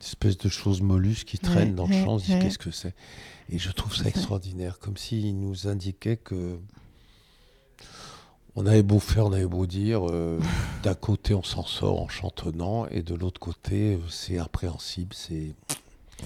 Une 0.00 0.06
espèce 0.06 0.38
de 0.38 0.48
chose 0.48 0.80
mollusque 0.82 1.26
qui 1.28 1.38
traîne 1.38 1.70
Ouais, 1.70 1.74
dans 1.74 1.86
le 1.86 1.92
champ. 1.92 2.14
On 2.14 2.18
se 2.18 2.26
dit. 2.26 2.38
Qu'est-ce 2.38 2.58
que 2.58 2.70
c'est? 2.70 2.94
Et 3.50 3.58
je 3.58 3.70
trouve 3.70 3.94
ça 3.94 4.06
extraordinaire, 4.08 4.78
comme 4.78 4.96
s'il 4.96 5.38
nous 5.38 5.66
indiquait 5.68 6.16
que 6.16 6.58
on 8.56 8.66
avait 8.66 8.82
beau 8.82 9.00
faire, 9.00 9.26
on 9.26 9.32
avait 9.32 9.46
beau 9.46 9.66
dire, 9.66 10.06
euh, 10.10 10.38
d'un 10.82 10.94
côté 10.94 11.34
on 11.34 11.42
s'en 11.42 11.64
sort 11.64 12.00
en 12.00 12.08
chantonnant, 12.08 12.86
et 12.88 13.02
de 13.02 13.14
l'autre 13.14 13.40
côté 13.40 13.98
c'est 14.08 14.38
impréhensible, 14.38 15.14
c'est 15.14 15.54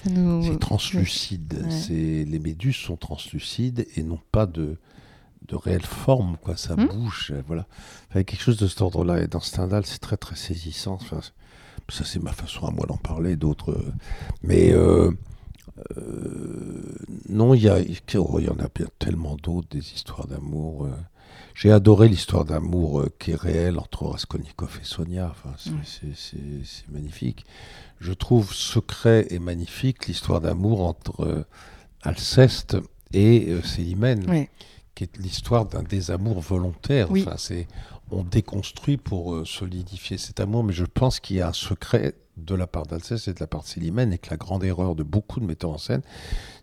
nous- 0.09 0.55
translucide. 0.57 1.65
Ouais. 1.67 2.23
Les 2.25 2.39
méduses 2.39 2.75
sont 2.77 2.95
translucides 2.97 3.87
et 3.95 4.03
n'ont 4.03 4.21
pas 4.31 4.45
de 4.45 4.77
de 5.47 5.55
réelle 5.55 5.85
forme, 5.85 6.37
quoi. 6.41 6.55
Ça 6.57 6.75
Hmm. 6.75 6.87
bouge, 6.87 7.31
euh, 7.33 7.41
voilà. 7.47 7.65
Enfin, 8.09 8.23
quelque 8.23 8.41
chose 8.41 8.57
de 8.57 8.67
cet 8.67 8.81
ordre-là. 8.81 9.21
Et 9.23 9.27
dans 9.27 9.39
Stendhal, 9.39 9.85
c'est 9.85 9.99
très 9.99 10.17
très 10.17 10.35
saisissant. 10.35 10.93
Enfin, 11.01 11.21
ça, 11.89 12.03
c'est 12.05 12.21
ma 12.21 12.33
façon 12.33 12.67
à 12.67 12.71
moi 12.71 12.85
d'en 12.87 12.97
parler. 12.97 13.35
D'autres, 13.35 13.71
euh, 13.71 13.93
mais 14.43 14.71
euh, 14.73 15.11
euh, 15.97 16.95
non, 17.29 17.53
il 17.53 17.63
y 17.63 17.69
a, 17.69 17.77
oh, 18.17 18.39
y 18.39 18.49
en 18.49 18.59
a 18.59 18.67
bien 18.73 18.87
tellement 18.99 19.35
d'autres 19.37 19.67
des 19.69 19.93
histoires 19.93 20.27
d'amour. 20.27 20.85
euh. 20.85 20.91
J'ai 21.55 21.71
adoré 21.71 22.07
l'histoire 22.07 22.45
d'amour 22.45 23.05
qui 23.19 23.31
est 23.31 23.35
réelle 23.35 23.79
entre 23.79 24.05
Raskolnikov 24.05 24.79
et 24.81 24.85
Sonia. 24.85 25.29
Enfin, 25.31 25.53
c'est, 25.83 26.15
c'est 26.15 26.87
magnifique. 26.89 27.45
Je 27.99 28.13
trouve 28.13 28.53
secret 28.53 29.27
et 29.29 29.39
magnifique 29.39 30.07
l'histoire 30.07 30.39
d'amour 30.41 30.81
entre 30.85 31.45
Alceste 32.01 32.77
et 33.13 33.53
Célimène, 33.63 34.29
Ouais. 34.29 34.49
Qui 34.99 35.05
est 35.05 35.17
l'histoire 35.17 35.65
d'un 35.65 35.81
désamour 35.83 36.41
volontaire. 36.41 37.09
Oui. 37.09 37.21
Enfin, 37.25 37.37
c'est, 37.37 37.67
on 38.11 38.23
déconstruit 38.23 38.97
pour 38.97 39.33
euh, 39.33 39.45
solidifier 39.45 40.17
cet 40.17 40.41
amour, 40.41 40.63
mais 40.65 40.73
je 40.73 40.83
pense 40.83 41.21
qu'il 41.21 41.37
y 41.37 41.41
a 41.41 41.47
un 41.47 41.53
secret 41.53 42.15
de 42.35 42.53
la 42.53 42.67
part 42.67 42.85
d'Alceste 42.85 43.29
et 43.29 43.33
de 43.33 43.39
la 43.39 43.47
part 43.47 43.61
de 43.61 43.67
Célimène, 43.67 44.11
et 44.11 44.17
que 44.17 44.29
la 44.29 44.35
grande 44.35 44.63
erreur 44.65 44.95
de 44.95 45.03
beaucoup 45.03 45.39
de 45.39 45.45
metteurs 45.45 45.69
en 45.71 45.77
scène, 45.77 46.01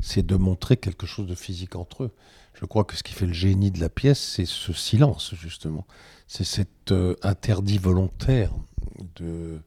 c'est 0.01 0.25
de 0.27 0.37
montrer 0.37 0.77
quelque 0.77 1.07
chose 1.07 1.27
de 1.27 1.35
physique 1.35 1.77
entre 1.77 2.05
eux. 2.05 2.11
Je 2.53 2.67
crois 2.67 2.85
que 2.85 2.95
ce 2.97 3.03
qui 3.03 3.15
fait 3.15 3.27
le 3.27 3.33
génie 3.33 3.71
de 3.71 3.81
la 3.81 3.89
pièce, 3.89 4.19
c'est 4.21 4.47
ce 4.47 4.73
silence, 4.75 5.35
justement. 5.35 5.87
C'est 6.27 6.45
cet 6.45 6.93
euh, 6.93 7.15
interdit 7.23 7.79
volontaire 7.79 8.53
de, 9.17 9.61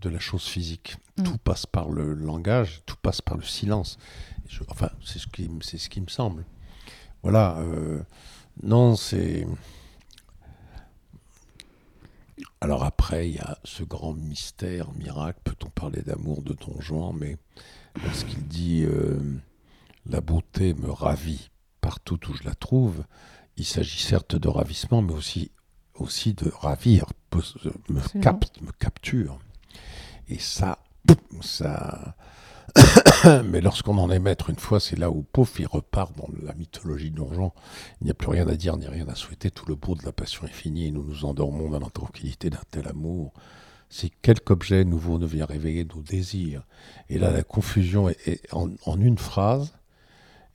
de 0.00 0.08
la 0.08 0.18
chose 0.20 0.44
physique. 0.44 0.96
Mm. 1.18 1.22
Tout 1.24 1.38
passe 1.38 1.66
par 1.66 1.88
le 1.88 2.14
langage, 2.14 2.82
tout 2.86 2.96
passe 3.02 3.20
par 3.20 3.36
le 3.36 3.42
silence. 3.44 3.98
Je- 4.48 4.62
enfin, 4.68 4.90
c'est 5.04 5.18
ce, 5.18 5.26
qui, 5.26 5.44
m- 5.46 5.58
c'est 5.62 5.78
ce 5.78 5.88
qui 5.88 6.00
me 6.00 6.08
semble. 6.08 6.44
Voilà. 7.22 7.58
euh, 7.58 8.02
non, 8.62 8.96
c'est. 8.96 9.46
Alors 12.60 12.84
après, 12.84 13.28
il 13.28 13.36
y 13.36 13.38
a 13.38 13.58
ce 13.64 13.82
grand 13.82 14.14
mystère, 14.14 14.92
miracle. 14.92 15.40
Peut-on 15.44 15.68
parler 15.70 16.02
d'amour 16.02 16.42
de 16.42 16.54
Don 16.54 16.80
Juan 16.80 17.14
Mais 17.18 17.36
lorsqu'il 18.04 18.46
dit 18.46 18.84
euh, 18.84 19.20
La 20.06 20.20
beauté 20.20 20.74
me 20.74 20.90
ravit 20.90 21.50
partout 21.80 22.18
où 22.28 22.34
je 22.34 22.44
la 22.44 22.54
trouve, 22.54 23.04
il 23.56 23.64
s'agit 23.64 24.02
certes 24.02 24.36
de 24.36 24.48
ravissement, 24.48 25.02
mais 25.02 25.12
aussi, 25.12 25.50
aussi 25.94 26.34
de 26.34 26.50
ravir, 26.50 27.06
me, 27.88 28.20
capte, 28.20 28.60
me 28.62 28.72
capture. 28.72 29.38
Et 30.28 30.38
ça, 30.38 30.78
ça. 31.42 32.16
mais 33.44 33.60
lorsqu'on 33.60 33.98
en 33.98 34.10
est 34.10 34.18
maître 34.18 34.50
une 34.50 34.58
fois, 34.58 34.80
c'est 34.80 34.98
là 34.98 35.10
où, 35.10 35.22
pouf, 35.22 35.58
il 35.58 35.66
repart 35.66 36.16
dans 36.16 36.28
la 36.42 36.54
mythologie 36.54 37.12
Juan. 37.14 37.50
Il 38.00 38.04
n'y 38.04 38.10
a 38.10 38.14
plus 38.14 38.28
rien 38.28 38.46
à 38.48 38.54
dire, 38.54 38.76
ni 38.76 38.86
rien 38.86 39.08
à 39.08 39.14
souhaiter. 39.14 39.50
Tout 39.50 39.66
le 39.66 39.74
beau 39.74 39.94
de 39.94 40.04
la 40.04 40.12
passion 40.12 40.46
est 40.46 40.52
fini 40.52 40.90
nous 40.92 41.04
nous 41.04 41.24
endormons 41.24 41.70
dans 41.70 41.80
la 41.80 41.90
tranquillité 41.90 42.50
d'un 42.50 42.62
tel 42.70 42.88
amour. 42.88 43.32
Si 43.88 44.10
quelque 44.10 44.50
objet 44.50 44.84
nouveau 44.84 45.18
ne 45.18 45.26
vient 45.26 45.46
réveiller 45.46 45.84
nos 45.84 46.02
désirs, 46.02 46.66
et 47.08 47.18
là 47.18 47.30
la 47.30 47.44
confusion 47.44 48.08
est, 48.08 48.52
en 48.52 49.00
une 49.00 49.18
phrase, 49.18 49.72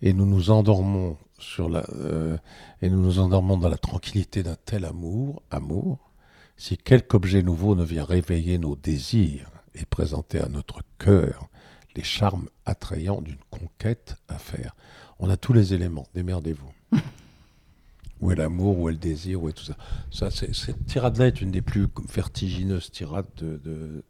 et 0.02 0.13
nous 0.13 0.26
nous 0.26 0.50
endormons 0.50 1.17
sur 1.38 1.69
la, 1.69 1.84
euh, 1.95 2.38
et 2.82 2.89
nous 2.89 3.02
nous 3.02 3.19
endormons 3.19 3.58
dans 3.58 3.69
la 3.69 3.78
tranquillité 3.78 4.43
d'un 4.43 4.58
tel 4.65 4.86
amour, 4.86 5.41
amour. 5.50 6.12
Si 6.58 6.78
quelque 6.78 7.15
objet 7.15 7.41
nouveau 7.41 7.76
ne 7.76 7.84
vient 7.84 8.04
réveiller 8.04 8.58
nos 8.58 8.76
désirs 8.76 9.50
et 9.74 9.86
présenter 9.86 10.39
à 10.39 10.50
notre 10.50 10.82
cœur 11.00 11.50
les 11.95 12.04
charmes 12.04 12.47
attrayants 12.65 13.21
d'une 13.21 13.39
conquête 13.49 14.15
à 14.27 14.38
faire. 14.38 14.75
On 15.19 15.30
a 15.30 15.38
tous 15.38 15.54
les 15.54 15.73
éléments, 15.73 16.08
démerdez-vous. 16.13 16.71
où 18.21 18.32
est 18.32 18.36
l'amour, 18.36 18.77
où 18.80 18.89
est 18.89 18.93
le 18.93 18.97
désir, 18.97 19.41
où 19.41 19.49
est 19.49 19.54
tout 19.54 19.63
ça. 19.63 19.75
ça 20.12 20.30
c'est- 20.32 20.54
cette 20.54 20.86
tirade-là 20.86 21.27
est 21.27 21.41
une 21.41 21.51
des 21.51 21.62
plus 21.62 21.88
vertigineuses 22.13 22.91
tirades 22.91 23.25
de, 23.38 23.58
de, 23.58 24.04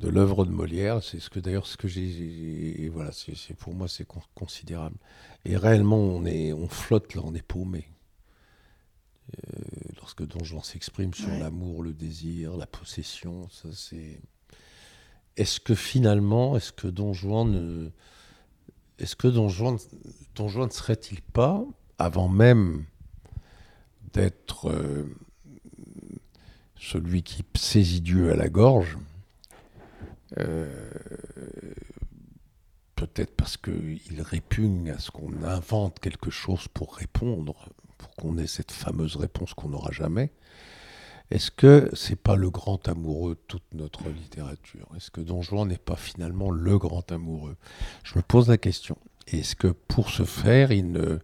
de 0.00 0.08
l'œuvre 0.08 0.44
de 0.44 0.50
Molière. 0.50 1.02
C'est 1.02 1.20
ce 1.20 1.30
que 1.30 1.38
d'ailleurs 1.40 1.66
ce 1.66 1.76
que 1.76 1.86
j'ai, 1.88 2.82
et 2.82 2.88
voilà, 2.88 3.12
c'est, 3.12 3.36
c'est- 3.36 3.54
pour 3.54 3.72
moi 3.74 3.86
c'est 3.88 4.04
con- 4.04 4.22
considérable. 4.34 4.96
Et 5.44 5.56
réellement, 5.56 5.98
on 5.98 6.24
est, 6.26 6.52
on 6.52 6.68
flotte 6.68 7.14
là, 7.14 7.22
on 7.24 7.34
est 7.34 7.42
paumé. 7.46 7.86
Euh, 9.36 9.58
lorsque 9.98 10.26
Don 10.26 10.42
Juan 10.44 10.62
s'exprime 10.62 11.14
sur 11.14 11.28
Ouais. 11.28 11.38
l'amour, 11.38 11.82
le 11.84 11.92
désir, 11.92 12.56
la 12.56 12.66
possession, 12.66 13.48
ça 13.50 13.68
c'est 13.72 14.20
est-ce 15.36 15.60
que 15.60 15.74
finalement, 15.74 16.56
est-ce 16.56 16.72
que 16.72 16.88
Don 16.88 17.12
Juan 17.12 17.50
ne, 17.50 17.90
est-ce 18.98 19.16
que 19.16 19.28
Don 19.28 19.48
Juan, 19.48 19.78
Don 20.34 20.48
Juan 20.48 20.68
ne 20.68 20.72
serait-il 20.72 21.22
pas, 21.22 21.64
avant 21.98 22.28
même 22.28 22.84
d'être 24.12 24.70
euh, 24.70 25.04
celui 26.76 27.22
qui 27.22 27.44
saisit 27.54 28.00
Dieu 28.00 28.32
à 28.32 28.36
la 28.36 28.48
gorge, 28.48 28.98
euh, 30.38 30.90
peut-être 32.94 33.34
parce 33.34 33.56
qu'il 33.56 34.20
répugne 34.20 34.90
à 34.90 34.98
ce 34.98 35.10
qu'on 35.10 35.42
invente 35.44 35.98
quelque 36.00 36.30
chose 36.30 36.68
pour 36.68 36.96
répondre, 36.96 37.68
pour 37.96 38.10
qu'on 38.10 38.36
ait 38.38 38.46
cette 38.46 38.72
fameuse 38.72 39.16
réponse 39.16 39.54
qu'on 39.54 39.70
n'aura 39.70 39.92
jamais. 39.92 40.30
Est-ce 41.30 41.50
que 41.52 41.88
c'est 41.92 42.16
pas 42.20 42.34
le 42.36 42.50
grand 42.50 42.88
amoureux 42.88 43.34
de 43.34 43.40
toute 43.46 43.62
notre 43.72 44.08
littérature? 44.08 44.88
Est-ce 44.96 45.10
que 45.10 45.20
Don 45.20 45.42
Juan 45.42 45.68
n'est 45.68 45.76
pas 45.78 45.96
finalement 45.96 46.50
le 46.50 46.76
grand 46.78 47.10
amoureux? 47.12 47.56
Je 48.02 48.16
me 48.18 48.22
pose 48.22 48.48
la 48.48 48.58
question. 48.58 48.96
Est-ce 49.28 49.54
que 49.54 49.68
pour 49.68 50.10
ce 50.10 50.24
faire, 50.24 50.72
il 50.72 50.90
ne, 50.90 51.18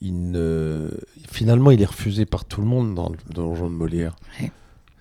il 0.00 0.30
ne, 0.30 0.90
finalement, 1.30 1.70
il 1.70 1.80
est 1.80 1.86
refusé 1.86 2.26
par 2.26 2.44
tout 2.44 2.60
le 2.60 2.66
monde 2.66 2.94
dans, 2.94 3.08
dans 3.30 3.44
Don 3.44 3.54
Juan 3.54 3.70
de 3.70 3.74
Molière? 3.76 4.16
Ouais. 4.40 4.52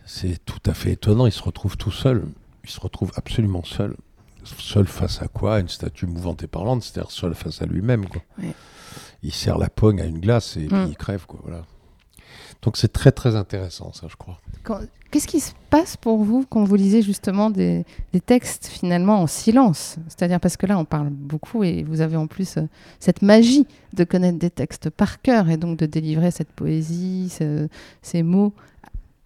C'est 0.06 0.38
tout 0.46 0.62
à 0.66 0.74
fait 0.74 0.94
étonnant. 0.94 1.26
Il 1.26 1.34
se 1.34 1.44
retrouve 1.44 1.76
tout 1.76 1.92
seul. 1.92 2.24
Il 2.64 2.70
se 2.70 2.80
retrouve 2.80 3.12
absolument 3.16 3.66
seul. 3.66 3.98
Seul 4.46 4.88
face 4.88 5.22
à 5.22 5.28
quoi? 5.28 5.60
Une 5.60 5.68
statue 5.68 6.06
mouvante 6.06 6.42
et 6.44 6.48
parlante, 6.48 6.84
c'est-à-dire 6.84 7.12
seul 7.12 7.34
face 7.36 7.62
à 7.62 7.66
lui-même. 7.66 8.08
quoi. 8.08 8.22
Ouais. 8.40 8.54
Il 9.24 9.34
serre 9.34 9.58
la 9.58 9.70
pogne 9.70 10.00
à 10.00 10.06
une 10.06 10.20
glace 10.22 10.56
et 10.56 10.68
puis 10.68 10.76
Mm. 10.78 10.88
il 10.88 10.96
crève. 10.96 11.26
Quoi, 11.26 11.42
voilà. 11.44 11.66
Donc 12.62 12.76
c'est 12.78 12.92
très 12.92 13.12
très 13.12 13.36
intéressant, 13.36 13.94
ça, 13.94 14.08
je 14.10 14.16
crois. 14.16 14.40
Qu'est-ce 15.10 15.28
qui 15.28 15.40
se 15.40 15.54
passe 15.70 15.96
pour 15.96 16.22
vous 16.24 16.46
quand 16.50 16.66
vous 16.66 16.76
lisez 16.76 17.02
justement 17.02 17.50
des, 17.50 17.86
des 18.12 18.20
textes 18.20 18.68
finalement 18.68 19.22
en 19.22 19.28
silence? 19.28 19.96
C'est-à-dire 20.10 20.40
parce 20.42 20.58
que 20.58 20.66
là, 20.66 20.78
on 20.78 20.84
parle 20.84 21.10
beaucoup 21.10 21.64
et 21.64 21.84
vous 21.84 22.02
avez 22.02 22.18
en 22.18 22.28
plus 22.28 22.58
euh, 22.58 22.64
cette 23.00 23.22
magie 23.22 23.66
de 23.94 24.04
connaître 24.04 24.38
des 24.38 24.50
textes 24.50 24.90
par 24.90 25.22
cœur 25.22 25.50
et 25.50 25.56
donc 25.56 25.78
de 25.78 25.86
délivrer 25.86 26.32
cette 26.32 26.50
poésie, 26.52 27.30
ce- 27.30 27.70
ces 28.02 28.22
mots 28.22 28.54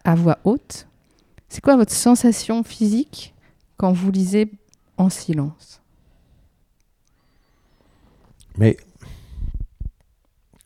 à 0.03 0.13
voix 0.13 0.37
haute. 0.43 0.85
C'est 1.49 1.61
quoi 1.61 1.77
votre 1.77 1.93
sensation 1.93 2.63
physique 2.63 3.33
quand 3.77 3.91
vous 3.91 4.11
lisez 4.11 4.51
en 4.97 5.09
silence? 5.09 5.81
Mais 8.55 8.77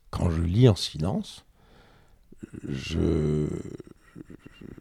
quand 0.09 0.29
je 0.29 0.41
lis 0.41 0.67
en 0.67 0.75
silence, 0.75 1.44
je 2.67 3.47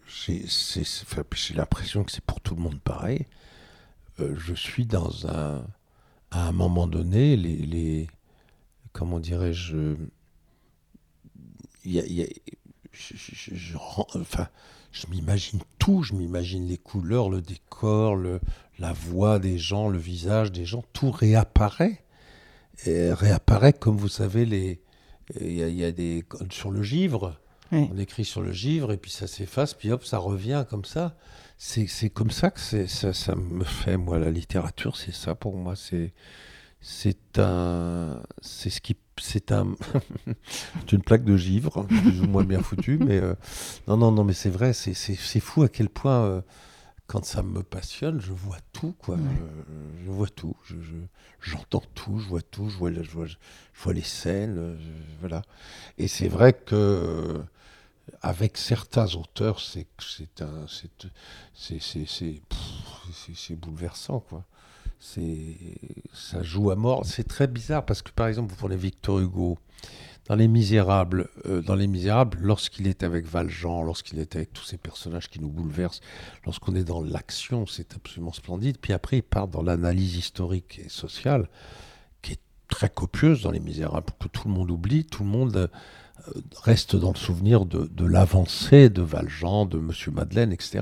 j'ai 0.07 1.55
l'impression 1.55 2.05
que 2.05 2.13
c'est 2.13 2.25
pour 2.25 2.41
tout 2.41 2.55
le 2.55 2.63
monde 2.63 2.81
pareil. 2.81 3.27
Euh, 4.21 4.35
je 4.39 4.55
suis 4.55 4.87
dans 4.87 5.27
un 5.27 5.65
à 6.31 6.49
un 6.49 6.53
moment 6.53 6.87
donné 6.87 7.37
les, 7.37 7.57
les 7.57 8.07
comment 8.93 9.19
dirais-je 9.21 9.97
y 11.85 11.99
y 11.99 12.23
a- 12.23 12.27
je, 12.93 13.77
enfin 14.15 14.49
je 14.93 15.07
m'imagine 15.09 15.61
tout, 15.81 16.05
je 16.05 16.15
m'imagine 16.15 16.69
les 16.69 16.79
couleurs, 16.79 17.29
le 17.29 17.43
décor, 17.43 18.15
le, 18.15 18.41
la 18.79 18.93
voix 18.93 19.41
des 19.41 19.59
gens, 19.59 19.89
le 19.89 19.99
visage 19.99 20.53
des 20.53 20.65
gens, 20.65 20.85
tout 20.93 21.11
réapparaît 21.11 22.05
réapparaît 22.87 23.73
comme 23.73 23.97
vous 23.97 24.09
savez 24.09 24.45
les 24.47 24.81
il 25.41 25.51
y, 25.53 25.75
y 25.77 25.85
a 25.85 25.93
des 25.93 26.25
sur 26.51 26.71
le 26.71 26.83
givre 26.83 27.41
Oui. 27.75 27.89
on 27.93 27.99
écrit 27.99 28.25
sur 28.25 28.43
le 28.43 28.53
givre 28.53 28.93
et 28.93 28.97
puis 28.97 29.11
ça 29.11 29.27
s'efface 29.27 29.75
puis 29.75 29.91
hop 29.93 30.05
ça 30.05 30.19
revient 30.19 30.65
comme 30.71 30.85
ça 30.85 31.17
c'est 31.59 32.11
comme 32.11 32.31
ça 32.31 32.51
que 32.51 32.61
c'est 32.61 32.87
ça, 32.89 33.13
ça 33.13 33.35
me 33.37 33.65
fait 33.65 33.97
moi 33.97 34.19
la 34.19 34.31
littérature 34.31 34.97
c'est 34.97 35.15
ça 35.15 35.35
pour 35.35 35.57
moi 35.57 35.77
c'est 35.77 36.13
c'est 36.81 37.39
un 37.39 38.23
c'est 38.43 38.71
ce 38.71 38.81
qui 38.81 38.97
c'est 39.21 39.53
un 39.53 39.75
c'est 40.27 40.93
une 40.93 41.03
plaque 41.03 41.25
de 41.25 41.37
givre 41.37 41.87
plus 41.87 42.21
ou 42.23 42.27
moins 42.27 42.45
bien 42.45 42.61
foutue 42.63 42.99
mais 42.99 43.19
euh, 43.21 43.35
non 43.89 43.97
non 43.97 44.13
non 44.13 44.25
mais 44.25 44.35
c'est 44.35 44.51
vrai 44.51 44.73
c'est 44.73 44.95
fou 45.41 45.63
à 45.63 45.69
quel 45.69 45.89
point 45.89 46.25
euh, 46.25 46.41
quand 47.07 47.25
ça 47.25 47.43
me 47.43 47.63
passionne, 47.63 48.21
je 48.21 48.33
vois 48.33 48.59
tout, 48.73 48.95
quoi. 48.99 49.17
Ouais. 49.17 49.23
Je, 50.01 50.07
je 50.07 50.11
vois 50.11 50.29
tout. 50.29 50.57
Je, 50.65 50.77
je- 50.81 50.95
j'entends 51.41 51.83
tout, 51.95 52.19
je 52.19 52.29
vois 52.29 52.43
tout, 52.43 52.69
je 52.71 52.79
vois, 52.79 52.91
je 52.93 53.11
vois, 53.11 53.27
je 53.27 53.37
vois 53.83 53.93
les 53.93 54.03
scènes, 54.03 54.57
euh, 54.59 54.77
voilà. 55.21 55.43
Et 55.99 56.09
c'est 56.09 56.29
vrai 56.29 56.55
que 56.55 56.75
euh, 56.75 57.39
avec 58.23 58.57
certains 58.57 59.15
auteurs, 59.15 59.61
c'est 59.61 59.87
un, 60.41 60.67
c'est 61.55 63.57
bouleversant, 63.57 64.21
quoi. 64.21 64.45
C'est 65.01 65.57
ça 66.15 66.43
joue 66.43 66.71
à 66.71 66.77
mort. 66.77 67.05
C'est 67.05 67.29
très 67.29 67.47
bizarre 67.47 67.85
parce 67.85 68.01
que 68.01 68.11
par 68.11 68.27
exemple, 68.27 68.51
vous 68.51 68.57
prenez 68.57 68.77
Victor 68.77 69.21
Hugo. 69.21 69.59
Dans 70.27 70.37
Les 70.37 70.49
Misérables, 70.49 71.29
euh, 71.45 71.61
dans 71.61 71.75
Les 71.75 71.87
Misérables, 71.87 72.39
lorsqu'il 72.41 72.87
est 72.87 73.03
avec 73.03 73.27
Valjean, 73.27 73.83
lorsqu'il 73.83 74.19
est 74.19 74.37
avec 74.37 74.55
tous 74.55 74.65
ces 74.65 74.79
personnages 74.79 75.29
qui 75.29 75.39
nous 75.39 75.51
bouleversent, 75.51 76.01
lorsqu'on 76.47 76.75
est 76.75 76.85
dans 76.85 77.03
l'action, 77.03 77.67
c'est 77.67 77.95
absolument 77.95 78.33
splendide. 78.33 78.79
Puis 78.79 78.95
après, 78.95 79.19
il 79.19 79.23
part 79.23 79.49
dans 79.49 79.61
l'analyse 79.61 80.17
historique 80.17 80.81
et 80.83 80.89
sociale, 80.89 81.51
qui 82.23 82.33
est 82.33 82.41
très 82.69 82.89
copieuse 82.89 83.43
dans 83.43 83.51
Les 83.51 83.61
Misérables, 83.61 84.15
que 84.19 84.29
tout 84.29 84.49
le 84.49 84.55
monde 84.55 84.71
oublie, 84.71 85.05
tout 85.05 85.25
le 85.25 85.29
monde 85.29 85.57
euh, 85.59 85.69
reste 86.63 86.97
dans 86.97 87.11
le 87.13 87.17
souvenir 87.19 87.67
de, 87.67 87.87
de 87.93 88.05
l'avancée 88.07 88.89
de 88.91 89.03
Valjean, 89.03 89.67
de 89.67 89.79
Monsieur 89.79 90.11
Madeleine, 90.11 90.53
etc. 90.53 90.81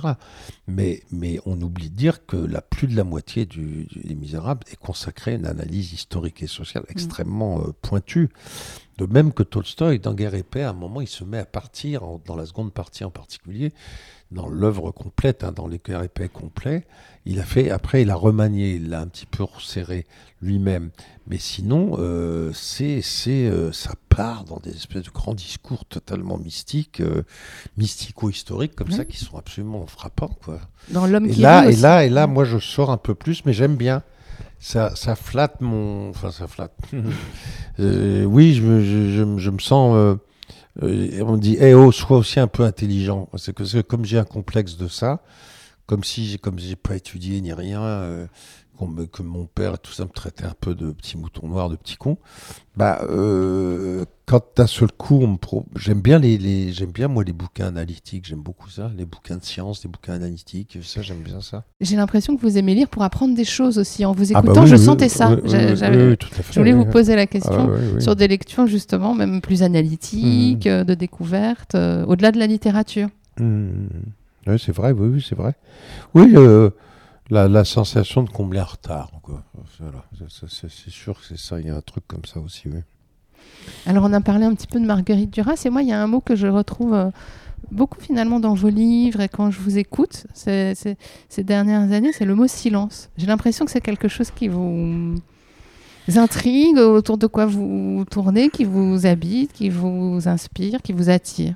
Mais, 0.67 1.03
mais 1.11 1.41
on 1.47 1.61
oublie 1.61 1.91
de 1.91 1.97
dire 1.97 2.25
que 2.27 2.37
la 2.37 2.61
plus 2.61 2.87
de 2.87 2.97
la 2.97 3.05
moitié 3.05 3.45
du, 3.47 3.85
du- 3.87 4.01
des 4.01 4.15
Misérables 4.15 4.65
est 4.71 4.77
consacrée 4.77 5.33
à 5.33 5.35
une 5.35 5.47
analyse 5.47 5.93
historique 5.93 6.43
et 6.43 6.47
sociale 6.47 6.85
extrêmement 6.89 7.61
euh, 7.61 7.73
pointue. 7.83 8.31
De 9.07 9.13
même 9.13 9.33
que 9.33 9.43
Tolstoï, 9.43 9.99
dans 9.99 10.15
Guerre 10.15 10.35
et 10.35 10.43
Paix, 10.43 10.63
à 10.63 10.71
un 10.71 10.75
moment, 10.75 11.01
il 11.01 11.09
se 11.09 11.25
met 11.25 11.39
à 11.39 11.45
partir, 11.45 12.05
en- 12.05 12.21
dans 12.25 12.37
la 12.37 12.47
seconde 12.47 12.73
partie 12.73 13.05
en 13.05 13.11
particulier, 13.11 13.73
dans 14.31 14.49
l'œuvre 14.49 14.91
complète, 14.93 15.45
hein, 15.45 15.53
dans 15.53 15.67
les 15.67 15.79
Guerre 15.79 16.03
et 16.03 16.09
Paix 16.09 16.29
complets, 16.29 16.87
il 17.27 17.39
a 17.41 17.45
fait, 17.45 17.71
après, 17.71 18.03
il 18.03 18.11
a 18.11 18.15
remanié, 18.15 18.75
il 18.77 18.89
l'a 18.91 19.01
un 19.01 19.07
petit 19.07 19.27
peu 19.27 19.43
resserré 19.43 20.07
lui-même. 20.41 20.91
Mais 21.27 21.39
sinon, 21.39 21.97
euh, 21.99 22.51
c'est, 22.55 23.03
c'est, 23.03 23.47
euh, 23.47 23.73
ça 23.73 23.95
part 24.09 24.45
dans 24.45 24.59
des 24.59 24.71
espèces 24.71 25.03
de 25.05 25.11
grands 25.11 25.35
discours 25.35 25.85
totalement 25.85 26.39
mystiques, 26.39 27.01
euh, 27.01 27.23
mystico-historiques, 27.77 28.75
comme 28.75 28.89
Ouais. 28.89 28.97
ça, 28.97 29.05
qui 29.05 29.19
sont 29.19 29.37
absolument 29.37 29.87
frappants, 29.87 30.37
quoi. 30.45 30.61
Dans 30.91 31.07
l'homme 31.07 31.27
Et 31.27 31.31
qui 31.31 31.41
là, 31.41 31.69
et 31.71 31.77
là, 31.77 32.05
et 32.05 32.09
là, 32.09 32.27
moi, 32.27 32.45
je 32.45 32.59
sors 32.59 32.91
un 32.91 32.97
peu 32.97 33.15
plus, 33.15 33.45
mais 33.45 33.53
j'aime 33.53 33.77
bien. 33.77 34.03
Ça, 34.59 34.95
ça 34.95 35.17
flatte 35.17 35.61
mon. 35.61 36.11
Enfin, 36.11 36.31
ça 36.31 36.47
flatte. 36.47 36.73
Euh, 37.81 38.25
oui, 38.25 38.55
je 38.55 38.63
me, 38.63 38.81
je, 38.83 39.11
je 39.11 39.39
je 39.39 39.51
me 39.51 39.59
sens. 39.59 39.95
euh, 39.97 40.15
euh, 40.83 41.23
on 41.27 41.37
dit, 41.37 41.57
eh 41.61 41.75
oh, 41.75 41.93
sois 41.93 42.19
aussi 42.19 42.41
un 42.41 42.47
peu 42.49 42.65
intelligent. 42.65 43.29
C'est 43.37 43.55
que, 43.55 43.63
que 43.65 43.81
comme 43.83 44.05
j'ai 44.05 44.19
un 44.19 44.25
complexe 44.25 44.77
de 44.77 44.89
ça, 44.89 45.23
comme 45.87 46.05
si 46.05 46.27
j'ai, 46.27 46.39
comme 46.39 46.59
j'ai 46.59 46.77
pas 46.77 46.97
étudié 46.97 47.41
ni 47.41 47.53
rien, 47.53 48.29
que 49.13 49.23
mon 49.23 49.47
père 49.47 49.79
tout 49.79 49.93
ça 49.93 50.05
me 50.05 50.11
traitait 50.11 50.45
un 50.45 50.55
peu 50.61 50.75
de 50.75 50.91
petit 50.93 51.17
mouton 51.19 51.49
noir, 51.49 51.69
de 51.69 51.77
petit 51.77 51.97
con. 51.97 52.17
Bah, 52.77 53.01
euh, 53.11 54.05
quand 54.27 54.43
d'un 54.57 54.67
seul 54.67 54.91
coup, 54.93 55.21
on 55.23 55.27
me 55.27 55.37
pro- 55.37 55.67
j'aime 55.77 56.01
bien 56.01 56.19
les, 56.19 56.39
les- 56.39 56.73
j'aime 56.73 56.91
bien 56.91 57.07
moi 57.09 57.23
les 57.23 57.33
bouquins 57.35 57.67
analytiques. 57.67 58.25
J'aime 58.27 58.41
beaucoup 58.41 58.71
ça, 58.71 58.91
les 58.97 59.05
bouquins 59.05 59.37
de 59.37 59.45
science, 59.45 59.85
les 59.85 59.91
bouquins 59.91 60.15
analytiques. 60.15 60.79
Ça, 60.83 61.03
j'aime 61.03 61.19
bien 61.23 61.41
ça. 61.43 61.65
J'ai 61.81 61.97
l'impression 61.97 62.35
que 62.37 62.41
vous 62.41 62.57
aimez 62.57 62.75
lire 62.75 62.89
pour 62.89 63.03
apprendre 63.03 63.35
des 63.35 63.45
choses 63.45 63.79
aussi. 63.79 64.05
En 64.07 64.13
vous 64.13 64.33
Ah 64.35 64.39
écoutant, 64.39 64.53
bah 64.55 64.61
oui, 64.63 64.69
je 64.71 64.77
oui, 64.77 64.85
sentais 64.85 65.05
oui, 65.07 65.11
ça. 65.11 65.31
oui, 65.31 65.41
oui, 65.43 65.51
J'a- 65.51 65.67
oui, 65.71 65.77
j'avais- 65.77 66.09
oui, 66.09 66.17
tout 66.17 66.29
à 66.33 66.43
fait, 66.43 66.53
je 66.55 66.59
voulais 66.61 66.73
vous 66.73 66.87
poser 66.87 67.15
la 67.15 67.23
Ah 67.23 67.27
question 67.27 67.69
oui, 67.71 67.81
oui. 67.97 68.03
sur 68.03 68.17
des 68.17 68.27
lectures 68.29 68.67
justement, 68.67 69.15
même 69.15 69.41
plus 69.43 69.63
analytiques, 69.63 70.67
euh, 70.67 70.85
de 70.85 70.95
découvertes, 70.95 71.75
euh, 71.75 72.05
au-delà 72.07 72.33
de 72.33 72.39
la 72.39 72.47
littérature. 72.47 73.09
Mmh. 73.39 73.69
Oui, 74.47 74.59
c'est 74.59 74.73
vrai, 74.75 74.93
oui, 74.93 75.09
oui, 75.15 75.25
c'est 75.29 75.37
vrai. 75.37 75.55
Oui, 76.15 76.33
euh, 76.37 76.71
la, 77.33 77.49
la 77.49 77.65
sensation 77.65 78.23
de 78.23 78.31
combler 78.31 78.61
un 78.61 78.65
retard, 78.65 79.11
quoi. 79.23 79.43
Voilà, 79.81 80.05
c'est 80.49 80.91
sûr 80.91 81.19
que 81.19 81.27
c'est 81.27 81.39
ça, 81.39 81.59
il 81.61 81.67
y 81.67 81.71
a 81.71 81.77
un 81.77 81.81
truc 81.81 82.05
comme 82.07 82.25
ça 82.25 82.41
aussi, 82.41 82.69
oui. 82.69 82.81
Alors 83.87 84.05
on 84.05 84.13
a 84.13 84.21
parlé 84.21 84.45
un 84.45 84.55
petit 84.55 84.67
peu 84.67 84.79
de 84.81 84.85
Marguerite 84.87 85.31
Duras 85.31 85.61
et 85.65 85.71
moi 85.71 85.83
il 85.83 85.89
y 85.89 85.93
a 85.93 86.01
un 86.03 86.07
mot 86.07 86.21
que 86.21 86.37
je 86.37 86.47
retrouve 86.47 86.95
euh, 86.95 87.11
beaucoup 87.71 88.01
finalement 88.01 88.39
dans 88.41 88.55
vos 88.55 88.69
livres 88.69 89.21
et 89.21 89.29
quand 89.29 89.51
je 89.51 89.61
vous 89.61 89.79
écoute 89.79 90.27
c'est- 90.35 90.75
ces 91.29 91.45
dernières 91.45 91.91
années, 91.93 92.13
c'est 92.13 92.25
le 92.25 92.35
mot 92.35 92.47
silence. 92.47 93.09
J'ai 93.17 93.27
l'impression 93.27 93.65
que 93.65 93.71
c'est 93.71 93.81
quelque 93.81 94.09
chose 94.09 94.31
qui 94.31 94.49
vous 94.49 95.15
intrigue, 96.17 96.79
autour 96.79 97.19
de 97.19 97.27
quoi 97.27 97.47
vous 97.47 98.05
tournez, 98.11 98.49
qui 98.51 98.65
vous 98.65 99.07
habite, 99.07 99.53
qui 99.53 99.69
vous 99.71 100.21
inspire, 100.27 100.83
qui 100.83 100.93
vous 100.93 101.09
attire. 101.11 101.55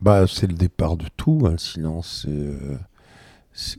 Bah, 0.00 0.24
c'est 0.26 0.48
le 0.48 0.54
départ 0.54 0.96
de 0.96 1.06
tout, 1.16 1.42
hein, 1.46 1.52
le 1.52 1.58
silence. 1.58 2.26
Euh, 2.28 2.76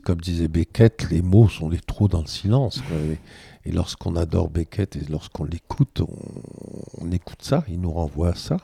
comme 0.04 0.20
disait 0.20 0.48
Beckett, 0.48 1.10
les 1.10 1.22
mots 1.22 1.48
sont 1.48 1.68
des 1.68 1.80
trous 1.80 2.08
dans 2.08 2.20
le 2.20 2.26
silence. 2.26 2.80
Et, 3.66 3.72
lorsqu'on 3.72 4.14
adore 4.16 4.48
Beckett 4.50 4.96
et 4.96 5.04
lorsqu'on 5.08 5.44
l'écoute, 5.44 6.02
on, 7.00 7.10
écoute 7.10 7.42
ça, 7.42 7.64
il 7.68 7.80
nous 7.80 7.92
renvoie 7.92 8.30
à 8.30 8.34
ça. 8.34 8.58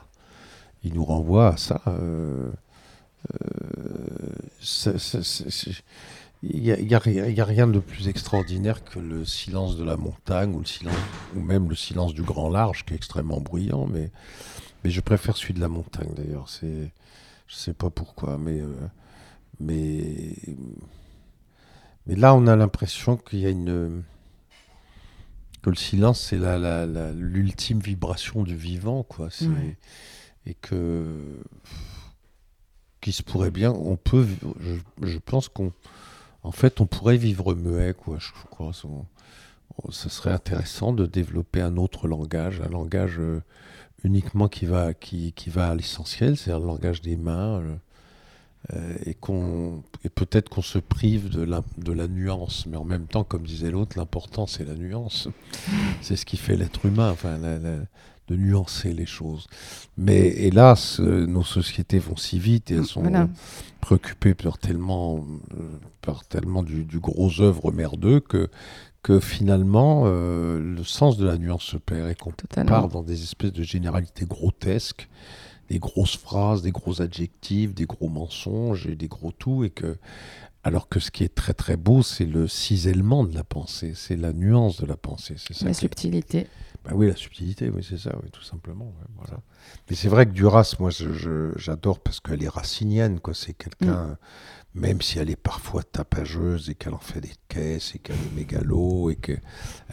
Il 0.83 0.93
nous 0.93 1.05
renvoie 1.05 1.49
à 1.49 1.57
ça. 1.57 1.81
euh, 1.87 2.51
euh, 3.33 4.35
Il 6.43 6.61
n'y 6.61 6.93
a, 6.93 7.45
rien 7.45 7.67
de 7.67 7.79
plus 7.79 8.07
extraordinaire 8.07 8.83
que 8.83 8.99
le 8.99 9.25
silence 9.25 9.75
de 9.77 9.83
la 9.83 9.97
montagne 9.97 10.53
ou, 10.55 10.59
le 10.59 10.65
silence, 10.65 10.95
ou 11.35 11.41
même 11.41 11.69
le 11.69 11.75
silence 11.75 12.13
du 12.13 12.23
grand 12.23 12.49
large 12.49 12.85
qui 12.85 12.93
est 12.93 12.97
extrêmement 12.97 13.41
bruyant. 13.41 13.85
Mais, 13.85 14.11
je 14.85 15.01
préfère 15.01 15.35
celui 15.35 15.53
de 15.55 15.59
la 15.59 15.67
montagne 15.67 16.09
d'ailleurs. 16.15 16.47
Je 16.61 17.55
sais 17.55 17.73
pas 17.73 17.89
pourquoi, 17.89 18.37
mais, 18.37 18.61
euh, 18.61 18.73
mais, 19.59 20.35
mais 22.07 22.15
là 22.15 22.33
on 22.35 22.47
a 22.47 22.55
l'impression 22.55 23.17
qu'il 23.17 23.39
y 23.39 23.45
a 23.45 23.49
une 23.49 24.03
que 25.61 25.69
le 25.69 25.75
silence 25.75 26.19
c'est 26.21 26.37
la, 26.37 26.57
la- 26.57 26.85
la- 26.85 27.11
l'ultime 27.11 27.79
vibration 27.79 28.43
du 28.43 28.55
vivant, 28.55 29.03
quoi. 29.03 29.29
Ouais. 29.41 29.77
Et 30.47 30.55
que 30.55 31.05
qui 32.99 33.11
se 33.11 33.23
pourrait 33.23 33.51
bien, 33.51 33.71
on 33.71 33.95
peut, 33.95 34.25
je, 34.59 34.75
je 35.07 35.17
pense 35.17 35.49
qu'on, 35.49 35.71
en 36.43 36.51
fait, 36.51 36.81
on 36.81 36.85
pourrait 36.85 37.17
vivre 37.17 37.53
muet, 37.55 37.93
quoi. 37.95 38.17
Je 38.19 38.29
crois, 38.49 38.71
On- 38.83 39.05
on- 39.83 39.91
ce 39.91 40.09
serait 40.09 40.31
intéressant 40.31 40.93
de 40.93 41.05
développer 41.05 41.61
un 41.61 41.77
autre 41.77 42.07
langage, 42.07 42.61
un 42.61 42.69
langage 42.69 43.17
euh, 43.19 43.41
uniquement 44.03 44.47
qui 44.47 44.65
va, 44.65 44.93
qui, 44.93 45.33
qui 45.33 45.49
va 45.49 45.69
à 45.69 45.75
l'essentiel, 45.75 46.37
c'est-à-dire 46.37 46.59
le 46.59 46.67
langage 46.67 47.01
des 47.01 47.15
mains, 47.17 47.59
euh, 47.61 47.75
et 49.05 49.15
qu'on, 49.15 49.83
et 50.05 50.09
peut-être 50.09 50.47
qu'on 50.49 50.61
se 50.61 50.77
prive 50.79 51.29
de 51.29 51.41
la, 51.41 51.63
de 51.77 51.91
la 51.91 52.07
nuance, 52.07 52.65
mais 52.67 52.77
en 52.77 52.85
même 52.85 53.07
temps, 53.07 53.23
comme 53.23 53.43
disait 53.45 53.71
l'autre, 53.71 53.97
l'important 53.97 54.45
c'est 54.47 54.63
la 54.63 54.75
nuance. 54.75 55.27
C'est 56.01 56.15
ce 56.15 56.25
qui 56.25 56.37
fait 56.37 56.55
l'être 56.55 56.85
humain, 56.85 57.11
enfin, 57.11 57.37
la- 57.37 57.57
la- 57.59 57.79
de 58.27 58.35
nuancer 58.37 58.93
les 58.93 59.05
choses. 59.07 59.47
Mais 59.97 60.27
hélas, 60.27 61.01
euh, 61.01 61.25
nos 61.25 61.43
sociétés 61.43 61.99
vont 61.99 62.15
si 62.15 62.39
vite 62.39 62.71
et 62.71 62.75
elles 62.75 62.85
sont 62.85 63.01
Voilà. 63.01 63.27
préoccupées 63.81 64.35
par 64.35 64.57
tellement, 64.57 65.25
euh, 65.53 65.63
par 66.01 66.23
tellement 66.25 66.63
du, 66.63 66.85
du 66.85 66.99
gros 66.99 67.41
œuvre 67.41 67.71
merdeux 67.73 68.21
que, 68.21 68.49
que 69.03 69.19
finalement 69.19 70.03
euh, 70.05 70.59
le 70.61 70.83
sens 70.85 71.17
de 71.17 71.25
la 71.25 71.37
nuance 71.37 71.63
se 71.63 71.77
perd 71.77 72.09
et 72.09 72.15
qu'on 72.15 72.31
part 72.65 72.87
dans 72.87 73.01
des 73.03 73.21
espèces 73.21 73.51
de 73.53 73.63
généralités 73.63 74.25
grotesques, 74.25 75.09
des 75.71 75.79
grosses 75.79 76.17
phrases, 76.17 76.61
des 76.61 76.71
gros 76.71 77.01
adjectifs, 77.01 77.73
des 77.73 77.85
gros 77.85 78.09
mensonges 78.09 78.87
et 78.87 78.95
des 78.95 79.07
gros 79.07 79.31
tout, 79.31 79.63
et 79.63 79.69
que 79.69 79.97
alors 80.63 80.89
que 80.89 80.99
ce 80.99 81.09
qui 81.09 81.23
est 81.23 81.33
très 81.33 81.53
très 81.53 81.75
beau, 81.77 82.03
c'est 82.03 82.25
le 82.25 82.47
cisellement 82.47 83.23
de 83.23 83.33
la 83.33 83.43
pensée, 83.43 83.93
c'est 83.95 84.17
la 84.17 84.31
nuance 84.33 84.79
de 84.81 84.85
la 84.85 84.97
pensée, 84.97 85.35
c'est 85.37 85.53
ça. 85.53 85.65
La 85.65 85.71
qui 85.71 85.77
est- 85.77 85.79
subtilité. 85.79 86.47
bah 86.83 86.91
oui, 86.93 87.07
la 87.07 87.15
subtilité, 87.15 87.69
oui, 87.69 87.83
c'est 87.87 87.97
ça, 87.97 88.11
oui, 88.21 88.29
tout 88.31 88.43
simplement. 88.43 88.85
ouais, 88.85 89.07
voilà. 89.17 89.39
Mais 89.89 89.95
c'est 89.95 90.09
vrai 90.09 90.25
que 90.27 90.31
Duras, 90.31 90.75
moi, 90.79 90.91
j'adore 91.55 91.99
parce 91.99 92.19
qu'elle 92.19 92.43
est 92.43 92.49
racinienne, 92.49 93.19
quoi. 93.21 93.33
C'est 93.33 93.53
quelqu'un, 93.53 94.17
même 94.75 95.01
si 95.01 95.17
elle 95.19 95.29
est 95.31 95.35
parfois 95.51 95.81
tapageuse 95.83 96.69
et 96.69 96.75
qu'elle 96.75 96.93
en 96.93 96.99
fait 96.99 97.21
des 97.21 97.31
caisses 97.47 97.95
et 97.95 97.99
qu'elle 97.99 98.17
est 98.17 98.35
mégalo 98.35 99.09
et 99.09 99.15
qu'elle 99.15 99.41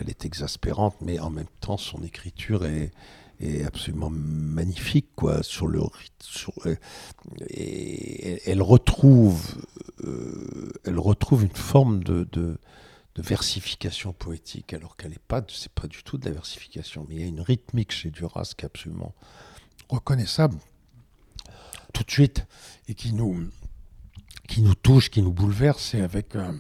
est 0.09 0.25
exaspérante, 0.27 0.97
mais 1.01 1.19
en 1.21 1.31
même 1.31 1.47
temps, 1.61 1.77
son 1.79 2.03
écriture 2.03 2.67
est, 2.67 2.91
est 3.41 3.65
absolument 3.65 4.11
magnifique, 4.11 5.09
quoi. 5.15 5.43
Sur 5.43 5.67
le 5.67 5.81
sur, 6.21 6.53
euh, 6.67 6.77
et 7.49 8.41
elle 8.51 8.63
retrouve, 8.63 9.55
euh, 10.05 10.73
elle 10.85 10.99
retrouve 10.99 11.45
une 11.45 11.57
forme 11.57 12.03
de, 12.03 12.27
de 12.33 12.59
versification 13.23 14.13
poétique, 14.13 14.73
alors 14.73 14.97
qu'elle 14.97 15.11
n'est 15.11 15.19
pas, 15.27 15.43
c'est 15.49 15.73
pas 15.73 15.89
du 15.89 16.03
tout 16.05 16.19
de 16.19 16.25
la 16.25 16.33
versification, 16.33 17.05
mais 17.09 17.17
il 17.17 17.21
y 17.21 17.25
a 17.25 17.27
une 17.27 17.41
rythmique 17.41 17.93
chez 17.93 18.11
Duras 18.11 18.53
qui 18.57 18.65
est 18.65 18.67
absolument 18.67 19.15
reconnaissable 19.89 20.59
tout 21.93 22.05
de 22.05 22.11
suite 22.11 22.47
et 22.89 22.95
qui 22.95 23.13
nous, 23.13 23.49
qui 24.47 24.63
nous 24.63 24.75
touche, 24.75 25.11
qui 25.11 25.23
nous 25.23 25.33
bouleverse. 25.33 25.95
Et 25.95 26.01
avec, 26.01 26.37
euh, 26.37 26.53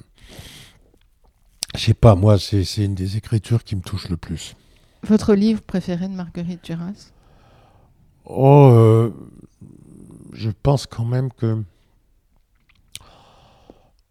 je 1.75 1.81
sais 1.81 1.95
pas, 1.95 2.15
moi, 2.15 2.39
c'est 2.39 2.65
une 2.77 2.95
des 2.95 3.17
écritures 3.17 3.63
qui 3.63 3.77
me 3.77 3.83
touche 3.83 4.09
le 4.09 4.17
plus. 4.17 4.57
Votre 5.03 5.35
livre 5.35 5.63
préféré 5.63 6.09
de 6.09 6.15
Marguerite 6.15 6.65
Duras? 6.65 7.13
Oh, 8.25 8.71
euh, 8.73 9.11
je 10.33 10.51
pense 10.51 10.87
quand 10.87 11.05
même 11.05 11.33
que. 11.33 11.63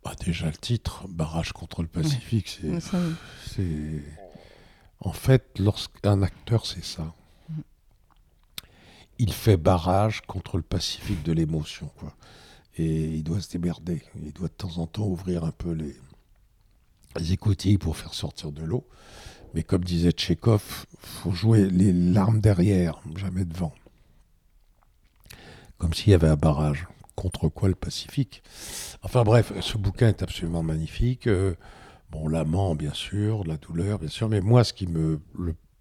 Bah, 0.04 0.14
déjà 0.26 0.48
le 0.48 0.58
titre, 0.58 1.06
Barrage 1.10 1.52
contre 1.52 1.82
le 1.82 1.88
Pacifique, 1.88 2.48
c'est. 2.48 2.80
Ça, 2.80 2.98
oui. 3.00 3.14
C'est 3.46 4.04
en 5.00 5.14
fait 5.14 5.60
lorsqu'un 5.60 6.22
acteur 6.24 6.66
c'est 6.66 6.84
ça. 6.84 7.14
Il 9.20 9.34
fait 9.34 9.58
barrage 9.58 10.22
contre 10.22 10.58
le 10.58 10.64
Pacifique 10.64 11.24
de 11.24 11.32
l'émotion 11.34 11.90
quoi. 11.98 12.16
Et 12.78 13.06
il 13.06 13.24
doit 13.24 13.42
se 13.42 13.50
démerder. 13.50 14.04
Il 14.24 14.32
doit 14.34 14.48
de 14.48 14.54
temps 14.54 14.78
en 14.78 14.88
temps 14.88 15.08
ouvrir 15.08 15.44
un 15.44 15.52
peu 15.52 15.72
les, 15.72 15.96
les 17.18 17.34
écoutilles 17.34 17.78
pour 17.78 17.98
faire 17.98 18.14
sortir 18.14 18.52
de 18.52 18.64
l'eau. 18.64 18.88
Mais 19.58 19.64
comme 19.64 19.84
disait 19.84 20.12
Tchekhov, 20.12 20.86
faut 21.00 21.32
jouer 21.32 21.68
les 21.68 21.92
larmes 21.92 22.42
derrière, 22.42 23.02
jamais 23.16 23.44
devant. 23.44 23.74
Comme 25.80 25.96
s'il 25.96 26.12
y 26.12 26.14
avait 26.14 26.28
un 26.28 26.36
barrage. 26.36 26.86
Contre 27.16 27.50
quoi 27.50 27.68
le 27.68 27.74
Pacifique? 27.74 28.44
Enfin 29.02 29.24
bref, 29.24 29.52
ce 29.60 29.80
bouquin 29.80 30.10
est 30.10 30.22
absolument 30.22 30.62
magnifique. 30.62 31.26
Euh, 31.26 31.56
Bon, 32.10 32.28
l'amant, 32.28 32.76
bien 32.76 32.94
sûr, 32.94 33.44
la 33.46 33.58
douleur, 33.58 34.00
bien 34.00 34.08
sûr, 34.08 34.30
mais 34.30 34.40
moi, 34.40 34.64
ce 34.64 34.74
qui, 34.74 34.88
me, 34.88 35.20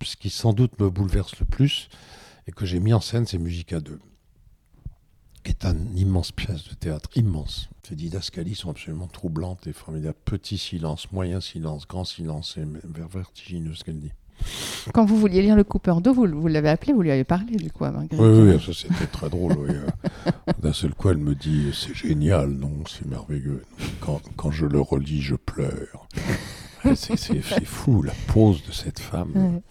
ce 0.02 0.16
qui 0.16 0.30
sans 0.30 0.52
doute 0.52 0.80
me 0.80 0.90
bouleverse 0.90 1.38
le 1.38 1.46
plus 1.46 1.88
et 2.48 2.52
que 2.52 2.66
j'ai 2.66 2.80
mis 2.80 2.92
en 2.92 3.00
scène, 3.00 3.26
c'est 3.26 3.38
Musica 3.38 3.78
2, 3.78 3.92
qui 3.92 4.00
est 5.50 5.64
un 5.64 5.76
immense 5.94 6.32
pièce 6.32 6.68
de 6.68 6.74
théâtre, 6.74 7.10
immense. 7.16 7.68
Ces 7.88 7.94
didascalies 7.94 8.54
sont 8.54 8.70
absolument 8.70 9.06
troublantes 9.06 9.66
et 9.66 9.72
formidables. 9.72 10.16
Petit 10.24 10.58
silence, 10.58 11.12
moyen 11.12 11.40
silence, 11.40 11.86
grand 11.86 12.04
silence, 12.04 12.56
et 12.58 12.64
vertigineux 13.12 13.74
ce 13.74 13.84
qu'elle 13.84 14.00
dit. 14.00 14.12
Quand 14.92 15.04
vous 15.04 15.16
vouliez 15.16 15.42
lire 15.42 15.56
Le 15.56 15.64
Coupeur 15.64 16.00
d'eau, 16.00 16.12
vous, 16.12 16.26
vous 16.26 16.46
l'avez 16.48 16.68
appelé, 16.68 16.92
vous 16.92 17.02
lui 17.02 17.10
avez 17.10 17.24
parlé 17.24 17.56
du 17.56 17.70
coup 17.70 17.84
à 17.84 17.90
Marguerite 17.90 18.20
Oui, 18.20 18.52
oui, 18.52 18.60
ça 18.60 18.72
c'était 18.72 19.06
très 19.06 19.30
drôle. 19.30 19.52
oui, 19.58 19.70
euh. 19.70 20.30
D'un 20.62 20.72
seul 20.72 20.94
coup, 20.94 21.08
elle 21.10 21.18
me 21.18 21.34
dit 21.34 21.70
C'est 21.72 21.94
génial, 21.94 22.50
non, 22.50 22.72
c'est 22.88 23.06
merveilleux. 23.06 23.64
Quand, 24.00 24.20
quand 24.36 24.50
je 24.50 24.66
le 24.66 24.80
relis, 24.80 25.22
je 25.22 25.36
pleure. 25.36 26.06
C'est 26.94 27.40
fou, 27.64 28.02
la 28.02 28.12
pose 28.28 28.62
de 28.64 28.72
cette 28.72 29.00
femme. 29.00 29.32
Ouais. 29.34 29.62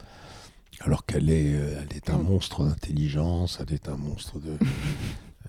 Alors 0.82 1.06
qu'elle 1.06 1.30
est, 1.30 1.54
euh, 1.56 1.82
elle 1.82 1.96
est 1.96 2.10
un 2.10 2.18
monstre 2.18 2.64
d'intelligence, 2.66 3.60
elle 3.66 3.74
est 3.74 3.88
un 3.88 3.96
monstre 3.96 4.40
de. 4.40 4.52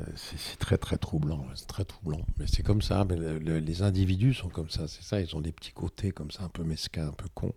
Euh, 0.00 0.04
c'est 0.16 0.38
c'est 0.38 0.56
très 0.58 0.76
très 0.78 0.96
troublant, 0.98 1.44
c'est 1.54 1.66
très 1.66 1.84
troublant. 1.84 2.20
Mais 2.38 2.46
c'est 2.46 2.62
comme 2.62 2.82
ça, 2.82 3.04
mais 3.08 3.16
le- 3.16 3.38
le- 3.38 3.58
les 3.58 3.82
individus 3.82 4.34
sont 4.34 4.48
comme 4.48 4.68
ça, 4.70 4.88
c'est 4.88 5.02
ça, 5.02 5.20
ils 5.20 5.34
ont 5.36 5.40
des 5.40 5.52
petits 5.52 5.72
côtés 5.72 6.10
comme 6.10 6.30
ça, 6.30 6.44
un 6.44 6.48
peu 6.48 6.62
mesquins, 6.64 7.08
un 7.08 7.12
peu 7.12 7.28
cons, 7.34 7.52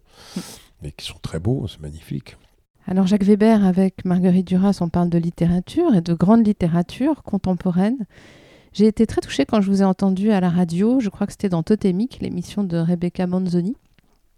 mais 0.81 0.91
qui 0.91 1.05
sont 1.05 1.19
très 1.21 1.39
beaux, 1.39 1.67
c'est 1.67 1.81
magnifique. 1.81 2.37
Alors 2.87 3.05
Jacques 3.07 3.23
Weber, 3.23 3.63
avec 3.65 4.03
Marguerite 4.05 4.47
Duras, 4.47 4.77
on 4.81 4.89
parle 4.89 5.09
de 5.09 5.17
littérature 5.17 5.93
et 5.93 6.01
de 6.01 6.13
grande 6.13 6.45
littérature 6.47 7.21
contemporaine. 7.23 7.97
J'ai 8.73 8.87
été 8.87 9.05
très 9.07 9.21
touchée 9.21 9.45
quand 9.45 9.61
je 9.61 9.69
vous 9.69 9.81
ai 9.81 9.85
entendu 9.85 10.31
à 10.31 10.39
la 10.39 10.49
radio, 10.49 10.99
je 10.99 11.09
crois 11.09 11.27
que 11.27 11.33
c'était 11.33 11.49
dans 11.49 11.63
Totémique, 11.63 12.19
l'émission 12.21 12.63
de 12.63 12.77
Rebecca 12.77 13.27
Manzoni, 13.27 13.75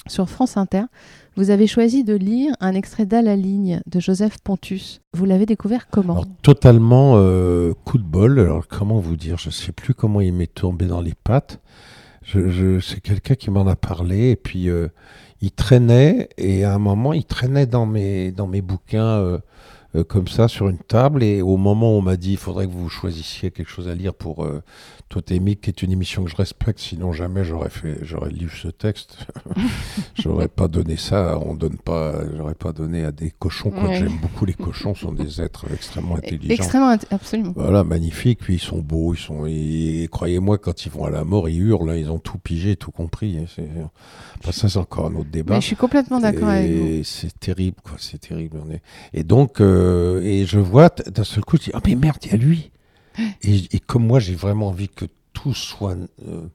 sur 0.08 0.30
France 0.30 0.58
Inter. 0.58 0.84
Vous 1.38 1.50
avez 1.50 1.68
choisi 1.68 2.04
de 2.04 2.14
lire 2.14 2.54
un 2.60 2.74
extrait 2.74 3.06
d'À 3.06 3.22
la 3.22 3.36
ligne 3.36 3.82
de 3.86 4.00
Joseph 4.00 4.38
Pontus. 4.44 5.02
Vous 5.14 5.26
l'avez 5.26 5.46
découvert 5.46 5.88
comment 5.90 6.24
totalement 6.42 7.14
euh, 7.16 7.74
coup 7.86 7.98
de 7.98 8.04
bol. 8.04 8.40
Alors, 8.40 8.68
comment 8.68 9.00
vous 9.00 9.16
dire? 9.16 9.38
Je 9.38 9.48
ne 9.48 9.54
sais 9.54 9.72
plus 9.72 9.94
comment 9.94 10.20
il 10.20 10.34
m'est 10.34 10.54
tombé 10.54 10.88
dans 10.88 11.02
les 11.02 11.14
pattes. 11.24 11.62
Je, 12.24 12.80
c'est 12.80 13.00
quelqu'un 13.00 13.36
qui 13.36 13.50
m'en 13.50 13.66
a 13.68 13.76
parlé. 13.76 14.32
Et 14.32 14.36
puis, 14.36 14.70
euh, 14.70 14.90
il 15.42 15.52
traînait. 15.52 16.30
Et 16.38 16.66
à 16.66 16.74
un 16.74 16.80
moment, 16.80 17.14
il 17.14 17.26
traînait 17.26 17.66
dans 17.66 17.86
mes, 17.86 18.32
dans 18.32 18.48
mes 18.48 18.62
bouquins 18.62 19.40
euh, 19.96 20.04
comme 20.08 20.28
ça 20.28 20.48
sur 20.48 20.68
une 20.68 20.80
table. 20.80 21.24
Et 21.24 21.42
au 21.42 21.58
moment 21.58 21.96
où 21.96 22.00
on 22.00 22.02
m'a 22.02 22.18
dit 22.18 22.32
il 22.32 22.38
faudrait 22.38 22.68
que 22.68 22.74
vous 22.74 22.90
choisissiez 22.90 23.52
quelque 23.52 23.70
chose 23.70 23.88
à 23.88 23.96
lire 23.96 24.14
pour 24.14 24.46
Totémique, 25.12 25.60
qui 25.62 25.70
est 25.70 25.82
une 25.84 25.92
émission 25.92 26.24
que 26.24 26.30
je 26.30 26.38
respecte, 26.38 26.80
sinon 26.80 27.12
jamais 27.12 27.44
j'aurais 27.44 27.70
fait, 27.70 27.98
j'aurais 28.02 28.30
lu 28.32 28.50
ce 28.50 28.70
texte. 28.70 29.18
j'aurais 30.16 30.48
pas 30.48 30.70
donné 30.70 30.96
ça. 30.96 31.38
On 31.40 31.54
donne 31.54 31.76
pas, 31.78 32.22
j'aurais 32.38 32.56
pas 32.56 32.72
donné 32.72 33.04
à 33.04 33.12
des 33.12 33.30
cochons. 33.32 33.72
Quoique 33.72 33.88
Ouais. 33.88 34.00
j'aime 34.00 34.18
beaucoup 34.22 34.46
les 34.46 34.54
cochons, 34.54 34.96
sont 34.96 35.12
des 35.12 35.42
êtres 35.42 35.66
extrêmement 35.74 36.16
intelligents. 36.16 36.54
Extrêmement, 36.54 36.96
absolument. 37.12 37.52
Voilà, 37.58 37.84
magnifique. 37.84 38.40
Puis 38.40 38.56
ils 38.56 38.60
sont 38.60 38.80
beaux, 38.80 39.14
ils 39.14 39.18
sont. 39.20 39.46
Et, 39.48 40.08
croyez-moi, 40.10 40.58
quand 40.58 40.86
ils 40.86 40.92
vont 40.92 41.04
à 41.04 41.10
la 41.10 41.26
mort, 41.26 41.50
ils 41.50 41.60
hurlent. 41.62 41.90
hein, 41.90 41.98
ils 41.98 42.10
ont 42.10 42.20
tout 42.20 42.38
pigé, 42.38 42.78
tout 42.78 42.92
compris. 42.92 43.38
hein, 43.38 43.90
enfin, 44.40 44.52
ça, 44.54 44.70
c'est 44.70 44.78
encore 44.80 45.08
un 45.08 45.16
autre 45.16 45.30
débat. 45.30 45.56
Mais 45.56 45.62
je 45.62 45.66
suis 45.68 45.76
complètement 45.76 46.22
d'accord 46.22 46.48
avec 46.50 46.72
vous. 46.72 47.04
C'est 47.04 47.38
terrible, 47.38 47.78
quoi. 47.84 47.96
C'est 48.00 48.20
terrible. 48.20 48.60
on 48.66 48.72
est- 48.72 48.82
Et 49.14 49.24
donc, 49.26 49.60
euh, 49.60 50.22
et 50.24 50.46
je 50.46 50.58
vois 50.60 50.90
d'un 50.90 51.24
seul 51.26 51.44
coup, 51.44 51.58
je 51.58 51.64
dis, 51.64 51.72
ah 51.74 51.82
mais 51.86 51.96
merde, 51.96 52.18
il 52.24 52.32
y 52.32 52.34
a 52.34 52.38
lui. 52.38 52.72
Et, 53.44 53.56
et 53.76 53.80
comme 53.80 54.06
moi, 54.06 54.20
j'ai 54.20 54.36
vraiment 54.36 54.68
envie 54.70 54.90
que 54.90 55.06
tout 55.34 55.54
soit. 55.54 55.96
euh, 56.28 56.48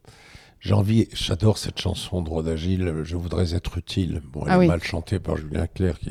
j'ai 0.60 0.72
envie, 0.74 1.06
j'adore 1.12 1.58
cette 1.58 1.78
chanson 1.78 2.22
de 2.22 2.28
Rhoda 2.28 2.56
Gilles, 2.56 2.92
Je 3.04 3.14
voudrais 3.16 3.54
être 3.54 3.78
utile. 3.78 4.20
Bon, 4.32 4.42
elle 4.46 4.50
Ah 4.52 4.56
est 4.56 4.60
oui. 4.60 4.66
mal 4.66 4.82
chantée 4.82 5.18
par 5.20 5.36
Julien 5.36 5.66
Clerc, 5.68 5.98
qui. 6.00 6.10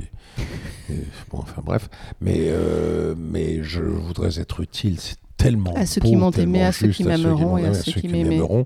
et- 0.90 0.94
bon, 1.30 1.40
enfin 1.40 1.62
bref. 1.66 1.90
Mais, 2.22 2.38
euh, 2.48 3.16
mais 3.18 3.64
je 3.64 3.82
voudrais 3.82 4.40
être 4.40 4.62
utile. 4.62 5.00
C'est 5.00 5.18
tellement 5.36 5.74
À 5.76 5.86
ceux 5.86 6.00
beau, 6.00 6.08
qui 6.08 6.16
m'ont 6.16 6.32
aimé, 6.32 6.64
à 6.64 6.72
ceux 6.72 6.88
qui 6.88 7.04
m'aimeront 7.04 7.58
et 7.58 7.66
à 7.66 7.74
ceux 7.74 7.92
qui 7.92 8.08
m'aimeront 8.08 8.66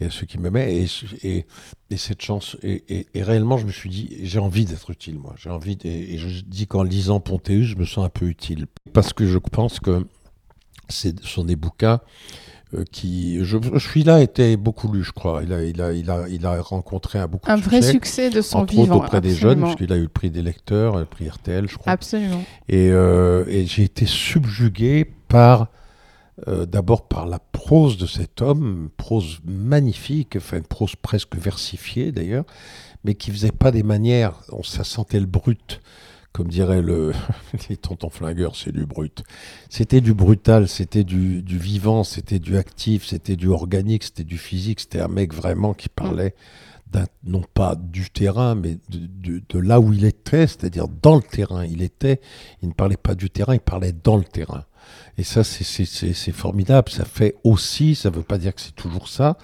et 0.00 0.06
à 0.06 0.10
ceux 0.10 0.24
qui 0.24 0.38
m'aimaient. 0.38 0.74
Et, 0.82 0.86
et, 1.22 1.46
et 1.90 1.96
cette 1.98 2.22
chance, 2.22 2.56
et, 2.62 3.04
réellement, 3.14 3.58
je 3.58 3.66
me 3.66 3.72
suis 3.72 3.90
dit, 3.90 4.16
j'ai 4.22 4.38
envie 4.38 4.64
d'être 4.64 4.88
utile, 4.90 5.18
moi. 5.18 5.34
J'ai 5.36 5.50
envie, 5.50 5.76
et, 5.84 6.14
et 6.14 6.18
je 6.18 6.40
dis 6.42 6.66
qu'en 6.66 6.82
lisant 6.82 7.20
Pontéus, 7.20 7.66
je 7.66 7.76
me 7.76 7.84
sens 7.84 8.06
un 8.06 8.08
peu 8.10 8.26
utile. 8.26 8.66
Parce 8.94 9.12
que 9.12 9.26
je 9.26 9.36
pense 9.38 9.80
que 9.80 10.06
ce 10.88 11.08
sont 11.22 11.44
des 11.44 11.56
bouquins 11.56 12.00
euh, 12.74 12.84
qui. 12.90 13.44
Je, 13.44 13.58
celui-là 13.78 14.22
était 14.22 14.56
beaucoup 14.56 14.90
lu, 14.92 15.04
je 15.04 15.12
crois. 15.12 15.42
Il 15.44 15.52
a, 15.52 15.62
il 15.62 15.80
a, 15.80 15.92
il 15.92 16.10
a, 16.10 16.28
il 16.28 16.44
a 16.46 16.60
rencontré 16.60 17.18
un 17.18 17.28
beaucoup 17.28 17.50
Un 17.50 17.58
de 17.58 17.62
vrai 17.62 17.80
succès. 17.82 17.92
succès 17.92 18.30
de 18.30 18.40
son 18.40 18.58
entre 18.58 18.74
vivant. 18.74 18.96
auprès 18.96 19.20
des 19.20 19.34
jeunes, 19.34 19.62
puisqu'il 19.62 19.92
a 19.92 19.96
eu 19.96 20.02
le 20.02 20.08
prix 20.08 20.30
des 20.30 20.42
lecteurs, 20.42 20.98
le 20.98 21.04
prix 21.04 21.28
RTL, 21.28 21.68
je 21.68 21.76
crois. 21.78 21.92
Absolument. 21.92 22.42
Et, 22.68 22.90
euh, 22.90 23.44
et 23.48 23.66
j'ai 23.66 23.84
été 23.84 24.06
subjugué 24.06 25.04
par, 25.28 25.68
euh, 26.48 26.66
d'abord 26.66 27.06
par 27.06 27.26
la 27.26 27.38
prose 27.38 27.98
de 27.98 28.06
cet 28.06 28.42
homme, 28.42 28.90
prose 28.96 29.38
magnifique, 29.44 30.34
enfin 30.36 30.58
une 30.58 30.64
prose 30.64 30.96
presque 30.96 31.36
versifiée 31.36 32.10
d'ailleurs, 32.12 32.44
mais 33.04 33.14
qui 33.14 33.30
faisait 33.30 33.52
pas 33.52 33.70
des 33.70 33.84
manières, 33.84 34.40
on 34.50 34.64
ça 34.64 34.82
sentait 34.82 35.20
le 35.20 35.26
brut, 35.26 35.80
comme 36.36 36.48
dirait 36.48 36.82
le, 36.82 37.12
les 37.70 37.78
tontons 37.78 38.10
flingueurs, 38.10 38.56
c'est 38.56 38.70
du 38.70 38.84
brut. 38.84 39.24
C'était 39.70 40.02
du 40.02 40.12
brutal, 40.12 40.68
c'était 40.68 41.02
du, 41.02 41.40
vivant, 41.40 42.04
c'était 42.04 42.38
du 42.38 42.58
actif, 42.58 43.06
c'était 43.06 43.36
du 43.36 43.48
organique, 43.48 44.04
c'était 44.04 44.22
du 44.22 44.36
physique, 44.36 44.80
c'était 44.80 45.00
un 45.00 45.08
mec 45.08 45.32
vraiment 45.32 45.72
qui 45.72 45.88
parlait 45.88 46.34
non 47.24 47.42
pas 47.54 47.74
du 47.76 48.10
terrain, 48.10 48.54
mais 48.54 48.78
de, 48.88 49.42
de- 49.48 49.58
là 49.58 49.80
où 49.80 49.92
il 49.92 50.04
était, 50.04 50.46
c'est-à-dire 50.46 50.86
dans 50.88 51.16
le 51.16 51.22
terrain. 51.22 51.64
Il 51.64 51.82
était, 51.82 52.20
il 52.62 52.68
ne 52.68 52.74
parlait 52.74 52.96
pas 52.96 53.14
du 53.14 53.28
terrain, 53.28 53.54
il 53.54 53.60
parlait 53.60 53.92
dans 53.92 54.16
le 54.16 54.24
terrain. 54.24 54.64
Et 55.18 55.24
ça, 55.24 55.42
c'est 55.42 56.32
formidable. 56.32 56.90
Ça 56.90 57.04
fait 57.04 57.36
aussi, 57.42 57.94
ça 57.94 58.10
ne 58.10 58.16
veut 58.16 58.22
pas 58.22 58.38
dire 58.38 58.54
que 58.54 58.60
c'est 58.60 58.74
toujours 58.74 59.08
ça. 59.08 59.36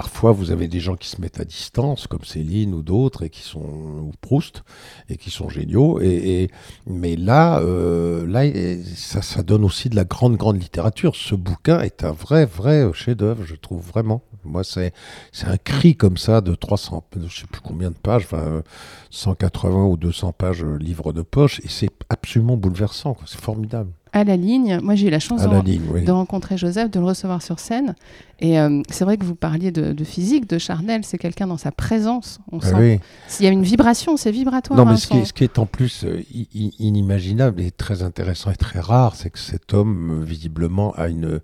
Parfois, 0.00 0.32
vous 0.32 0.50
avez 0.50 0.66
des 0.66 0.80
gens 0.80 0.96
qui 0.96 1.10
se 1.10 1.20
mettent 1.20 1.40
à 1.40 1.44
distance, 1.44 2.06
comme 2.06 2.24
Céline 2.24 2.72
ou 2.72 2.80
d'autres, 2.80 3.22
et 3.22 3.28
qui 3.28 3.42
sont 3.42 3.60
ou 3.60 4.12
Proust, 4.22 4.62
et 5.10 5.18
qui 5.18 5.28
sont 5.28 5.50
géniaux. 5.50 6.00
Et, 6.00 6.50
mais 6.86 7.16
là, 7.16 7.60
euh, 7.60 8.26
là, 8.26 8.50
ça, 8.96 9.42
donne 9.42 9.62
aussi 9.62 9.90
de 9.90 9.96
la 9.96 10.04
grande, 10.06 10.38
grande 10.38 10.58
littérature. 10.58 11.16
Ce 11.16 11.34
bouquin 11.34 11.80
est 11.82 12.02
un 12.02 12.12
vrai, 12.12 12.46
vrai 12.46 12.90
chef-d'œuvre, 12.94 13.44
je 13.44 13.56
trouve 13.56 13.82
vraiment. 13.86 14.22
Moi, 14.42 14.64
c'est 14.64 14.94
c'est 15.32 15.48
un 15.48 15.58
cri 15.58 15.96
comme 15.96 16.16
ça 16.16 16.40
de 16.40 16.54
300, 16.54 17.04
je 17.22 17.40
sais 17.40 17.46
plus 17.46 17.60
combien 17.60 17.90
de 17.90 17.94
pages, 17.94 18.24
enfin, 18.24 18.38
euh, 18.38 18.62
180 19.10 19.84
ou 19.84 19.98
200 19.98 20.32
pages 20.32 20.64
euh, 20.64 20.78
livre 20.78 21.12
de 21.12 21.20
poche, 21.20 21.60
et 21.60 21.68
c'est 21.68 21.90
absolument 22.08 22.56
bouleversant. 22.56 23.18
C'est 23.26 23.38
formidable. 23.38 23.90
À 24.12 24.24
la 24.24 24.36
ligne, 24.36 24.80
moi 24.82 24.96
j'ai 24.96 25.06
eu 25.06 25.10
la 25.10 25.20
chance 25.20 25.42
de, 25.42 25.48
la 25.48 25.60
ligne, 25.60 25.82
oui. 25.92 26.04
de 26.04 26.10
rencontrer 26.10 26.58
Joseph, 26.58 26.90
de 26.90 26.98
le 26.98 27.06
recevoir 27.06 27.42
sur 27.42 27.60
scène. 27.60 27.94
Et 28.40 28.58
euh, 28.58 28.82
c'est 28.90 29.04
vrai 29.04 29.16
que 29.16 29.24
vous 29.24 29.36
parliez 29.36 29.70
de, 29.70 29.92
de 29.92 30.04
physique, 30.04 30.48
de 30.48 30.58
Charnel, 30.58 31.04
c'est 31.04 31.18
quelqu'un 31.18 31.46
dans 31.46 31.58
sa 31.58 31.70
présence. 31.70 32.40
On 32.50 32.58
Ah 32.62 32.66
sent 32.66 32.74
oui. 32.78 33.00
s'il 33.28 33.46
y 33.46 33.48
a 33.48 33.52
une 33.52 33.62
vibration, 33.62 34.16
c'est 34.16 34.32
vibratoire. 34.32 34.76
Non, 34.78 34.84
mais 34.84 34.92
hein, 34.92 34.96
ce 34.96 35.06
qui, 35.06 35.16
est, 35.16 35.20
son- 35.20 35.26
ce 35.26 35.32
qui 35.32 35.44
est 35.44 35.58
en 35.60 35.66
plus 35.66 36.04
euh, 36.04 36.22
inimaginable 36.78 37.60
et 37.60 37.70
très 37.70 38.02
intéressant 38.02 38.50
et 38.50 38.56
très 38.56 38.80
rare, 38.80 39.14
c'est 39.14 39.30
que 39.30 39.38
cet 39.38 39.74
homme, 39.74 40.24
visiblement, 40.24 40.92
a 40.96 41.08
une, 41.08 41.40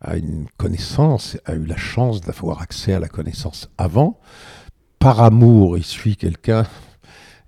a 0.00 0.16
une 0.16 0.46
connaissance, 0.56 1.36
a 1.46 1.54
eu 1.54 1.64
la 1.64 1.76
chance 1.76 2.20
d'avoir 2.20 2.62
accès 2.62 2.92
à 2.92 3.00
la 3.00 3.08
connaissance 3.08 3.70
avant. 3.78 4.18
Par 4.98 5.20
amour, 5.20 5.76
il 5.76 5.84
suit 5.84 6.16
quelqu'un, 6.16 6.64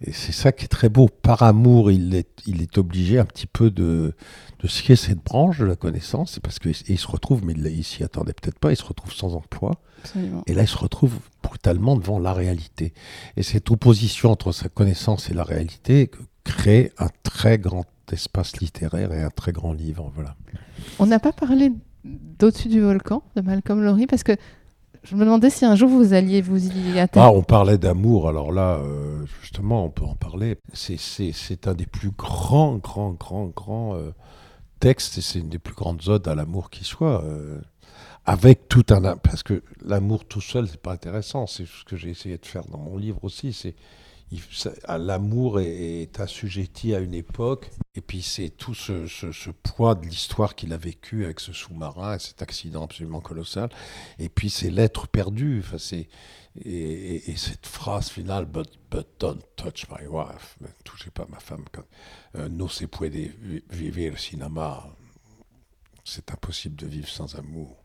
et 0.00 0.12
c'est 0.12 0.32
ça 0.32 0.52
qui 0.52 0.64
est 0.64 0.68
très 0.68 0.88
beau. 0.88 1.08
Par 1.08 1.42
amour, 1.42 1.90
il 1.90 2.14
est, 2.14 2.28
il 2.46 2.62
est 2.62 2.78
obligé 2.78 3.18
un 3.18 3.24
petit 3.24 3.46
peu 3.46 3.70
de, 3.70 4.14
de 4.58 4.68
scier 4.68 4.96
cette 4.96 5.24
branche 5.24 5.58
de 5.58 5.64
la 5.64 5.76
connaissance, 5.76 6.32
c'est 6.32 6.42
parce 6.42 6.58
qu'il 6.58 6.98
se 6.98 7.06
retrouve, 7.06 7.44
mais 7.44 7.54
il, 7.54 7.66
il 7.66 7.84
s'y 7.84 8.04
attendait 8.04 8.34
peut-être 8.34 8.58
pas, 8.58 8.72
il 8.72 8.76
se 8.76 8.84
retrouve 8.84 9.12
sans 9.12 9.34
emploi. 9.34 9.80
Absolument. 10.02 10.42
Et 10.46 10.54
là, 10.54 10.62
il 10.62 10.68
se 10.68 10.76
retrouve 10.76 11.14
brutalement 11.42 11.96
devant 11.96 12.18
la 12.18 12.32
réalité. 12.32 12.92
Et 13.36 13.42
cette 13.42 13.70
opposition 13.70 14.30
entre 14.30 14.52
sa 14.52 14.68
connaissance 14.68 15.30
et 15.30 15.34
la 15.34 15.44
réalité 15.44 16.10
crée 16.44 16.92
un 16.98 17.08
très 17.22 17.58
grand 17.58 17.86
espace 18.12 18.58
littéraire 18.58 19.12
et 19.12 19.22
un 19.22 19.30
très 19.30 19.52
grand 19.52 19.72
livre. 19.72 20.12
Voilà. 20.14 20.36
On 20.98 21.06
n'a 21.06 21.18
pas 21.18 21.32
parlé 21.32 21.72
d'Au-dessus 22.04 22.68
du 22.68 22.80
volcan 22.80 23.22
de 23.34 23.40
Malcolm 23.40 23.82
Lowry 23.82 24.06
parce 24.06 24.22
que 24.22 24.36
je 25.08 25.14
me 25.16 25.24
demandais 25.24 25.50
si 25.50 25.64
un 25.64 25.74
jour 25.76 25.88
vous 25.88 26.12
alliez 26.12 26.40
vous 26.42 26.66
y 26.66 26.98
Ah, 26.98 27.02
attaquer. 27.04 27.36
on 27.36 27.42
parlait 27.42 27.78
d'amour, 27.78 28.28
alors 28.28 28.52
là, 28.52 28.76
euh, 28.76 29.24
justement, 29.40 29.84
on 29.84 29.90
peut 29.90 30.04
en 30.04 30.14
parler. 30.14 30.56
C'est- 30.72 30.96
un 31.66 31.74
des 31.74 31.86
plus 31.86 32.10
grands, 32.10 32.76
grands, 32.76 33.12
grands, 33.12 33.46
grands 33.46 33.94
euh, 33.96 34.10
textes, 34.80 35.18
et 35.18 35.20
c'est 35.20 35.38
une 35.38 35.48
des 35.48 35.58
plus 35.58 35.74
grandes 35.74 36.08
odes 36.08 36.26
à 36.28 36.34
l'amour 36.34 36.70
qui 36.70 36.84
soit. 36.84 37.22
euh, 37.24 37.60
avec 38.28 38.68
tout 38.68 38.84
un... 38.90 39.16
Parce 39.16 39.44
que 39.44 39.62
l'amour 39.84 40.24
tout 40.24 40.40
seul, 40.40 40.66
c'est 40.66 40.80
pas 40.82 40.92
intéressant. 40.92 41.46
C'est 41.46 41.64
ce 41.64 41.84
que 41.84 41.94
j'ai 41.96 42.10
essayé 42.10 42.36
de 42.38 42.44
faire 42.44 42.64
dans 42.66 42.78
mon 42.78 42.96
livre 42.96 43.20
aussi. 43.22 43.52
L'amour 44.88 45.60
est, 45.60 46.18
assujetti 46.18 46.94
à 46.94 46.98
une 46.98 47.14
époque, 47.14 47.70
et 47.94 48.00
puis 48.00 48.22
c'est 48.22 48.50
tout 48.50 48.74
ce, 48.74 49.50
poids 49.50 49.94
de 49.94 50.04
l'histoire 50.06 50.54
qu'il 50.56 50.72
a 50.72 50.76
vécu 50.76 51.24
avec 51.24 51.38
ce 51.40 51.52
sous-marin, 51.52 52.16
et 52.16 52.18
cet 52.18 52.42
accident 52.42 52.84
absolument 52.84 53.20
colossal, 53.20 53.68
et 54.18 54.28
puis 54.28 54.50
c'est 54.50 54.70
l'être 54.70 55.06
perdu. 55.06 55.60
Enfin, 55.64 55.76
et, 55.96 56.08
et- 56.72 57.30
et 57.30 57.36
cette 57.36 57.66
phrase 57.66 58.08
finale, 58.08 58.46
but, 58.46 58.68
don't 59.20 59.42
touch 59.56 59.86
my 59.90 60.06
wife, 60.08 60.56
ne 60.60 60.66
touchez 60.84 61.10
pas 61.10 61.26
ma 61.28 61.38
femme. 61.38 61.64
Euh, 62.36 62.48
no 62.48 62.66
se 62.68 62.86
puede 62.86 63.14
vi- 63.14 63.62
vivir 63.70 64.18
sin 64.18 64.40
amar. 64.40 64.88
C'est 66.04 66.30
impossible 66.32 66.76
de 66.76 66.86
vivre 66.86 67.08
sans 67.08 67.34
amour. 67.36 67.76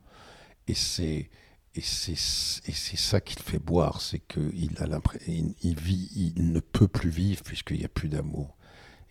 Et 0.67 0.73
c'est 0.75 1.29
et 1.75 1.81
c'est 1.81 2.15
ça 2.17 3.21
qu'il 3.21 3.39
fait 3.39 3.59
boire, 3.59 4.01
c'est 4.01 4.19
qu'il 4.19 4.71
a 4.79 4.99
il, 5.27 5.53
il 5.63 5.79
vit, 5.79 6.09
il 6.15 6.51
ne 6.51 6.59
peut 6.59 6.87
plus 6.87 7.09
vivre 7.09 7.43
puisqu'il 7.43 7.79
n'y 7.79 7.85
a 7.85 7.89
plus 7.89 8.09
d'amour. 8.09 8.57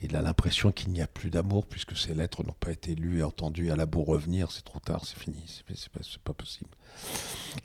Il 0.02 0.16
a 0.16 0.22
l'impression 0.22 0.72
qu'il 0.72 0.92
n'y 0.92 1.02
a 1.02 1.06
plus 1.06 1.30
d'amour 1.30 1.66
puisque 1.66 1.96
ces 1.96 2.14
lettres 2.14 2.42
n'ont 2.42 2.56
pas 2.58 2.70
été 2.70 2.94
lues 2.94 3.20
et 3.20 3.22
entendues. 3.22 3.70
À 3.70 3.76
la 3.76 3.86
beau 3.86 4.02
revenir, 4.02 4.50
c'est 4.50 4.64
trop 4.64 4.80
tard, 4.80 5.04
c'est 5.04 5.18
fini, 5.18 5.42
c'est 5.46 5.88
pas, 5.90 6.00
pas 6.24 6.32
possible. 6.32 6.70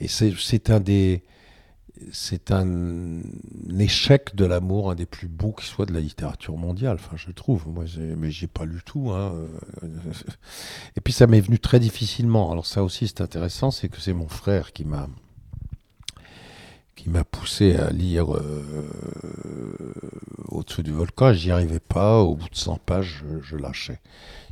Et 0.00 0.08
c'est 0.08 0.70
un 0.70 0.80
des 0.80 1.24
c'est 2.12 2.50
un 2.50 3.20
échec 3.78 4.34
de 4.34 4.44
l'amour, 4.44 4.90
un 4.90 4.94
des 4.94 5.06
plus 5.06 5.28
beaux 5.28 5.52
qui 5.52 5.66
soit 5.66 5.86
de 5.86 5.92
la 5.92 6.00
littérature 6.00 6.56
mondiale. 6.56 6.96
Enfin, 7.00 7.16
je 7.16 7.30
trouve. 7.30 7.66
Moi, 7.68 7.84
mais 8.16 8.30
j'ai 8.30 8.46
pas 8.46 8.64
lu 8.64 8.80
tout. 8.84 9.10
hein. 9.12 9.34
Et 10.96 11.00
puis, 11.00 11.12
ça 11.12 11.26
m'est 11.26 11.40
venu 11.40 11.58
très 11.58 11.80
difficilement. 11.80 12.52
Alors, 12.52 12.66
ça 12.66 12.82
aussi, 12.82 13.08
c'est 13.08 13.20
intéressant, 13.22 13.70
c'est 13.70 13.88
que 13.88 14.00
c'est 14.00 14.12
mon 14.12 14.28
frère 14.28 14.72
qui 14.72 14.84
m'a 14.84 15.08
qui 16.96 17.10
m'a 17.10 17.24
poussé 17.24 17.76
à 17.76 17.90
lire 17.90 18.34
euh, 18.34 18.42
au-dessous 20.48 20.82
du 20.82 20.92
volcan. 20.92 21.32
J'y 21.34 21.50
arrivais 21.50 21.80
pas. 21.80 22.20
Au 22.22 22.34
bout 22.36 22.48
de 22.48 22.54
100 22.56 22.78
pages, 22.78 23.22
je, 23.22 23.42
je 23.42 23.56
lâchais. 23.56 24.00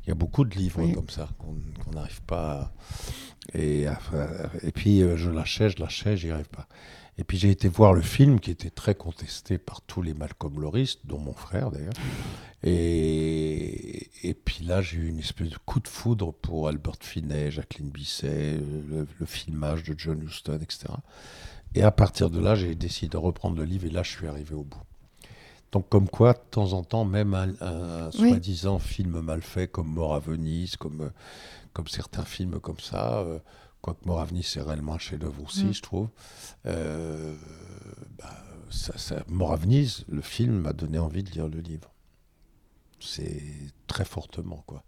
Il 0.04 0.08
y 0.08 0.12
a 0.12 0.14
beaucoup 0.14 0.44
de 0.44 0.54
livres 0.54 0.80
Oui. 0.82 0.92
comme 0.92 1.08
ça 1.08 1.28
qu'on 1.38 1.56
n'arrive 1.94 2.20
pas. 2.22 2.52
à- 3.54 3.58
Et, 3.58 3.86
à- 3.86 3.98
et 4.62 4.72
puis, 4.72 5.02
euh, 5.02 5.16
je 5.16 5.30
lâchais, 5.30 5.70
je 5.70 5.78
lâchais, 5.80 6.16
j'y 6.16 6.30
arrive 6.30 6.48
pas. 6.48 6.66
Et 7.16 7.24
puis 7.24 7.38
j'ai 7.38 7.50
été 7.50 7.68
voir 7.68 7.92
le 7.92 8.02
film 8.02 8.40
qui 8.40 8.50
était 8.50 8.70
très 8.70 8.94
contesté 8.96 9.56
par 9.58 9.80
tous 9.82 10.02
les 10.02 10.14
Malcolm 10.14 10.60
Loris, 10.60 10.98
dont 11.04 11.18
mon 11.20 11.32
frère 11.34 11.70
d'ailleurs. 11.70 11.92
Et, 12.64 14.08
et 14.28 14.34
puis 14.34 14.64
là, 14.64 14.82
j'ai 14.82 14.96
eu 14.96 15.08
une 15.08 15.18
espèce 15.18 15.50
de 15.50 15.58
coup 15.64 15.80
de 15.80 15.88
foudre 15.88 16.32
pour 16.32 16.68
Albert 16.68 16.96
Finney, 17.00 17.50
Jacqueline 17.50 17.90
Bisset, 17.90 18.58
le, 18.88 19.06
le 19.18 19.26
filmage 19.26 19.82
de 19.84 19.94
John 19.96 20.22
Huston, 20.22 20.58
etc. 20.62 20.86
Et 21.74 21.82
à 21.82 21.90
partir 21.90 22.30
de 22.30 22.40
là, 22.40 22.54
j'ai 22.54 22.74
décidé 22.74 23.08
de 23.10 23.16
reprendre 23.16 23.56
le 23.56 23.64
livre 23.64 23.84
et 23.86 23.90
là, 23.90 24.02
je 24.02 24.10
suis 24.10 24.26
arrivé 24.26 24.54
au 24.54 24.62
bout. 24.64 24.80
Donc 25.72 25.88
comme 25.88 26.08
quoi, 26.08 26.32
de 26.34 26.38
temps 26.50 26.72
en 26.72 26.82
temps, 26.84 27.04
même 27.04 27.34
un, 27.34 27.48
un 27.60 28.10
Oui. 28.18 28.30
soi-disant 28.30 28.78
film 28.78 29.20
mal 29.20 29.42
fait 29.42 29.66
comme 29.68 29.88
Mort 29.88 30.14
à 30.14 30.20
Venise, 30.20 30.76
comme, 30.76 31.10
comme 31.72 31.88
certains 31.88 32.24
films 32.24 32.60
comme 32.60 32.78
ça, 32.80 33.18
euh, 33.18 33.38
quoique 33.84 34.06
Venise, 34.24 34.46
c'est 34.46 34.62
réellement 34.62 34.94
un 34.94 34.98
chef-d'œuvre 34.98 35.44
aussi, 35.44 35.66
Mm. 35.66 35.74
je 35.74 35.82
trouve. 35.82 36.08
Euh, 36.64 37.34
bah, 38.18 38.30
ça, 38.70 38.96
le 40.08 40.22
film 40.22 40.54
m'a 40.60 40.72
donné 40.72 40.98
envie 40.98 41.22
de 41.22 41.30
lire 41.30 41.48
le 41.48 41.60
livre. 41.60 41.90
C'est 42.98 43.42
très 43.86 44.06
fortement, 44.06 44.64
quoi. 44.66 44.82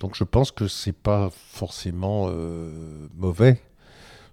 Donc 0.00 0.16
je 0.16 0.24
pense 0.24 0.50
que 0.50 0.66
c'est 0.66 0.92
pas 0.92 1.30
forcément 1.30 2.26
euh, 2.28 3.06
mauvais, 3.14 3.62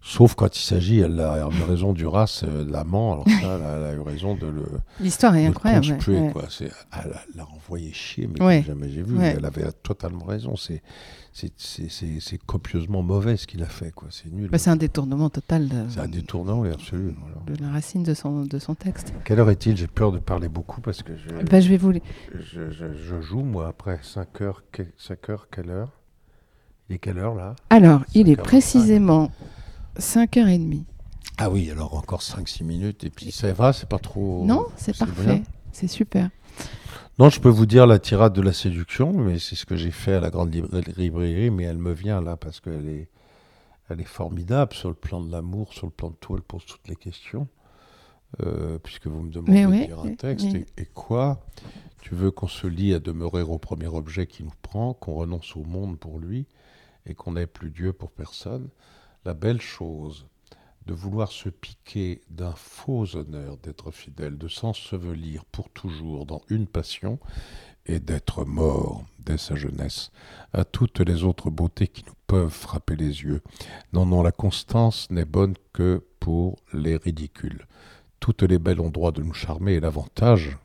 sauf 0.02 0.36
quand 0.36 0.56
il 0.58 0.62
s'agit, 0.62 1.00
elle 1.00 1.20
a 1.20 1.48
eu 1.50 1.64
raison 1.64 1.94
du 1.94 2.06
race, 2.08 2.44
euh, 2.48 2.66
l'amant, 2.70 3.14
alors 3.14 3.26
ça, 3.42 3.60
elle 3.78 3.84
a, 3.86 3.94
eu 3.94 4.00
raison 4.02 4.36
de 4.36 4.48
le, 4.48 4.64
L'histoire 5.00 5.36
est 5.36 5.46
incroyable. 5.46 5.86
ouais, 5.86 5.94
conspuer, 5.94 6.20
ouais. 6.20 6.32
quoi. 6.32 6.44
C'est, 6.50 6.72
elle 6.94 7.16
l'a 7.36 7.46
envoyé 7.48 7.92
chier, 7.94 8.28
mais 8.28 8.42
Ouais. 8.44 8.64
jamais 8.66 8.90
j'ai 8.90 9.02
vu. 9.04 9.18
Elle 9.22 9.46
avait 9.46 9.72
totalement 9.84 10.26
raison. 10.26 10.56
C'est, 10.56 10.82
copieusement 12.46 13.02
mauvais 13.04 13.38
ce 13.38 13.48
qu'il 13.48 13.62
a 13.64 13.68
fait, 13.68 13.92
quoi. 13.92 14.08
C'est 14.12 14.32
nul. 14.32 14.50
Bah, 14.50 14.58
c'est 14.58 14.70
un 14.70 14.76
détournement 14.76 15.30
total 15.30 15.68
de, 15.68 15.84
C'est 15.90 16.00
un 16.00 16.08
détournant, 16.08 16.60
oui, 16.62 16.70
absolu. 16.70 17.16
de 17.48 17.62
la 17.62 17.70
racine 17.72 18.04
de 18.04 18.14
son, 18.14 18.44
de 18.44 18.60
son 18.60 18.76
texte. 18.76 19.14
Quelle 19.26 19.40
heure 19.40 19.50
est-il? 19.50 19.76
J'ai 19.78 19.88
peur 19.88 20.12
de 20.12 20.20
parler 20.20 20.48
beaucoup 20.50 20.82
parce 20.82 21.04
que 21.04 21.14
je, 21.16 21.30
Bah, 21.46 21.60
je 21.60 21.70
vais 21.70 21.78
vous 21.78 21.94
je, 22.34 22.72
je- 22.72 22.94
je 22.94 23.22
joue, 23.22 23.42
moi, 23.42 23.68
après 23.68 24.00
5 24.02 24.42
heures. 24.42 24.64
que- 24.72 24.84
5 24.98 25.30
heures, 25.30 25.48
quelle 25.52 25.70
heure? 25.70 25.92
Il 26.90 26.96
est 26.96 27.00
quelle 27.00 27.18
heure 27.20 27.36
là? 27.36 27.56
Alors, 27.70 28.02
il 28.14 28.30
est 28.30 28.36
5h25. 28.36 28.44
précisément 28.44 29.32
5h30. 30.00 30.84
Ah 31.38 31.50
oui, 31.50 31.70
alors 31.70 31.94
encore 31.96 32.22
5-6 32.22 32.64
minutes 32.64 33.04
et 33.04 33.10
puis 33.10 33.32
ça 33.32 33.52
va, 33.54 33.74
c'est 33.74 33.88
pas 33.90 34.00
trop. 34.00 34.44
non, 34.46 34.66
c'est 34.76 34.98
parfait. 34.98 35.44
C'est 35.72 35.88
super. 35.88 36.30
Non, 37.20 37.30
je 37.30 37.40
peux 37.40 37.50
vous 37.50 37.66
dire 37.66 37.86
la 37.88 38.00
tirade 38.00 38.34
de 38.34 38.42
la 38.42 38.54
séduction, 38.54 39.12
mais 39.14 39.40
c'est 39.40 39.56
ce 39.56 39.66
que 39.66 39.76
j'ai 39.76 39.92
fait 39.92 40.14
à 40.14 40.20
la 40.20 40.30
grande 40.30 40.54
libra- 40.54 40.82
librairie, 40.98 41.50
mais 41.52 41.64
elle 41.64 41.78
me 41.78 41.92
vient 41.94 42.22
là 42.22 42.38
parce 42.38 42.60
qu'elle 42.60 42.88
est, 42.88 43.10
elle 43.90 44.02
est 44.02 44.06
formidable 44.08 44.74
sur 44.74 44.90
le 44.90 44.96
plan 44.96 45.22
de 45.22 45.32
l'amour, 45.32 45.74
sur 45.74 45.86
le 45.88 45.92
plan 45.92 46.10
de 46.10 46.16
tout, 46.16 46.36
elle 46.36 46.42
pose 46.42 46.66
toutes 46.66 46.88
les 46.88 46.96
questions. 46.96 47.48
Euh, 48.44 48.78
puisque 48.80 49.08
vous 49.08 49.22
me 49.22 49.32
demandez 49.32 49.62
de 49.64 49.68
oui, 49.68 49.88
lire 49.88 50.00
un 50.02 50.14
texte, 50.16 50.48
et 50.54 50.86
quoi? 50.94 51.46
Tu 52.02 52.14
veux 52.14 52.30
qu'on 52.30 52.48
se 52.50 52.68
lie 52.68 52.94
à 52.94 53.00
demeurer 53.00 53.42
au 53.42 53.58
premier 53.58 53.88
objet 53.88 54.28
qui 54.28 54.44
nous 54.44 54.52
prend, 54.62 54.94
qu'on 54.94 55.14
renonce 55.14 55.56
au 55.56 55.64
monde 55.64 55.98
pour 55.98 56.20
lui, 56.20 56.46
et 57.06 57.14
qu'on 57.14 57.32
n'ait 57.34 57.48
plus 57.48 57.70
Dieu 57.72 57.94
pour 57.94 58.12
personne? 58.12 58.68
La 59.28 59.34
belle 59.34 59.60
chose 59.60 60.26
de 60.86 60.94
vouloir 60.94 61.34
se 61.34 61.50
piquer 61.50 62.22
d'un 62.30 62.54
faux 62.54 63.18
honneur 63.18 63.58
d'être 63.58 63.92
fidèle, 63.92 64.38
de 64.38 64.48
s'ensevelir 64.48 65.44
pour 65.44 65.70
toujours 65.70 66.26
dans 66.26 66.42
une 66.48 66.66
passion, 66.66 67.20
et 67.88 68.00
d'être 68.00 68.46
mort 68.46 69.04
dès 69.20 69.38
sa 69.38 69.58
jeunesse 69.58 70.14
à 70.54 70.64
toutes 70.64 71.02
les 71.02 71.26
autres 71.26 71.50
beautés 71.50 71.90
qui 71.90 72.06
nous 72.08 72.16
peuvent 72.26 72.48
frapper 72.48 72.96
les 72.96 73.24
yeux. 73.24 73.42
Non, 73.92 74.06
non, 74.06 74.24
la 74.24 74.32
constance 74.32 75.12
n'est 75.12 75.26
bonne 75.26 75.56
que 75.74 76.06
pour 76.22 76.56
les 76.72 76.96
ridicules. 76.96 77.68
Toutes 78.22 78.44
les 78.44 78.60
belles 78.60 78.80
ont 78.80 78.92
droit 78.92 79.12
de 79.12 79.24
nous 79.24 79.34
charmer, 79.34 79.74
et 79.74 79.82
l'avantage 79.82 80.58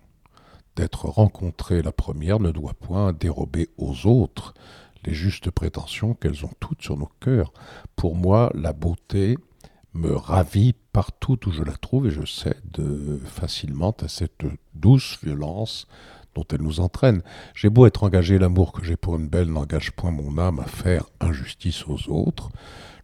d'être 0.77 1.07
rencontrées 1.07 1.83
la 1.83 1.91
première 1.91 2.39
ne 2.39 2.53
doit 2.53 2.75
point 2.75 3.13
dérober 3.13 3.71
aux 3.77 4.07
autres 4.07 4.55
les 5.05 5.15
justes 5.15 5.51
prétentions 5.51 6.15
qu'elles 6.15 6.45
ont 6.45 6.53
toutes 6.61 6.83
sur 6.83 6.97
nos 6.97 7.11
cœurs. 7.21 7.53
Pour 7.97 8.15
moi, 8.15 8.53
la 8.55 8.73
beauté 8.73 9.37
me 9.95 10.15
ravit 10.15 10.75
partout 10.93 11.39
où 11.47 11.53
je 11.53 11.63
la 11.63 11.77
trouve 11.77 12.07
et 12.07 12.11
je 12.11 12.25
cède 12.25 12.81
facilement 13.25 13.95
à 14.03 14.09
cette 14.09 14.45
douce 14.75 15.19
violence 15.23 15.87
dont 16.35 16.45
elle 16.51 16.63
nous 16.63 16.81
entraîne. 16.81 17.23
J'ai 17.55 17.69
beau 17.69 17.87
être 17.87 18.05
engagé, 18.05 18.39
l'amour 18.39 18.73
que 18.73 18.85
j'ai 18.85 18.97
pour 18.97 19.17
une 19.17 19.29
belle 19.29 19.49
n'engage 19.49 19.93
point 19.93 20.11
mon 20.11 20.39
âme 20.39 20.61
à 20.61 20.65
faire 20.65 21.07
injustice 21.21 21.87
aux 21.87 22.11
autres. 22.11 22.51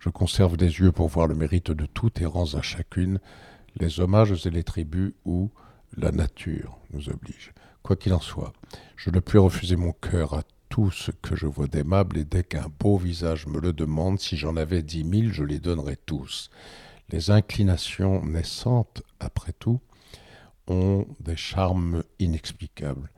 Je 0.00 0.08
conserve 0.08 0.56
des 0.56 0.80
yeux 0.80 0.92
pour 0.92 1.08
voir 1.08 1.26
le 1.26 1.34
mérite 1.34 1.70
de 1.70 1.86
toutes 1.86 2.20
et 2.20 2.26
rends 2.26 2.54
à 2.54 2.62
chacune 2.62 3.20
les 3.76 4.00
hommages 4.00 4.46
et 4.46 4.50
les 4.50 4.64
tributs 4.64 5.14
où 5.24 5.50
la 5.96 6.10
nature 6.10 6.78
nous 6.92 7.08
oblige. 7.10 7.52
Quoi 7.82 7.96
qu'il 7.96 8.12
en 8.12 8.20
soit, 8.20 8.52
je 8.96 9.10
ne 9.10 9.20
puis 9.20 9.38
refuser 9.38 9.76
mon 9.76 9.92
cœur 9.92 10.34
à 10.34 10.42
ce 10.90 11.10
que 11.10 11.34
je 11.34 11.46
vois 11.46 11.66
d'aimable, 11.66 12.18
et 12.18 12.24
dès 12.24 12.44
qu'un 12.44 12.68
beau 12.78 12.96
visage 12.96 13.46
me 13.46 13.60
le 13.60 13.72
demande, 13.72 14.20
si 14.20 14.36
j'en 14.36 14.56
avais 14.56 14.82
dix 14.82 15.04
mille, 15.04 15.32
je 15.32 15.42
les 15.42 15.58
donnerais 15.58 15.98
tous. 16.06 16.50
Les 17.10 17.30
inclinations 17.30 18.24
naissantes, 18.24 19.02
après 19.18 19.52
tout, 19.52 19.80
ont 20.68 21.06
des 21.20 21.36
charmes 21.36 22.04
inexplicables. 22.18 23.10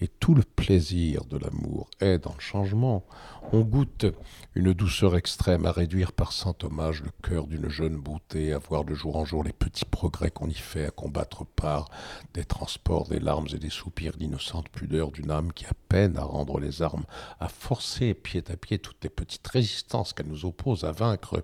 Et 0.00 0.06
tout 0.06 0.34
le 0.34 0.42
plaisir 0.44 1.24
de 1.24 1.38
l'amour 1.38 1.90
est 2.00 2.18
dans 2.18 2.34
le 2.34 2.40
changement. 2.40 3.04
On 3.52 3.60
goûte 3.62 4.06
une 4.54 4.72
douceur 4.72 5.16
extrême 5.16 5.66
à 5.66 5.72
réduire 5.72 6.12
par 6.12 6.32
cent 6.32 6.54
hommages 6.62 7.02
le 7.02 7.10
cœur 7.28 7.48
d'une 7.48 7.68
jeune 7.68 7.96
beauté, 7.96 8.52
à 8.52 8.58
voir 8.58 8.84
de 8.84 8.94
jour 8.94 9.16
en 9.16 9.24
jour 9.24 9.42
les 9.42 9.52
petits 9.52 9.84
progrès 9.84 10.30
qu'on 10.30 10.48
y 10.48 10.54
fait, 10.54 10.86
à 10.86 10.90
combattre 10.90 11.44
par 11.44 11.90
des 12.32 12.44
transports, 12.44 13.08
des 13.08 13.18
larmes 13.18 13.48
et 13.52 13.58
des 13.58 13.70
soupirs 13.70 14.16
d'innocente 14.16 14.68
pudeur 14.68 15.10
d'une 15.10 15.32
âme 15.32 15.52
qui 15.52 15.66
a 15.66 15.74
peine 15.88 16.16
à 16.16 16.22
rendre 16.22 16.60
les 16.60 16.80
armes, 16.80 17.04
à 17.40 17.48
forcer 17.48 18.14
pied 18.14 18.44
à 18.48 18.56
pied 18.56 18.78
toutes 18.78 19.02
les 19.02 19.10
petites 19.10 19.48
résistances 19.48 20.12
qu'elle 20.12 20.28
nous 20.28 20.44
oppose, 20.44 20.84
à 20.84 20.92
vaincre 20.92 21.42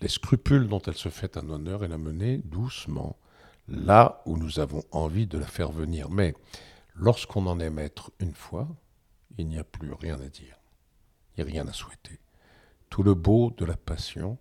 les 0.00 0.08
scrupules 0.08 0.66
dont 0.66 0.82
elle 0.84 0.96
se 0.96 1.10
fait 1.10 1.36
un 1.36 1.48
honneur 1.48 1.84
et 1.84 1.88
la 1.88 1.98
mener 1.98 2.38
doucement 2.38 3.16
là 3.68 4.20
où 4.26 4.36
nous 4.36 4.58
avons 4.58 4.82
envie 4.90 5.26
de 5.26 5.38
la 5.38 5.46
faire 5.46 5.70
venir. 5.70 6.10
Mais 6.10 6.34
lorsqu'on 6.94 7.46
en 7.46 7.60
est 7.60 7.70
maître 7.70 8.12
une 8.20 8.34
fois, 8.34 8.68
il 9.38 9.48
n'y 9.48 9.58
a 9.58 9.64
plus 9.64 9.92
rien 9.92 10.20
à 10.20 10.28
dire, 10.28 10.58
il 11.36 11.44
n'y 11.44 11.50
a 11.50 11.52
rien 11.52 11.68
à 11.68 11.72
souhaiter. 11.72 12.20
Tout 12.90 13.02
le 13.02 13.14
beau 13.14 13.52
de 13.56 13.64
la 13.64 13.76
passion 13.76 14.38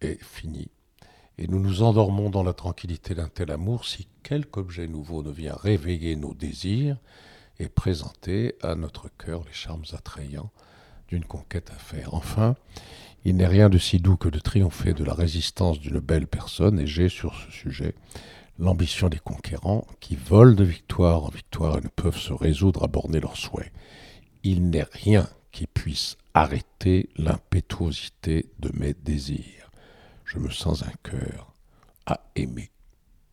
est 0.00 0.22
fini, 0.22 0.70
et 1.38 1.48
nous 1.48 1.58
nous 1.58 1.82
endormons 1.82 2.30
dans 2.30 2.44
la 2.44 2.52
tranquillité 2.52 3.14
d'un 3.14 3.28
tel 3.28 3.50
amour 3.50 3.84
si 3.84 4.06
quelque 4.22 4.58
objet 4.58 4.86
nouveau 4.86 5.22
ne 5.22 5.30
vient 5.30 5.56
réveiller 5.56 6.14
nos 6.14 6.34
désirs 6.34 6.96
et 7.58 7.68
présenter 7.68 8.54
à 8.62 8.74
notre 8.74 9.08
cœur 9.16 9.44
les 9.44 9.52
charmes 9.52 9.84
attrayants 9.92 10.50
d'une 11.08 11.24
conquête 11.24 11.70
à 11.70 11.78
faire. 11.78 12.14
Enfin, 12.14 12.56
il 13.24 13.36
n'est 13.36 13.46
rien 13.46 13.68
de 13.68 13.78
si 13.78 13.98
doux 13.98 14.16
que 14.16 14.28
de 14.28 14.38
triompher 14.38 14.92
de 14.94 15.04
la 15.04 15.14
résistance 15.14 15.80
d'une 15.80 15.98
belle 15.98 16.26
personne, 16.26 16.78
et 16.78 16.86
j'ai 16.86 17.08
sur 17.08 17.34
ce 17.34 17.50
sujet 17.50 17.94
l'ambition 18.58 19.08
des 19.08 19.18
conquérants 19.18 19.86
qui 20.00 20.16
volent 20.16 20.54
de 20.54 20.64
victoire 20.64 21.24
en 21.24 21.28
victoire 21.28 21.78
et 21.78 21.82
ne 21.82 21.88
peuvent 21.88 22.18
se 22.18 22.32
résoudre 22.32 22.84
à 22.84 22.86
borner 22.86 23.20
leurs 23.20 23.36
souhaits. 23.36 23.72
Il 24.42 24.70
n'est 24.70 24.86
rien 24.92 25.28
qui 25.52 25.66
puisse 25.66 26.16
arrêter 26.34 27.08
l'impétuosité 27.16 28.50
de 28.58 28.70
mes 28.74 28.94
désirs. 28.94 29.70
Je 30.24 30.38
me 30.38 30.50
sens 30.50 30.82
un 30.82 30.92
cœur 31.02 31.54
à 32.06 32.20
aimer 32.34 32.70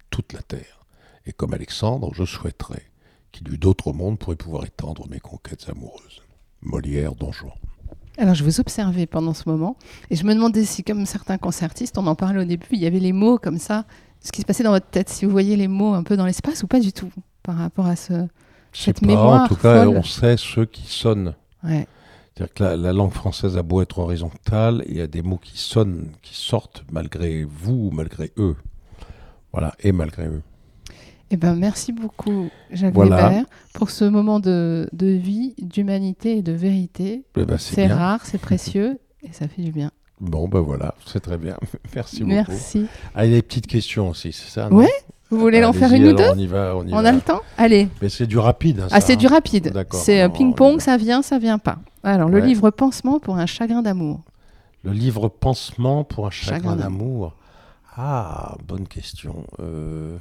toute 0.10 0.34
la 0.34 0.42
terre, 0.42 0.86
et 1.26 1.34
comme 1.34 1.54
Alexandre, 1.54 2.14
je 2.14 2.26
souhaiterais 2.26 2.86
qu'il 3.32 3.48
y 3.48 3.54
eût 3.54 3.58
d'autres 3.58 3.94
mondes 3.94 4.20
pour 4.20 4.34
y 4.34 4.36
pouvoir 4.36 4.66
étendre 4.66 5.08
mes 5.10 5.20
conquêtes 5.20 5.68
amoureuses. 5.70 6.22
Molière, 6.62 7.16
Don 7.16 7.32
Juan. 7.32 7.54
Alors, 8.18 8.36
je 8.36 8.44
vous 8.44 8.60
observais 8.60 9.08
pendant 9.08 9.34
ce 9.34 9.48
moment 9.48 9.78
et 10.10 10.16
je 10.16 10.26
me 10.26 10.34
demandais 10.34 10.66
si, 10.66 10.84
comme 10.84 11.06
certains 11.06 11.38
concertistes, 11.38 11.98
on 11.98 12.08
en 12.08 12.16
parlait 12.16 12.42
au 12.42 12.46
début, 12.46 12.68
il 12.72 12.80
y 12.80 12.86
avait 12.86 13.00
les 13.00 13.14
mots 13.14 13.38
comme 13.38 13.58
ça, 13.58 13.86
ce 14.22 14.32
qui 14.32 14.42
se 14.42 14.46
passait 14.46 14.64
dans 14.64 14.72
votre 14.72 14.88
tête, 14.88 15.10
si 15.10 15.26
vous 15.26 15.32
voyez 15.32 15.56
les 15.56 15.68
mots 15.68 15.94
un 15.94 16.04
peu 16.04 16.16
dans 16.16 16.26
l'espace 16.26 16.64
ou 16.64 16.68
pas 16.68 16.80
du 16.80 16.94
tout 16.94 17.12
par 17.44 17.58
rapport 17.58 17.88
à 17.88 17.96
ce. 17.96 18.28
Cette 18.74 19.02
pas, 19.02 19.08
mémoire 19.08 19.44
en 19.44 19.48
tout 19.48 19.56
cas, 19.56 19.84
folle. 19.84 19.98
on 19.98 20.04
sait 20.04 20.38
ceux 20.38 20.66
qui 20.66 20.88
sonnent. 20.88 21.34
Ouais. 21.64 21.88
C'est-à-dire 22.34 22.54
que 22.54 22.64
la, 22.64 22.78
la 22.78 22.94
langue 22.94 23.12
française 23.12 23.58
a 23.58 23.64
beau 23.64 23.82
être 23.82 24.00
horizontale, 24.00 24.86
il 24.88 24.96
y 24.96 25.02
a 25.02 25.08
des 25.08 25.22
mots 25.22 25.38
qui 25.38 25.58
sonnent, 25.58 26.08
qui 26.22 26.36
sortent 26.36 26.86
malgré 26.90 27.44
vous 27.44 27.90
ou 27.90 27.92
malgré 27.92 28.32
eux. 28.38 28.56
Voilà, 29.52 29.74
et 29.82 29.92
malgré 29.92 30.28
eux. 30.28 30.42
Eh 31.32 31.38
ben, 31.38 31.56
merci 31.56 31.92
beaucoup, 31.92 32.50
Jacques 32.72 32.94
Voilà. 32.94 33.30
Weber, 33.30 33.46
pour 33.74 33.90
ce 33.90 34.06
moment 34.06 34.40
de, 34.40 34.90
de 34.94 35.08
vie, 35.08 35.56
d'humanité 35.62 36.38
et 36.38 36.42
de 36.42 36.52
vérité. 36.52 37.26
Eh 37.38 37.46
ben, 37.46 37.58
c'est 37.58 37.88
rare, 37.88 38.26
c'est 38.26 38.38
précieux 38.38 39.00
et 39.24 39.32
ça 39.32 39.48
fait 39.48 39.62
du 39.62 39.72
bien. 39.72 39.92
Bon, 40.22 40.48
ben 40.48 40.60
voilà, 40.60 40.94
c'est 41.06 41.20
très 41.20 41.38
bien. 41.38 41.58
Merci 41.96 42.20
beaucoup. 42.20 42.30
Merci. 42.32 42.86
Ah, 43.16 43.26
il 43.26 43.32
y 43.32 43.34
a 43.34 43.38
des 43.38 43.42
petites 43.42 43.68
questions 43.68 44.10
aussi, 44.10 44.32
c'est 44.32 44.50
ça 44.50 44.70
Ouais, 44.72 44.88
Vous 45.32 45.40
voulez 45.40 45.66
en 45.66 45.74
faire 45.74 45.92
une 45.92 46.06
ou 46.08 46.14
deux 46.14 46.30
On 46.32 46.38
y 46.38 46.46
va, 46.48 46.76
on 46.76 46.86
y 46.88 46.94
On 46.94 47.02
va. 47.02 47.10
a 47.10 47.12
le 47.12 47.22
temps 47.22 47.42
Allez. 47.58 47.90
Mais 48.04 48.10
c'est 48.10 48.28
du 48.28 48.38
rapide. 48.38 48.82
hein, 48.82 48.88
Ah, 48.92 49.02
c'est 49.02 49.14
hein. 49.14 49.16
du 49.18 49.26
rapide. 49.28 49.72
D'accord. 49.74 50.00
C'est 50.00 50.22
euh, 50.22 50.28
on 50.30 50.34
y 50.34 50.38
ping-pong, 50.38 50.80
ça 50.80 50.96
vient, 50.98 51.22
ça 51.24 51.40
vient 51.40 51.58
pas. 51.58 51.80
Alors, 52.04 52.30
le 52.30 52.40
livre 52.40 52.70
Pansement 52.70 53.20
pour 53.20 53.38
un 53.38 53.46
chagrin 53.48 53.82
d'amour. 53.82 54.22
Le 54.84 54.92
livre 54.92 55.28
Pansement 55.28 56.04
pour 56.04 56.28
un 56.28 56.32
chagrin, 56.32 56.58
Chagrin 56.58 56.76
d'amour. 56.76 57.36
Ah, 57.98 58.56
bonne 58.68 58.88
question. 58.88 59.46
Euh, 59.60 60.18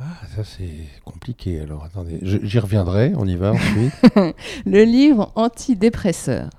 Ah, 0.00 0.04
ça 0.36 0.44
c'est 0.44 0.86
compliqué. 1.04 1.60
Alors 1.60 1.84
attendez, 1.84 2.20
j'y 2.22 2.58
reviendrai. 2.58 3.12
On 3.16 3.26
y 3.26 3.36
va 3.36 3.52
ensuite. 3.52 3.92
Le 4.66 4.84
livre 4.84 5.32
antidépresseur. 5.34 6.50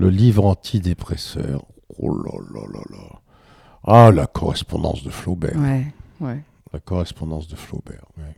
Le 0.00 0.08
livre 0.08 0.46
antidépresseur. 0.46 1.66
Oh 1.98 2.08
là 2.10 2.32
là 2.54 2.62
là 2.72 2.80
là. 2.88 3.20
Ah, 3.84 4.10
la 4.10 4.26
correspondance 4.26 5.02
de 5.04 5.10
Flaubert. 5.10 5.58
Ouais, 5.60 5.92
ouais. 6.22 6.42
La 6.72 6.80
correspondance 6.80 7.48
de 7.48 7.54
Flaubert. 7.54 8.06
ouais. 8.16 8.34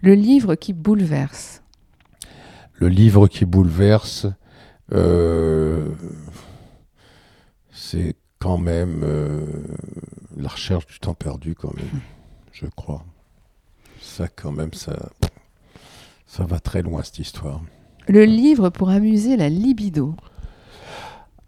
Le 0.00 0.14
livre 0.14 0.56
qui 0.56 0.72
bouleverse. 0.72 1.62
Le 2.74 2.88
livre 2.88 3.28
qui 3.28 3.44
bouleverse, 3.44 4.26
euh, 4.92 5.88
c'est 7.70 8.16
quand 8.40 8.58
même 8.58 9.02
euh, 9.04 9.46
la 10.36 10.48
recherche 10.48 10.86
du 10.86 10.98
temps 10.98 11.14
perdu, 11.14 11.54
quand 11.54 11.76
même, 11.76 12.00
je 12.50 12.66
crois. 12.66 13.04
Ça, 14.00 14.26
quand 14.26 14.50
même, 14.50 14.72
ça, 14.72 15.10
ça 16.26 16.44
va 16.44 16.58
très 16.58 16.82
loin, 16.82 17.04
cette 17.04 17.20
histoire. 17.20 17.60
Le 18.08 18.24
livre 18.24 18.70
pour 18.70 18.90
amuser 18.90 19.36
la 19.36 19.48
libido. 19.48 20.16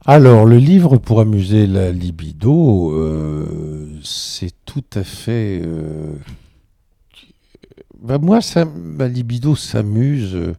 Alors, 0.06 0.46
le 0.46 0.56
livre 0.56 0.96
pour 0.96 1.20
amuser 1.20 1.66
la 1.66 1.92
libido, 1.92 2.92
euh, 2.94 3.86
c'est 4.02 4.52
tout 4.64 4.84
à 4.94 5.04
fait. 5.04 5.60
euh, 5.64 6.14
bah, 8.00 8.18
moi, 8.18 8.40
ça, 8.40 8.64
ma 8.64 9.08
libido 9.08 9.54
s'amuse. 9.54 10.34
euh, 10.34 10.54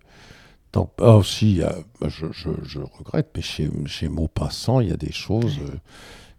Dans... 0.74 0.90
Y 1.42 1.64
a- 1.64 1.76
bah, 2.00 2.08
je, 2.10 2.28
regrette, 2.80 3.30
mais 3.36 3.42
chez, 3.42 3.70
chez 3.88 4.10
Maupassant, 4.10 4.80
il 4.80 4.90
y 4.90 4.94
a 4.94 4.98
des 4.98 5.12
choses 5.12 5.58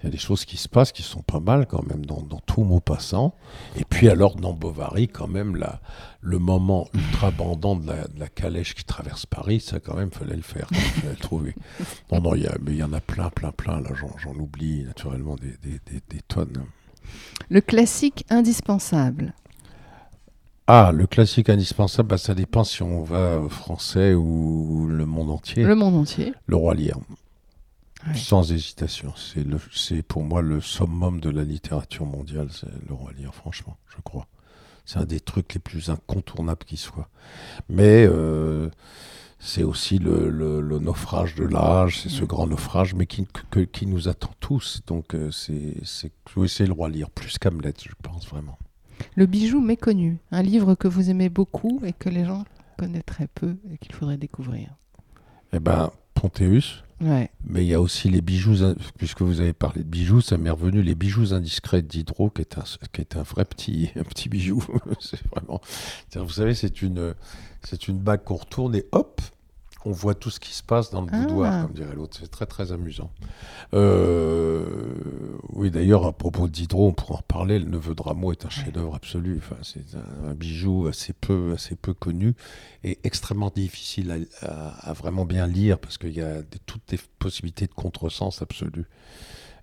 Il 0.03 0.07
y 0.07 0.09
a 0.09 0.11
des 0.11 0.18
choses 0.18 0.44
qui 0.44 0.57
se 0.57 0.68
passent 0.68 0.90
qui 0.90 1.03
sont 1.03 1.22
pas 1.22 1.38
mal 1.38 1.66
quand 1.66 1.86
même 1.86 2.05
dans, 2.05 2.20
dans 2.22 2.40
tout 2.40 2.64
mot 2.64 2.80
passant. 2.80 3.36
Et 3.76 3.84
puis 3.84 4.09
alors 4.09 4.34
dans 4.34 4.53
Bovary, 4.53 5.07
quand 5.07 5.28
même, 5.28 5.55
la, 5.55 5.80
le 6.20 6.40
moment 6.40 6.88
ultra 6.92 7.30
bandant 7.30 7.76
de 7.76 7.86
la, 7.86 8.09
de 8.09 8.18
la 8.18 8.26
calèche 8.28 8.74
qui 8.74 8.84
traverse 8.84 9.26
Paris, 9.26 9.61
ça 9.61 9.78
quand 9.78 9.94
même 9.94 10.11
fallait 10.11 10.34
le 10.34 10.42
faire, 10.42 10.66
fallait 10.68 11.12
le 11.12 11.16
trouver. 11.16 11.55
Non, 12.11 12.20
non, 12.20 12.34
il 12.34 12.42
y, 12.42 12.46
a, 12.48 12.57
mais 12.61 12.72
il 12.72 12.78
y 12.78 12.82
en 12.82 12.92
a 12.92 13.00
plein, 13.00 13.30
plein, 13.30 13.53
plein. 13.53 13.80
Là, 13.80 13.90
j'en, 13.94 14.11
j'en 14.18 14.34
oublie 14.34 14.82
naturellement 14.82 15.36
des, 15.36 15.57
des, 15.62 15.80
des, 15.86 16.03
des 16.09 16.20
tonnes. 16.26 16.64
Le 17.48 17.61
classique 17.61 18.24
indispensable. 18.28 19.34
Ah, 20.66 20.90
le 20.92 21.07
classique 21.07 21.48
indispensable, 21.48 22.09
bah, 22.09 22.18
ça 22.18 22.34
dépend 22.34 22.64
si 22.64 22.82
on 22.82 23.03
va 23.03 23.38
au 23.38 23.48
français 23.48 24.14
ou 24.14 24.86
le 24.88 25.07
monde 25.07 25.30
entier. 25.30 25.62
Le 25.64 25.74
monde 25.74 25.94
entier. 25.96 26.34
Le 26.46 26.57
roi 26.57 26.74
Lear. 26.74 26.98
Ouais. 28.09 28.14
Sans 28.16 28.50
hésitation. 28.53 29.14
C'est 29.72 30.03
pour 30.03 30.24
moi 30.24 30.42
le 30.42 30.61
summum 30.61 31.20
de 31.20 31.30
la 31.30 31.44
littérature 31.44 32.05
mondiale, 32.07 32.48
c'est 32.50 32.66
le 32.88 32.94
roi 32.94 33.12
Lear, 33.16 33.34
franchement, 33.34 33.76
je 33.94 34.00
crois. 34.03 34.26
C'est 34.84 34.98
un 34.98 35.05
des 35.05 35.20
trucs 35.20 35.55
les 35.55 35.61
plus 35.61 35.88
incontournables 35.90 36.64
qui 36.64 36.76
soient. 36.76 37.09
Mais 37.68 38.05
euh, 38.05 38.68
c'est 39.38 39.62
aussi 39.62 39.98
le, 39.98 40.28
le- 40.30 40.61
le 40.61 40.78
naufrage 40.80 41.36
de 41.36 41.44
l'âge, 41.44 42.00
c'est 42.00 42.09
ce 42.09 42.24
grand 42.24 42.48
naufrage, 42.48 42.94
mais 42.94 43.07
qui, 43.07 43.26
que- 43.50 43.61
qui 43.61 43.86
nous 43.86 44.09
attend 44.09 44.32
tous. 44.40 44.80
Donc 44.88 45.14
euh, 45.14 45.30
c'est 45.30 45.76
oui, 46.36 46.48
le 46.59 46.72
roi 46.72 46.88
Lear, 46.88 47.09
plus 47.11 47.38
qu'Hamlet, 47.38 47.74
je 47.80 47.92
pense 48.03 48.26
vraiment. 48.26 48.59
Le 49.14 49.26
bijou 49.26 49.61
méconnu. 49.61 50.18
Un 50.32 50.42
livre 50.42 50.74
que 50.74 50.88
vous 50.88 51.09
aimez 51.11 51.28
beaucoup 51.28 51.80
et 51.84 51.92
que 51.92 52.09
les 52.09 52.24
gens 52.24 52.44
connaîtraient 52.78 53.28
peu 53.32 53.57
et 53.72 53.78
qu'il 53.78 53.92
faudrait 53.94 54.16
découvrir. 54.16 54.70
Eh 55.53 55.61
ben, 55.61 55.92
Pontéus, 56.14 56.82
Mais 57.03 57.64
il 57.64 57.66
y 57.66 57.74
a 57.74 57.80
aussi 57.80 58.09
les 58.09 58.20
bijoux, 58.20 58.57
puisque 58.96 59.22
vous 59.22 59.40
avez 59.40 59.53
parlé 59.53 59.82
de 59.82 59.88
bijoux, 59.88 60.20
ça 60.20 60.38
m'est 60.38 60.50
revenu 60.50 60.82
les 60.82 60.94
bijoux 60.94 61.32
indiscrets 61.32 61.82
Diderot, 61.82 62.30
qui 62.30 62.42
est 62.42 62.59
un, 62.59 62.64
qui 62.92 63.00
est 63.00 63.16
un 63.16 63.22
vrai 63.22 63.44
petit, 63.44 63.90
un 63.96 64.05
petit 64.05 64.28
bijou. 64.28 64.64
c'est 65.00 65.20
vraiment, 65.28 65.61
vous 66.14 66.30
savez, 66.30 66.55
c'est 66.55 66.82
une, 66.82 67.14
c'est 67.62 67.88
une 67.88 67.98
bague 67.98 68.24
qu'on 68.24 68.36
retourne 68.36 68.74
et 68.74 68.86
hop, 68.92 69.20
on 69.85 69.91
voit 69.93 70.14
tout 70.14 70.30
ce 70.30 70.39
qui 70.41 70.53
se 70.55 70.62
passe 70.62 70.91
dans 70.91 71.01
le 71.03 71.09
Ah. 71.12 71.20
boudoir, 71.20 71.62
comme 71.66 71.72
dirait 71.74 71.95
l'autre. 71.95 72.16
C'est 72.20 72.30
très 72.30 72.47
très 72.47 72.72
amusant. 72.72 73.11
Euh, 73.74 74.64
oui, 75.51 75.70
d'ailleurs, 75.70 76.07
à 76.07 76.12
propos 76.12 76.47
de 76.47 76.53
Diderot, 76.53 76.89
on 76.89 76.93
pourra 76.93 77.14
en 77.14 77.16
reparler. 77.18 77.59
Le 77.59 77.64
Neveu 77.66 77.95
de 77.95 78.03
Rameau 78.03 78.33
est 78.33 78.45
un 78.45 78.51
chef-d'œuvre 78.51 78.95
absolu. 78.95 79.39
Enfin, 79.39 79.57
c'est 79.62 79.95
un, 79.97 80.30
un 80.30 80.35
bijou 80.35 80.87
assez 80.87 81.12
peu, 81.12 81.53
assez 81.55 81.74
peu 81.74 81.95
connu 81.95 82.35
et 82.85 82.99
extrêmement 83.05 83.51
difficile 83.55 84.26
à, 84.43 84.47
à- 84.47 84.91
à 84.91 84.93
vraiment 84.93 85.24
bien 85.24 85.47
lire 85.47 85.78
parce 85.78 85.99
qu'il 85.99 86.12
y 86.16 86.22
a 86.22 86.43
des- 86.43 86.59
toutes 86.66 86.91
les 86.93 86.99
possibilités 87.18 87.66
de 87.66 87.74
contresens 87.74 88.41
absolu 88.43 88.87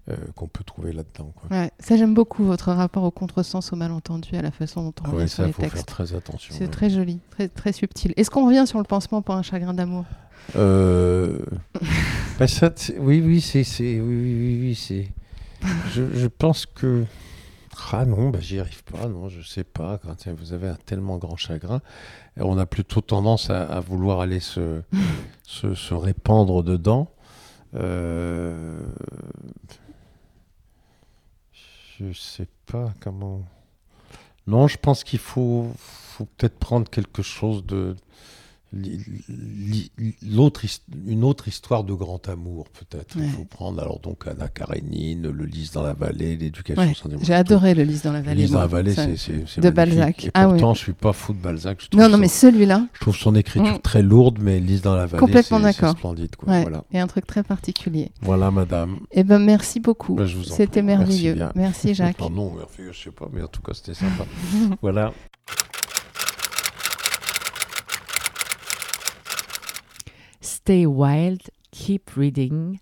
euh, 0.10 0.16
qu'on 0.36 0.48
peut 0.48 0.64
trouver 0.64 0.94
là-dedans. 0.94 1.34
Ouais. 1.52 1.72
Ça, 1.80 1.98
j'aime 1.98 2.14
beaucoup 2.14 2.44
votre 2.44 2.72
rapport 2.72 3.04
au 3.04 3.12
contresens, 3.12 3.74
au 3.74 3.76
malentendu, 3.76 4.36
à 4.36 4.42
la 4.42 4.52
façon 4.52 4.84
dont 4.84 4.94
on 5.02 5.12
Ah 5.12 5.16
ouais, 5.16 5.28
sur 5.28 5.38
ça, 5.38 5.46
les 5.48 5.52
faut 5.54 5.62
faire 5.62 5.72
textes. 5.72 5.88
très 5.88 6.14
attention. 6.16 6.56
C'est 6.58 6.66
ouais. 6.66 6.70
très 6.72 6.90
joli, 6.90 7.20
très, 7.32 7.48
très 7.48 7.72
subtil. 7.74 8.14
Est-ce 8.18 8.30
qu'on 8.32 8.46
revient 8.46 8.66
sur 8.66 8.78
le 8.80 8.86
pansement 8.86 9.22
pour 9.22 9.36
un 9.36 9.42
chagrin 9.44 9.74
d'amour? 9.74 10.06
Euh, 10.56 11.40
bah, 12.40 12.48
ça, 12.48 12.72
oui, 12.98 13.22
oui, 13.24 13.42
c'est, 13.42 13.64
oui, 13.80 14.00
oui, 14.00 14.60
oui, 14.62 14.76
c'est. 14.76 15.08
Je, 15.94 16.04
je 16.14 16.28
pense 16.28 16.66
que. 16.66 17.06
Ah 17.92 18.06
non, 18.06 18.30
bah, 18.30 18.40
j'y 18.42 18.60
arrive 18.60 18.84
pas, 18.84 19.08
non, 19.08 19.30
je 19.30 19.42
sais 19.42 19.64
pas. 19.64 20.00
Quand 20.00 20.16
vous 20.34 20.54
avez 20.54 20.68
un 20.68 20.78
tellement 20.86 21.18
grand 21.18 21.38
chagrin, 21.38 21.82
on 22.38 22.58
a 22.58 22.66
plutôt 22.66 23.02
tendance 23.02 23.50
à, 23.50 23.64
à 23.64 23.80
vouloir 23.80 24.20
aller 24.20 24.40
se, 24.40 24.82
se, 25.44 25.76
se 25.76 25.94
répandre 25.94 26.62
dedans. 26.64 27.10
Euh, 27.76 28.82
je 32.00 32.14
sais 32.14 32.48
pas 32.66 32.94
comment. 33.02 33.44
Non, 34.48 34.68
je 34.68 34.78
pense 34.78 35.04
qu'il 35.04 35.20
faut 35.20 35.72
peut-être 36.38 36.58
prendre 36.58 36.90
quelque 36.90 37.22
chose 37.22 37.66
de. 37.66 37.96
L'autre 40.32 40.62
une 41.08 41.24
autre 41.24 41.48
histoire 41.48 41.84
de 41.84 41.94
grand 41.94 42.28
amour 42.30 42.68
peut-être 42.70 43.16
il 43.16 43.22
Ouais. 43.24 43.28
faut 43.30 43.46
prendre 43.46 43.82
alors 43.82 44.00
donc 44.00 44.28
Anna 44.28 44.48
Karénine 44.48 45.28
le 45.30 45.46
Lys 45.46 45.72
dans 45.72 45.82
la 45.84 45.94
vallée 45.94 46.36
l'éducation 46.38 46.82
Ouais, 46.82 46.94
J'ai 47.22 47.34
adoré 47.34 47.74
le 47.74 47.84
Lys 47.84 48.04
dans 48.04 48.12
la 48.14 48.20
Le 48.20 48.26
vallée. 48.26 48.44
Lys 48.44 48.52
dans 48.52 48.60
la 48.60 48.68
vallée 48.68 48.94
c'est 48.94 49.60
de. 49.62 49.70
Balzac. 49.70 50.26
et 50.26 50.32
Ah 50.34 50.48
oui. 50.48 50.54
pourtant 50.54 50.74
je 50.76 50.80
suis 50.80 50.94
pas 50.94 51.14
fou 51.14 51.34
de 51.34 51.40
Balzac 51.40 51.82
je 51.92 51.98
Non, 51.98 52.10
non, 52.10 52.18
mais 52.18 52.28
celui-là, 52.28 52.88
je 52.94 53.00
trouve 53.00 53.16
son 53.16 53.36
écriture 53.36 53.60
Mm. 53.78 53.82
très 53.82 54.02
lourde 54.04 54.38
mais 54.42 54.60
Lys 54.60 54.82
dans 54.82 54.96
la 54.96 55.06
vallée 55.06 55.20
Complètement 55.20 55.60
d'accord. 55.60 55.92
splendide 55.98 56.36
quoi. 56.36 56.50
ouais, 56.54 56.62
voilà 56.62 56.84
il 56.92 56.98
y 56.98 57.00
a 57.00 57.04
un 57.04 57.08
truc 57.08 57.26
très 57.28 57.44
particulier. 57.44 58.12
voilà 58.22 58.52
madame 58.52 58.98
Eh 59.12 59.24
ben, 59.24 59.40
merci 59.40 59.80
beaucoup. 59.80 60.16
Bah, 60.16 60.26
je 60.26 60.38
vous 60.38 60.52
en 60.52 60.56
C'était. 60.56 60.82
Merci 60.82 61.24
merveilleux. 61.26 61.50
Merci, 61.56 61.94
Jacques. 61.96 62.20
Non 62.20 62.54
merveilleux, 62.56 62.92
je 62.94 63.04
sais 63.06 63.12
pas 63.12 63.28
mais 63.34 63.42
en 63.42 63.48
tout 63.48 63.62
cas 63.62 63.74
c'était 63.74 63.94
sympa 63.94 64.26
voilà 64.82 65.12
Stay 70.70 70.86
wild, 70.86 71.42
keep 71.72 72.12
reading. 72.12 72.78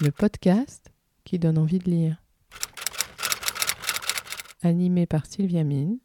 Le 0.00 0.12
podcast 0.12 0.92
qui 1.24 1.40
donne 1.40 1.58
envie 1.58 1.80
de 1.80 1.90
lire. 1.90 2.22
Animé 4.62 5.06
par 5.06 5.26
Sylvia 5.26 5.64
Mine 5.64 5.98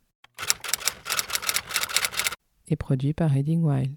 et 2.69 2.75
produit 2.75 3.13
par 3.13 3.29
Reading 3.29 3.61
Wild. 3.61 3.95